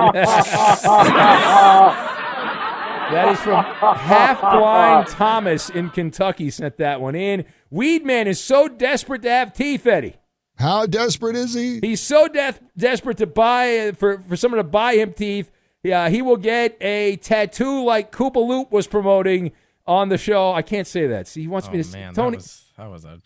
that 3.12 3.28
is 3.30 3.38
from 3.38 3.64
Half 3.64 4.40
Blind 4.40 5.06
Thomas 5.06 5.70
in 5.70 5.90
Kentucky, 5.90 6.50
sent 6.50 6.78
that 6.78 7.00
one 7.00 7.14
in. 7.14 7.44
Weed 7.70 8.04
Man 8.04 8.26
is 8.26 8.40
so 8.40 8.66
desperate 8.66 9.22
to 9.22 9.30
have 9.30 9.52
teeth, 9.52 9.86
Eddie. 9.86 10.16
How 10.56 10.86
desperate 10.86 11.34
is 11.36 11.52
he? 11.54 11.80
He's 11.80 12.00
so 12.00 12.28
de- 12.28 12.54
desperate 12.76 13.18
to 13.18 13.26
buy 13.26 13.92
for, 13.96 14.18
for 14.20 14.36
someone 14.36 14.58
to 14.58 14.64
buy 14.64 14.94
him 14.94 15.12
teeth. 15.12 15.50
Yeah, 15.82 16.08
he 16.08 16.22
will 16.22 16.36
get 16.36 16.76
a 16.80 17.16
tattoo 17.16 17.84
like 17.84 18.10
Koopa 18.12 18.36
Loop 18.36 18.70
was 18.72 18.86
promoting 18.86 19.52
on 19.86 20.08
the 20.08 20.16
show. 20.16 20.52
I 20.52 20.62
can't 20.62 20.86
say 20.86 21.08
that. 21.08 21.28
See, 21.28 21.42
he 21.42 21.48
wants 21.48 21.68
me 21.70 21.80
Oh, 21.80 21.82
to 21.82 21.92
man, 21.92 22.14
Tony. 22.14 22.36
that 22.38 22.42
was 22.42 22.64
that 22.76 22.90
was 22.90 23.04
a 23.04 23.18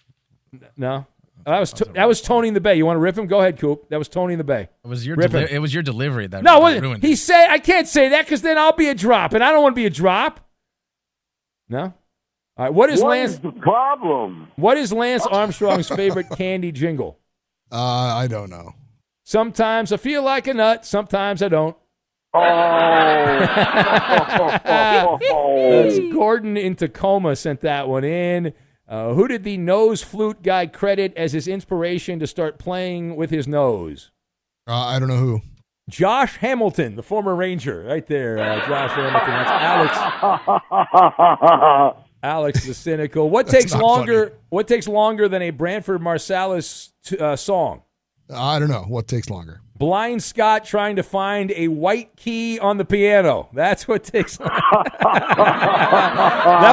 No, 0.76 1.06
that 1.44 1.60
was 1.60 1.72
that 1.94 2.08
was 2.08 2.20
Tony 2.22 2.48
in 2.48 2.54
the 2.54 2.60
Bay. 2.60 2.74
You 2.76 2.84
want 2.86 2.96
to 2.96 3.00
rip 3.00 3.16
him? 3.16 3.26
Go 3.28 3.38
ahead, 3.40 3.58
Coop. 3.60 3.88
That 3.90 3.98
was 3.98 4.08
Tony 4.08 4.32
in 4.32 4.38
the 4.38 4.44
Bay. 4.44 4.68
it 4.82 4.88
was 4.88 5.06
your 5.06 5.14
Rip 5.16 5.30
deli- 5.30 5.52
it 5.52 5.60
was 5.60 5.72
your 5.72 5.82
delivery 5.84 6.26
that 6.28 6.42
No, 6.42 6.64
that 6.68 6.82
ruined 6.82 7.04
he 7.04 7.12
it. 7.12 7.18
said 7.18 7.48
I 7.48 7.58
can't 7.58 7.86
say 7.86 8.08
that 8.08 8.24
because 8.24 8.42
then 8.42 8.58
I'll 8.58 8.72
be 8.72 8.88
a 8.88 8.94
drop, 8.94 9.34
and 9.34 9.44
I 9.44 9.52
don't 9.52 9.62
want 9.62 9.74
to 9.76 9.80
be 9.80 9.86
a 9.86 9.90
drop. 9.90 10.40
No. 11.68 11.92
All 12.58 12.64
right. 12.64 12.74
What 12.74 12.90
is 12.90 13.00
What 13.00 13.10
Lance? 13.10 13.32
is 13.32 13.38
the 13.40 13.52
problem? 13.52 14.48
What 14.56 14.76
is 14.76 14.92
Lance 14.92 15.24
Armstrong's 15.26 15.88
favorite 15.88 16.26
candy 16.36 16.72
jingle? 16.72 17.18
Uh, 17.70 17.76
I 17.76 18.26
don't 18.26 18.50
know. 18.50 18.74
Sometimes 19.24 19.92
I 19.92 19.96
feel 19.96 20.22
like 20.22 20.46
a 20.48 20.54
nut. 20.54 20.84
Sometimes 20.84 21.42
I 21.42 21.48
don't. 21.48 21.76
Oh. 22.34 22.40
That's 25.70 25.98
Gordon 26.12 26.56
in 26.56 26.74
Tacoma 26.74 27.36
sent 27.36 27.60
that 27.60 27.88
one 27.88 28.04
in. 28.04 28.52
Uh, 28.88 29.12
who 29.12 29.28
did 29.28 29.44
the 29.44 29.56
nose 29.58 30.02
flute 30.02 30.42
guy 30.42 30.66
credit 30.66 31.12
as 31.16 31.32
his 31.32 31.46
inspiration 31.46 32.18
to 32.18 32.26
start 32.26 32.58
playing 32.58 33.16
with 33.16 33.30
his 33.30 33.46
nose? 33.46 34.10
Uh, 34.66 34.86
I 34.86 34.98
don't 34.98 35.08
know 35.08 35.16
who. 35.18 35.42
Josh 35.90 36.36
Hamilton, 36.38 36.96
the 36.96 37.02
former 37.02 37.34
Ranger, 37.34 37.82
right 37.84 38.06
there. 38.06 38.38
Uh, 38.38 38.66
Josh 38.66 38.90
Hamilton. 38.92 39.30
That's 39.30 39.50
Alex. 40.90 41.96
Alex 42.22 42.66
the 42.66 42.74
cynical. 42.74 43.30
What 43.30 43.46
takes 43.46 43.74
longer? 43.74 44.34
What 44.48 44.66
takes 44.68 44.88
longer 44.88 45.28
than 45.28 45.42
a 45.42 45.50
Branford 45.50 46.00
Marsalis 46.00 46.92
t- 47.04 47.18
uh, 47.18 47.36
song? 47.36 47.82
I 48.32 48.58
don't 48.58 48.68
know. 48.68 48.84
What 48.88 49.06
takes 49.08 49.30
longer? 49.30 49.60
Blind 49.78 50.22
Scott 50.22 50.64
trying 50.64 50.96
to 50.96 51.02
find 51.04 51.52
a 51.52 51.68
white 51.68 52.16
key 52.16 52.58
on 52.58 52.78
the 52.78 52.84
piano. 52.84 53.48
That's 53.52 53.86
what 53.86 54.02
takes. 54.02 54.36
that 54.38 54.56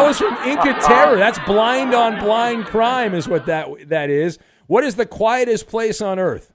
was 0.03 0.17
from 0.17 0.35
Inca 0.43 0.73
Terror. 0.81 1.17
That's 1.17 1.37
blind 1.39 1.93
on 1.93 2.19
blind 2.19 2.65
crime, 2.65 3.13
is 3.13 3.27
what 3.27 3.45
that 3.45 3.89
that 3.89 4.09
is. 4.09 4.39
What 4.67 4.83
is 4.83 4.95
the 4.95 5.05
quietest 5.05 5.67
place 5.67 6.01
on 6.01 6.17
earth? 6.17 6.51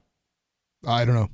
I 0.84 1.04
don't 1.04 1.14
know. 1.14 1.28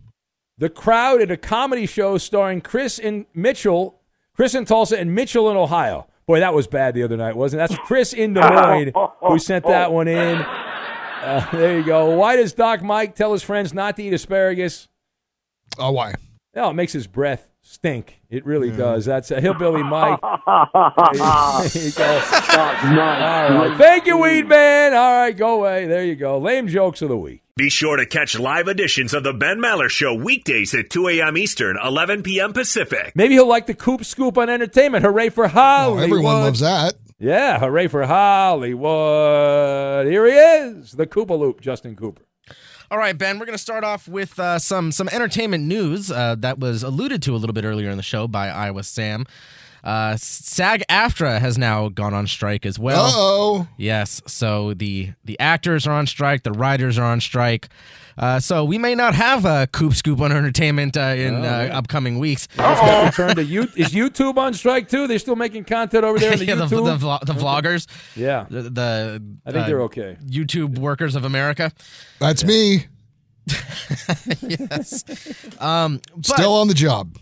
The 0.59 0.69
crowd 0.69 1.23
at 1.23 1.31
a 1.31 1.37
comedy 1.37 1.87
show 1.87 2.19
starring 2.19 2.61
Chris 2.61 2.99
and 2.99 3.25
Mitchell, 3.35 4.01
Chris 4.35 4.55
in 4.55 4.67
Tulsa 4.67 4.99
and 4.99 5.15
Mitchell 5.15 5.51
in 5.51 5.57
Ohio. 5.57 6.09
Boy, 6.27 6.41
that 6.41 6.55
was 6.55 6.67
bad 6.67 6.95
the 6.95 7.05
other 7.05 7.17
night, 7.17 7.37
wasn't 7.37 7.63
it? 7.63 7.69
That's 7.69 7.81
Chris 7.87 8.13
in 8.13 8.35
Des 8.35 8.41
Moines 8.41 8.93
who 9.21 9.39
sent 9.39 9.65
that 9.67 9.93
one 9.93 10.09
in. 10.09 10.39
Uh, 10.39 11.47
there 11.53 11.79
you 11.79 11.85
go. 11.85 12.11
Why 12.17 12.37
does 12.37 12.53
Doc 12.53 12.83
Mike 12.83 13.15
tell 13.15 13.33
his 13.33 13.43
friends 13.43 13.73
not 13.73 13.97
to 13.97 14.03
eat 14.03 14.13
asparagus? 14.13 14.89
Oh, 15.79 15.93
why? 15.93 16.15
Oh, 16.57 16.71
it 16.71 16.75
makes 16.75 16.93
his 16.93 17.07
breath 17.07 17.49
stink. 17.67 18.21
It 18.31 18.47
really 18.47 18.71
hmm. 18.71 18.79
does. 18.79 19.05
That's 19.05 19.31
a 19.31 19.41
hillbilly 19.41 19.83
Mike. 19.83 20.21
There 20.21 21.83
you 21.83 21.93
go. 21.93 22.23
All 22.57 23.59
right. 23.59 23.75
Thank 23.77 24.07
you, 24.07 24.19
Weed 24.19 24.49
Man. 24.49 24.95
All 24.95 25.13
right, 25.13 25.37
go 25.37 25.57
away. 25.57 25.87
There 25.87 26.05
you 26.05 26.17
go. 26.17 26.39
Lame 26.39 26.69
jokes 26.69 27.03
of 27.03 27.09
the 27.09 27.17
week. 27.17 27.43
Be 27.57 27.71
sure 27.71 27.97
to 27.97 28.07
catch 28.07 28.39
live 28.39 28.69
editions 28.69 29.15
of 29.15 29.25
The 29.25 29.33
Ben 29.33 29.59
Maller 29.59 29.89
Show 29.89 30.15
weekdays 30.15 30.75
at 30.75 30.91
2 30.91 31.09
a.m. 31.09 31.39
Eastern, 31.39 31.79
11 31.83 32.23
p.m. 32.23 32.53
Pacific. 32.53 33.13
Maybe 33.15 33.35
he'll 33.35 33.49
like 33.49 33.67
the 33.67 33.75
Coop 33.75 34.05
Scoop 34.05 34.37
on 34.37 34.51
entertainment. 34.51 35.05
Hooray 35.05 35.31
for 35.31 35.49
Hollywood. 35.49 36.03
Oh, 36.03 36.05
everyone 36.05 36.35
loves 36.35 36.61
that. 36.61 36.95
Yeah, 37.19 37.59
hooray 37.59 37.89
for 37.89 38.05
Hollywood. 38.05 40.07
Here 40.07 40.27
he 40.27 40.33
is, 40.33 40.93
the 40.93 41.07
Koopa 41.07 41.39
Loop, 41.39 41.63
Justin 41.63 41.97
Cooper. 41.97 42.23
All 42.89 42.99
right, 42.99 43.19
Ben, 43.19 43.41
we're 43.41 43.47
going 43.47 43.57
to 43.59 43.63
start 43.63 43.83
off 43.83 44.07
with 44.07 44.39
uh, 44.39 44.61
some 44.61 44.93
some 44.93 45.09
entertainment 45.09 45.65
news 45.65 46.09
uh, 46.09 46.37
that 46.39 46.61
was 46.61 46.85
alluded 46.85 47.21
to 47.23 47.35
a 47.35 47.39
little 47.39 47.53
bit 47.53 47.65
earlier 47.65 47.91
in 47.91 47.97
the 47.97 48.03
show 48.03 48.29
by 48.29 48.49
Iowa 48.49 48.85
Sam. 48.85 49.27
Uh, 49.87 50.17
SAG 50.17 50.83
AFTRA 50.91 51.39
has 51.39 51.57
now 51.57 51.89
gone 51.89 52.13
on 52.13 52.27
strike 52.27 52.67
as 52.67 52.77
well. 52.77 53.05
Uh-oh. 53.05 53.69
Yes, 53.79 54.21
so 54.27 54.75
the 54.75 55.13
the 55.25 55.39
actors 55.39 55.87
are 55.87 55.93
on 55.93 56.09
strike, 56.09 56.43
the 56.43 56.51
writers 56.51 56.99
are 56.99 57.05
on 57.05 57.21
strike. 57.21 57.69
Uh, 58.19 58.41
so 58.41 58.65
we 58.65 58.79
may 58.79 58.97
not 58.97 59.15
have 59.15 59.45
a 59.45 59.69
Coop 59.69 59.95
Scoop 59.95 60.21
on 60.21 60.33
entertainment 60.33 60.97
uh, 60.97 61.01
in 61.17 61.37
Oh, 61.37 61.43
uh, 61.45 61.69
upcoming 61.73 62.19
weeks. 62.19 62.49
It's 62.59 63.17
to 63.17 63.45
you. 63.45 63.63
Is 63.77 63.91
YouTube 63.91 64.39
on 64.39 64.55
strike 64.55 64.89
too? 64.89 65.07
They're 65.07 65.21
still 65.21 65.37
making 65.37 65.65
content 65.65 66.03
over 66.03 66.19
there 66.19 66.33
on 66.33 66.39
the 66.41 66.47
yeah, 66.47 66.55
the, 66.57 66.65
YouTube. 66.65 66.99
the, 66.99 67.07
vlo- 67.07 67.25
the 67.25 67.35
vloggers. 67.35 67.87
Yeah. 68.17 68.47
The, 68.51 68.63
the 68.63 69.23
I 69.45 69.53
think 69.53 69.65
uh, 69.65 69.67
they're 69.69 69.83
okay. 69.83 70.17
YouTube 70.27 70.79
workers 70.79 71.15
of 71.15 71.25
America. 71.25 71.71
That's 72.19 72.43
me. 72.43 72.87
yes. 74.41 75.05
Um, 75.61 76.01
but, 76.17 76.25
Still 76.27 76.55
on 76.55 76.69
the 76.69 76.75
job. 76.75 77.19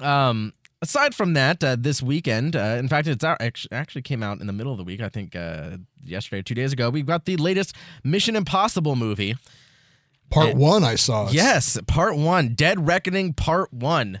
Um, 0.00 0.54
aside 0.82 1.14
from 1.14 1.34
that, 1.34 1.62
uh, 1.62 1.76
this 1.78 2.02
weekend, 2.02 2.56
uh, 2.56 2.76
in 2.78 2.88
fact, 2.88 3.06
it's 3.08 3.24
out, 3.24 3.38
actually 3.72 4.02
came 4.02 4.22
out 4.22 4.40
in 4.40 4.46
the 4.46 4.52
middle 4.52 4.72
of 4.72 4.78
the 4.78 4.84
week. 4.84 5.00
I 5.00 5.08
think 5.08 5.34
uh, 5.36 5.76
yesterday, 6.04 6.40
or 6.40 6.42
two 6.42 6.54
days 6.54 6.72
ago. 6.72 6.90
We've 6.90 7.06
got 7.06 7.24
the 7.24 7.36
latest 7.36 7.74
Mission 8.04 8.36
Impossible 8.36 8.96
movie. 8.96 9.36
Part 10.30 10.54
one, 10.54 10.84
I 10.84 10.94
saw. 10.94 11.26
it. 11.26 11.32
Yes, 11.34 11.76
Part 11.88 12.16
One, 12.16 12.50
Dead 12.54 12.86
Reckoning 12.86 13.32
Part 13.32 13.72
One. 13.72 14.20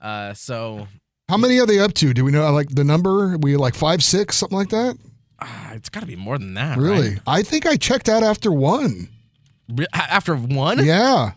Uh, 0.00 0.34
so 0.34 0.86
How 1.28 1.36
many 1.36 1.58
are 1.58 1.66
they 1.66 1.80
up 1.80 1.94
to? 1.94 2.14
Do 2.14 2.24
we 2.24 2.30
know 2.30 2.48
like 2.52 2.68
the 2.68 2.84
number? 2.84 3.36
We 3.38 3.56
like 3.56 3.74
five, 3.74 4.04
six, 4.04 4.36
something 4.36 4.56
like 4.56 4.68
that? 4.70 4.96
uh, 5.40 5.70
it's 5.72 5.88
got 5.88 6.00
to 6.00 6.06
be 6.06 6.14
more 6.14 6.38
than 6.38 6.54
that. 6.54 6.78
Really? 6.78 7.10
right? 7.10 7.20
I 7.26 7.42
think 7.42 7.66
I 7.66 7.74
checked 7.76 8.08
out 8.08 8.22
after 8.22 8.52
one. 8.52 9.08
Re- 9.68 9.86
After 9.92 10.36
one? 10.36 10.84
Yeah. 10.84 11.32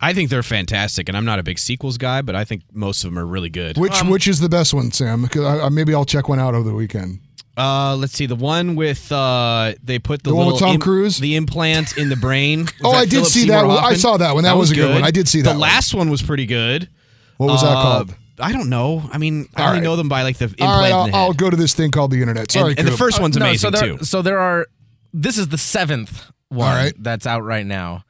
I 0.00 0.12
think 0.12 0.28
they're 0.30 0.42
fantastic, 0.42 1.08
and 1.08 1.16
I'm 1.16 1.24
not 1.24 1.38
a 1.38 1.42
big 1.42 1.58
sequels 1.58 1.96
guy, 1.98 2.20
but 2.22 2.34
I 2.36 2.44
think 2.44 2.62
most 2.72 3.02
of 3.04 3.10
them 3.10 3.18
are 3.18 3.26
really 3.26 3.48
good. 3.48 3.78
Which 3.78 3.94
Um, 4.02 4.10
which 4.10 4.28
is 4.28 4.40
the 4.40 4.48
best 4.48 4.74
one, 4.74 4.92
Sam? 4.92 5.22
Because 5.22 5.42
I, 5.44 5.66
I, 5.66 5.68
maybe 5.70 5.94
I'll 5.94 6.04
check 6.04 6.28
one 6.28 6.38
out 6.38 6.54
over 6.54 6.68
the 6.68 6.74
weekend. 6.74 7.20
Uh, 7.56 7.96
let's 7.96 8.12
see 8.12 8.26
the 8.26 8.36
one 8.36 8.76
with 8.76 9.10
uh, 9.10 9.72
they 9.82 9.98
put 9.98 10.22
the, 10.22 10.28
The 10.30 10.36
one 10.36 10.46
with 10.46 10.54
little 10.56 10.66
Tom 10.68 10.74
im- 10.74 10.80
Cruise? 10.80 11.16
the 11.16 11.36
implant 11.36 11.96
in 11.96 12.10
the 12.10 12.16
brain. 12.16 12.66
Oh, 12.84 12.90
I 12.92 13.04
did 13.06 13.12
Philip 13.12 13.26
see 13.28 13.40
Seymour 13.46 13.62
that 13.62 13.66
one. 13.68 13.84
I 13.84 13.94
saw 13.94 14.18
that 14.18 14.34
one. 14.34 14.44
That 14.44 14.58
was 14.58 14.70
a 14.70 14.74
good 14.74 14.92
one. 14.92 15.02
I 15.02 15.10
did 15.10 15.26
see 15.28 15.40
that 15.40 15.48
The 15.54 15.58
one. 15.58 15.60
last 15.60 15.94
one 15.94 16.10
was 16.10 16.20
pretty 16.20 16.44
good. 16.44 16.90
What 17.38 17.46
was 17.46 17.62
that 17.62 17.68
Uh, 17.70 17.82
called? 17.82 18.14
I 18.38 18.52
don't 18.52 18.68
know. 18.68 19.08
I 19.10 19.16
mean, 19.16 19.48
I 19.56 19.62
All 19.62 19.68
only 19.68 19.78
right. 19.80 19.84
know 19.84 19.96
them 19.96 20.10
by 20.10 20.22
like 20.24 20.36
the 20.36 20.44
implant 20.44 20.70
All 20.70 20.78
right, 20.78 20.92
I'll, 20.92 21.06
the 21.06 21.12
head. 21.12 21.18
I'll 21.18 21.32
go 21.32 21.48
to 21.48 21.56
this 21.56 21.72
thing 21.72 21.90
called 21.90 22.10
the 22.10 22.20
internet. 22.20 22.50
Sorry, 22.52 22.74
and 22.76 22.86
the 22.86 22.94
first 22.94 23.18
one's 23.18 23.38
No, 23.38 23.46
amazing 23.46 23.72
so 23.72 23.78
there, 23.78 23.96
too. 23.96 24.04
So 24.04 24.20
there 24.20 24.38
are. 24.38 24.66
This 25.14 25.38
is 25.38 25.48
the 25.48 25.56
seventh 25.56 26.30
one 26.50 26.68
All 26.68 26.74
right. 26.76 26.92
that's 26.98 27.26
out 27.26 27.42
right 27.44 27.64
now. 27.64 28.04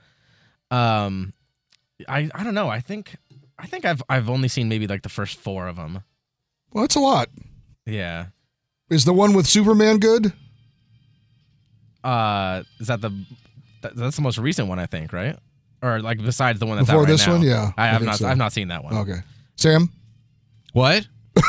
Um, 0.72 1.32
I 2.08 2.28
I 2.34 2.44
don't 2.44 2.54
know. 2.54 2.68
I 2.68 2.80
think 2.80 3.16
I 3.58 3.66
think 3.66 3.84
I've 3.84 4.02
I've 4.08 4.28
only 4.28 4.48
seen 4.48 4.68
maybe 4.68 4.86
like 4.86 5.02
the 5.02 5.08
first 5.08 5.38
four 5.38 5.68
of 5.68 5.76
them. 5.76 6.02
Well, 6.72 6.82
that's 6.82 6.96
a 6.96 7.00
lot. 7.00 7.28
Yeah. 7.84 8.26
Is 8.90 9.04
the 9.04 9.12
one 9.12 9.32
with 9.32 9.46
Superman 9.46 9.98
good? 9.98 10.32
Uh, 12.04 12.62
is 12.78 12.86
that 12.86 13.00
the 13.00 13.10
that, 13.82 13.96
that's 13.96 14.16
the 14.16 14.22
most 14.22 14.38
recent 14.38 14.68
one 14.68 14.78
I 14.78 14.86
think, 14.86 15.12
right? 15.12 15.36
Or 15.82 16.00
like 16.00 16.18
besides 16.18 16.60
the 16.60 16.66
one 16.66 16.76
that's 16.76 16.86
Before 16.86 17.02
out 17.02 17.04
right 17.04 17.12
this 17.12 17.26
now? 17.26 17.32
one? 17.34 17.42
Yeah, 17.42 17.72
I, 17.76 17.84
I 17.84 17.86
have 17.88 18.02
not. 18.02 18.16
so. 18.16 18.28
I've 18.28 18.36
not 18.36 18.52
seen 18.52 18.68
that 18.68 18.84
one. 18.84 18.94
Okay. 18.94 19.18
Sam? 19.56 19.90
What? 20.72 21.06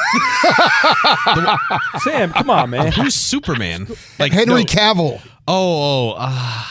Sam, 2.01 2.31
come 2.33 2.49
on, 2.49 2.69
man. 2.69 2.91
Who's 2.91 3.15
Superman? 3.15 3.87
Like 4.19 4.31
Henry 4.31 4.63
no. 4.63 4.65
Cavill. 4.65 5.21
Oh, 5.47 6.11
oh, 6.11 6.15
uh, 6.17 6.63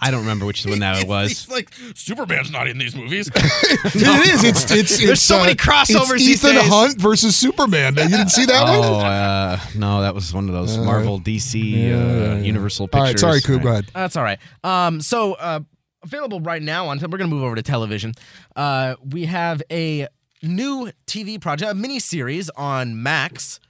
I 0.00 0.10
don't 0.10 0.20
remember 0.20 0.46
which 0.46 0.64
one 0.64 0.78
that 0.80 1.06
was. 1.08 1.48
like 1.50 1.72
Superman's 1.94 2.50
not 2.50 2.66
in 2.68 2.78
these 2.78 2.94
movies. 2.96 3.30
It 3.92 4.34
is. 4.34 4.44
It's 4.44 4.70
it's. 4.70 4.98
There's 4.98 5.10
it's, 5.10 5.22
so 5.22 5.38
uh, 5.38 5.44
many 5.44 5.54
crossovers 5.54 6.14
It's 6.14 6.24
these 6.24 6.44
Ethan 6.44 6.56
days. 6.56 6.68
Hunt 6.68 7.00
versus 7.00 7.36
Superman. 7.36 7.96
You 7.96 8.08
didn't 8.08 8.28
see 8.30 8.46
that 8.46 8.62
oh, 8.66 8.92
one? 8.92 9.06
uh, 9.06 9.60
no, 9.76 10.00
that 10.02 10.14
was 10.14 10.32
one 10.32 10.48
of 10.48 10.54
those 10.54 10.76
Uh, 10.76 10.84
Marvel, 10.84 11.20
DC, 11.20 11.54
yeah, 11.60 11.78
uh, 11.78 11.98
yeah, 11.98 12.34
yeah. 12.34 12.40
Universal 12.40 12.88
Pictures. 12.88 13.08
right, 13.08 13.18
sorry, 13.18 13.40
Coop. 13.40 13.62
Go 13.62 13.70
ahead. 13.70 13.86
That's 13.92 14.16
all 14.16 14.22
right. 14.22 14.38
Um, 14.64 15.00
so 15.00 15.34
uh, 15.34 15.60
available 16.02 16.40
right 16.40 16.62
now 16.62 16.88
on. 16.88 16.98
We're 16.98 17.18
gonna 17.18 17.28
move 17.28 17.42
over 17.42 17.54
to 17.54 17.62
television. 17.62 18.14
Uh, 18.56 18.96
we 19.08 19.26
have 19.26 19.62
a 19.70 20.08
new 20.42 20.90
TV 21.06 21.40
project, 21.40 21.70
a 21.70 21.74
mini 21.74 21.98
series 21.98 22.50
on 22.50 23.02
Max. 23.02 23.60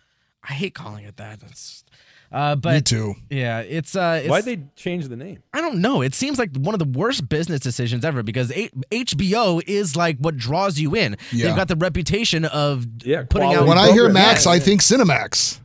I 0.48 0.54
hate 0.54 0.74
calling 0.74 1.04
it 1.04 1.16
that. 1.16 1.40
That's, 1.40 1.84
uh, 2.32 2.54
but 2.56 2.74
Me 2.74 2.80
too. 2.82 3.14
Yeah, 3.28 3.60
it's 3.60 3.96
uh, 3.96 4.20
it's, 4.22 4.30
Why'd 4.30 4.44
they 4.44 4.60
change 4.76 5.08
the 5.08 5.16
name? 5.16 5.42
I 5.52 5.60
don't 5.60 5.78
know. 5.80 6.00
It 6.02 6.14
seems 6.14 6.38
like 6.38 6.56
one 6.56 6.74
of 6.74 6.78
the 6.78 6.98
worst 6.98 7.28
business 7.28 7.60
decisions 7.60 8.04
ever 8.04 8.22
because 8.22 8.52
H- 8.52 8.72
HBO 8.90 9.62
is 9.66 9.96
like 9.96 10.18
what 10.18 10.36
draws 10.36 10.78
you 10.78 10.94
in. 10.94 11.16
Yeah. 11.32 11.46
They've 11.46 11.56
got 11.56 11.68
the 11.68 11.76
reputation 11.76 12.44
of 12.44 12.86
Yeah, 13.04 13.24
putting 13.28 13.54
out. 13.54 13.66
When 13.66 13.78
I 13.78 13.92
hear. 13.92 14.08
Max, 14.08 14.46
Yeah. 14.46 14.52
I 14.52 14.58
think 14.60 14.80
Cinemax. 14.80 15.58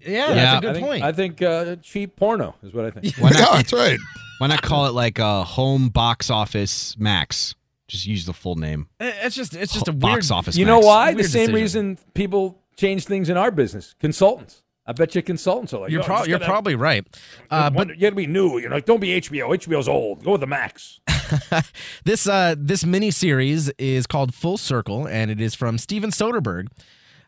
yeah, 0.00 0.10
Yeah. 0.10 0.34
that's 0.34 0.54
a 0.54 0.56
I 0.56 0.60
good 0.60 0.74
think, 0.74 0.86
point. 0.86 1.02
I 1.04 1.12
think 1.12 1.42
uh, 1.42 1.76
cheap 1.76 2.16
porno 2.16 2.54
is 2.62 2.72
what 2.72 2.84
I 2.86 2.90
think. 2.90 3.14
Why 3.16 3.30
Yeah, 3.34 3.40
not, 3.40 3.52
that's 3.56 3.72
right. 3.72 3.98
why 4.38 4.46
not 4.46 4.62
call 4.62 4.86
it 4.86 4.92
like 4.94 5.18
a 5.18 5.44
home 5.44 5.88
box 5.90 6.30
office 6.30 6.96
max? 6.98 7.54
Just 7.88 8.06
use 8.06 8.26
the 8.26 8.34
full 8.34 8.56
name. 8.56 8.88
It's 9.00 9.34
just 9.34 9.54
it's 9.56 9.72
just 9.72 9.88
a 9.88 9.92
weird 9.92 10.00
box 10.00 10.30
office. 10.30 10.56
You 10.58 10.66
know 10.66 10.78
why? 10.80 11.14
The 11.14 11.24
same 11.24 11.46
decision. 11.52 11.54
reason 11.54 11.98
people 12.14 12.58
change 12.76 13.06
things 13.06 13.30
in 13.30 13.36
our 13.38 13.50
business. 13.50 13.94
Consultants. 13.98 14.62
I 14.88 14.92
bet 14.92 15.14
you 15.14 15.22
consultants 15.22 15.74
are 15.74 15.80
like, 15.82 15.90
You're, 15.90 16.00
"Oh, 16.00 16.04
pro- 16.04 16.24
you're 16.24 16.38
gotta- 16.38 16.50
probably 16.50 16.74
right. 16.74 17.06
Uh, 17.50 17.68
but 17.68 17.88
you 17.90 17.96
gotta 17.96 18.16
be 18.16 18.26
new. 18.26 18.58
You 18.58 18.70
know, 18.70 18.76
like, 18.76 18.86
don't 18.86 19.00
be 19.00 19.10
HBO. 19.20 19.50
HBO's 19.54 19.86
old. 19.86 20.24
Go 20.24 20.32
with 20.32 20.40
the 20.40 20.46
Max. 20.46 21.00
this 22.04 22.26
uh 22.26 22.54
this 22.58 22.84
mini 22.86 23.10
series 23.10 23.68
is 23.78 24.06
called 24.06 24.34
Full 24.34 24.56
Circle, 24.56 25.06
and 25.06 25.30
it 25.30 25.40
is 25.42 25.54
from 25.54 25.76
Steven 25.76 26.10
Soderbergh. 26.10 26.68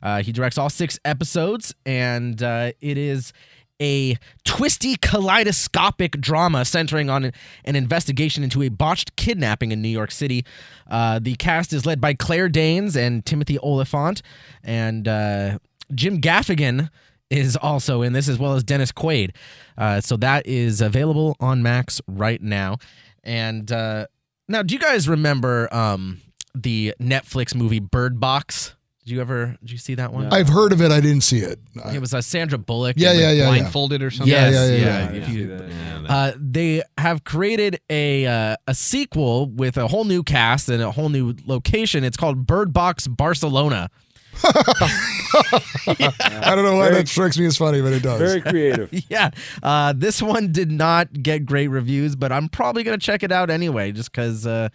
Uh, 0.03 0.23
he 0.23 0.33
directs 0.33 0.57
all 0.57 0.71
six 0.71 0.99
episodes, 1.05 1.75
and 1.85 2.43
uh, 2.43 2.73
it 2.81 2.97
is 2.97 3.35
a 3.83 4.17
twisty, 4.45 4.97
kaleidoscopic 4.97 6.13
drama 6.21 6.65
centering 6.65 7.11
on 7.11 7.25
an, 7.25 7.33
an 7.67 7.77
investigation 7.77 8.43
into 8.43 8.63
a 8.63 8.69
botched 8.71 9.17
kidnapping 9.17 9.73
in 9.73 9.83
New 9.83 9.89
York 9.89 10.11
City. 10.11 10.45
Uh, 10.91 11.19
the 11.19 11.35
cast 11.37 11.75
is 11.75 11.85
led 11.85 12.01
by 12.01 12.15
Claire 12.15 12.49
Danes 12.49 12.97
and 12.97 13.25
Timothy 13.27 13.59
Olyphant, 13.59 14.23
and 14.65 15.07
uh, 15.07 15.59
Jim 15.95 16.21
Gaffigan 16.21 16.89
is 17.31 17.57
also 17.57 18.03
in 18.03 18.13
this, 18.13 18.29
as 18.29 18.39
well 18.39 18.55
as 18.55 18.63
Dennis 18.65 18.93
Quaid. 18.93 19.31
Uh, 19.79 20.01
so 20.01 20.17
that 20.19 20.47
is 20.47 20.81
available 20.81 21.37
on 21.41 21.63
Max 21.63 22.01
right 22.07 22.43
now. 22.43 22.79
And 23.25 23.71
uh, 23.71 24.07
now, 24.49 24.63
do 24.63 24.75
you 24.75 24.81
guys 24.81 25.09
remember 25.09 25.73
um, 25.73 26.21
the 26.55 26.95
Netflix 27.01 27.55
movie 27.55 27.81
Bird 27.81 28.19
Box? 28.21 28.75
Did 29.05 29.13
you 29.13 29.21
ever? 29.23 29.57
Did 29.61 29.71
you 29.73 29.79
see 29.79 29.95
that 29.95 30.13
one? 30.13 30.27
I've 30.33 30.49
heard 30.49 30.73
of 30.73 30.83
it. 30.83 30.91
I 30.93 31.01
didn't 31.01 31.23
see 31.23 31.39
it. 31.39 31.59
I- 31.83 31.95
It 31.97 32.01
was 32.01 32.13
uh, 32.13 32.21
Sandra 32.21 32.59
Bullock. 32.59 32.97
Yeah, 32.99 33.11
and, 33.13 33.21
yeah, 33.21 33.27
like, 33.29 33.37
yeah, 33.37 33.45
yeah. 33.45 33.51
Blindfolded 33.61 34.03
or 34.03 34.11
something. 34.11 34.31
Yes, 34.31 34.53
Yeah, 34.53 34.67
yeah, 34.67 34.71
yeah, 34.71 34.77
yeah. 34.85 35.13
yeah, 35.13 35.23
If 35.23 35.29
you, 35.31 35.35
See 35.39 35.45
that, 35.47 35.69
Yeah, 35.69 36.01
that- 36.03 36.11
uh, 36.11 36.33
they 36.39 36.83
have 36.99 37.25
created 37.25 37.81
a 37.89 38.27
uh, 38.27 38.57
a 38.67 38.75
sequel 38.75 39.47
with 39.47 39.77
a 39.79 39.89
whole 39.89 40.05
new 40.05 40.23
cast 40.23 40.69
and 40.69 40.83
a 40.83 40.91
whole 40.91 41.09
new 41.09 41.35
location. 41.47 42.05
It's 42.05 42.17
called 42.19 42.47
Bird 42.47 42.73
Box 42.73 43.07
Barcelona. 43.09 43.89
I 44.45 46.53
don't 46.55 46.65
know 46.65 46.77
why 46.77 46.89
Very- 46.89 47.03
that 47.03 47.09
strikes 47.09 47.39
me 47.39 47.47
as 47.47 47.57
funny, 47.57 47.81
but 47.81 47.93
it 47.93 48.03
does. 48.03 48.19
Very 48.19 48.41
creative. 48.41 48.91
yeah, 49.11 49.31
uh, 49.63 49.93
this 49.97 50.23
one 50.23 50.53
did 50.53 50.71
not 50.71 51.23
get 51.23 51.47
great 51.47 51.69
reviews, 51.69 52.17
but 52.17 52.33
I'm 52.33 52.49
probably 52.49 52.83
gonna 52.83 52.99
check 52.99 53.23
it 53.23 53.33
out 53.33 53.51
anyway, 53.51 53.93
just 53.93 54.13
because 54.13 54.47
uh, 54.47 54.69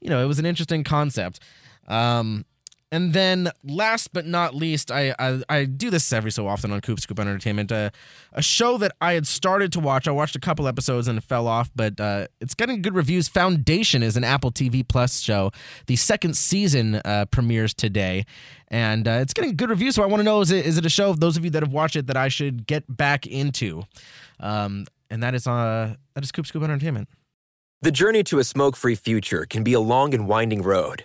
you 0.00 0.10
know 0.10 0.22
it 0.22 0.26
was 0.26 0.38
an 0.38 0.46
interesting 0.46 0.84
concept. 0.84 1.40
Um, 1.88 2.44
and 2.92 3.14
then, 3.14 3.50
last 3.64 4.12
but 4.12 4.26
not 4.26 4.54
least, 4.54 4.92
I, 4.92 5.14
I 5.18 5.42
I 5.48 5.64
do 5.64 5.88
this 5.88 6.12
every 6.12 6.30
so 6.30 6.46
often 6.46 6.70
on 6.70 6.82
Coop 6.82 7.00
Scoop 7.00 7.18
Entertainment. 7.18 7.72
Uh, 7.72 7.88
a 8.34 8.42
show 8.42 8.76
that 8.76 8.92
I 9.00 9.14
had 9.14 9.26
started 9.26 9.72
to 9.72 9.80
watch. 9.80 10.06
I 10.06 10.10
watched 10.10 10.36
a 10.36 10.40
couple 10.40 10.68
episodes 10.68 11.08
and 11.08 11.16
it 11.16 11.24
fell 11.24 11.48
off, 11.48 11.70
but 11.74 11.98
uh, 11.98 12.26
it's 12.42 12.54
getting 12.54 12.82
good 12.82 12.94
reviews. 12.94 13.28
Foundation 13.28 14.02
is 14.02 14.18
an 14.18 14.24
Apple 14.24 14.52
TV 14.52 14.86
Plus 14.86 15.20
show. 15.20 15.50
The 15.86 15.96
second 15.96 16.36
season 16.36 16.96
uh, 16.96 17.24
premieres 17.30 17.72
today, 17.72 18.26
and 18.68 19.08
uh, 19.08 19.20
it's 19.22 19.32
getting 19.32 19.56
good 19.56 19.70
reviews. 19.70 19.94
So 19.94 20.02
I 20.02 20.06
want 20.06 20.20
to 20.20 20.24
know: 20.24 20.42
is 20.42 20.50
it 20.50 20.66
is 20.66 20.76
it 20.76 20.84
a 20.84 20.90
show? 20.90 21.08
Of 21.08 21.20
Those 21.20 21.38
of 21.38 21.44
you 21.44 21.50
that 21.52 21.62
have 21.62 21.72
watched 21.72 21.96
it, 21.96 22.08
that 22.08 22.18
I 22.18 22.28
should 22.28 22.66
get 22.66 22.84
back 22.94 23.26
into? 23.26 23.84
Um, 24.38 24.84
and 25.08 25.22
that 25.22 25.34
is 25.34 25.46
uh 25.46 25.94
that 26.14 26.24
is 26.24 26.30
Coop 26.30 26.46
Scoop 26.46 26.62
Entertainment. 26.62 27.08
The 27.82 27.90
journey 27.90 28.22
to 28.24 28.38
a 28.38 28.44
smoke 28.44 28.76
free 28.76 28.94
future 28.94 29.44
can 29.44 29.64
be 29.64 29.72
a 29.72 29.80
long 29.80 30.14
and 30.14 30.28
winding 30.28 30.62
road, 30.62 31.04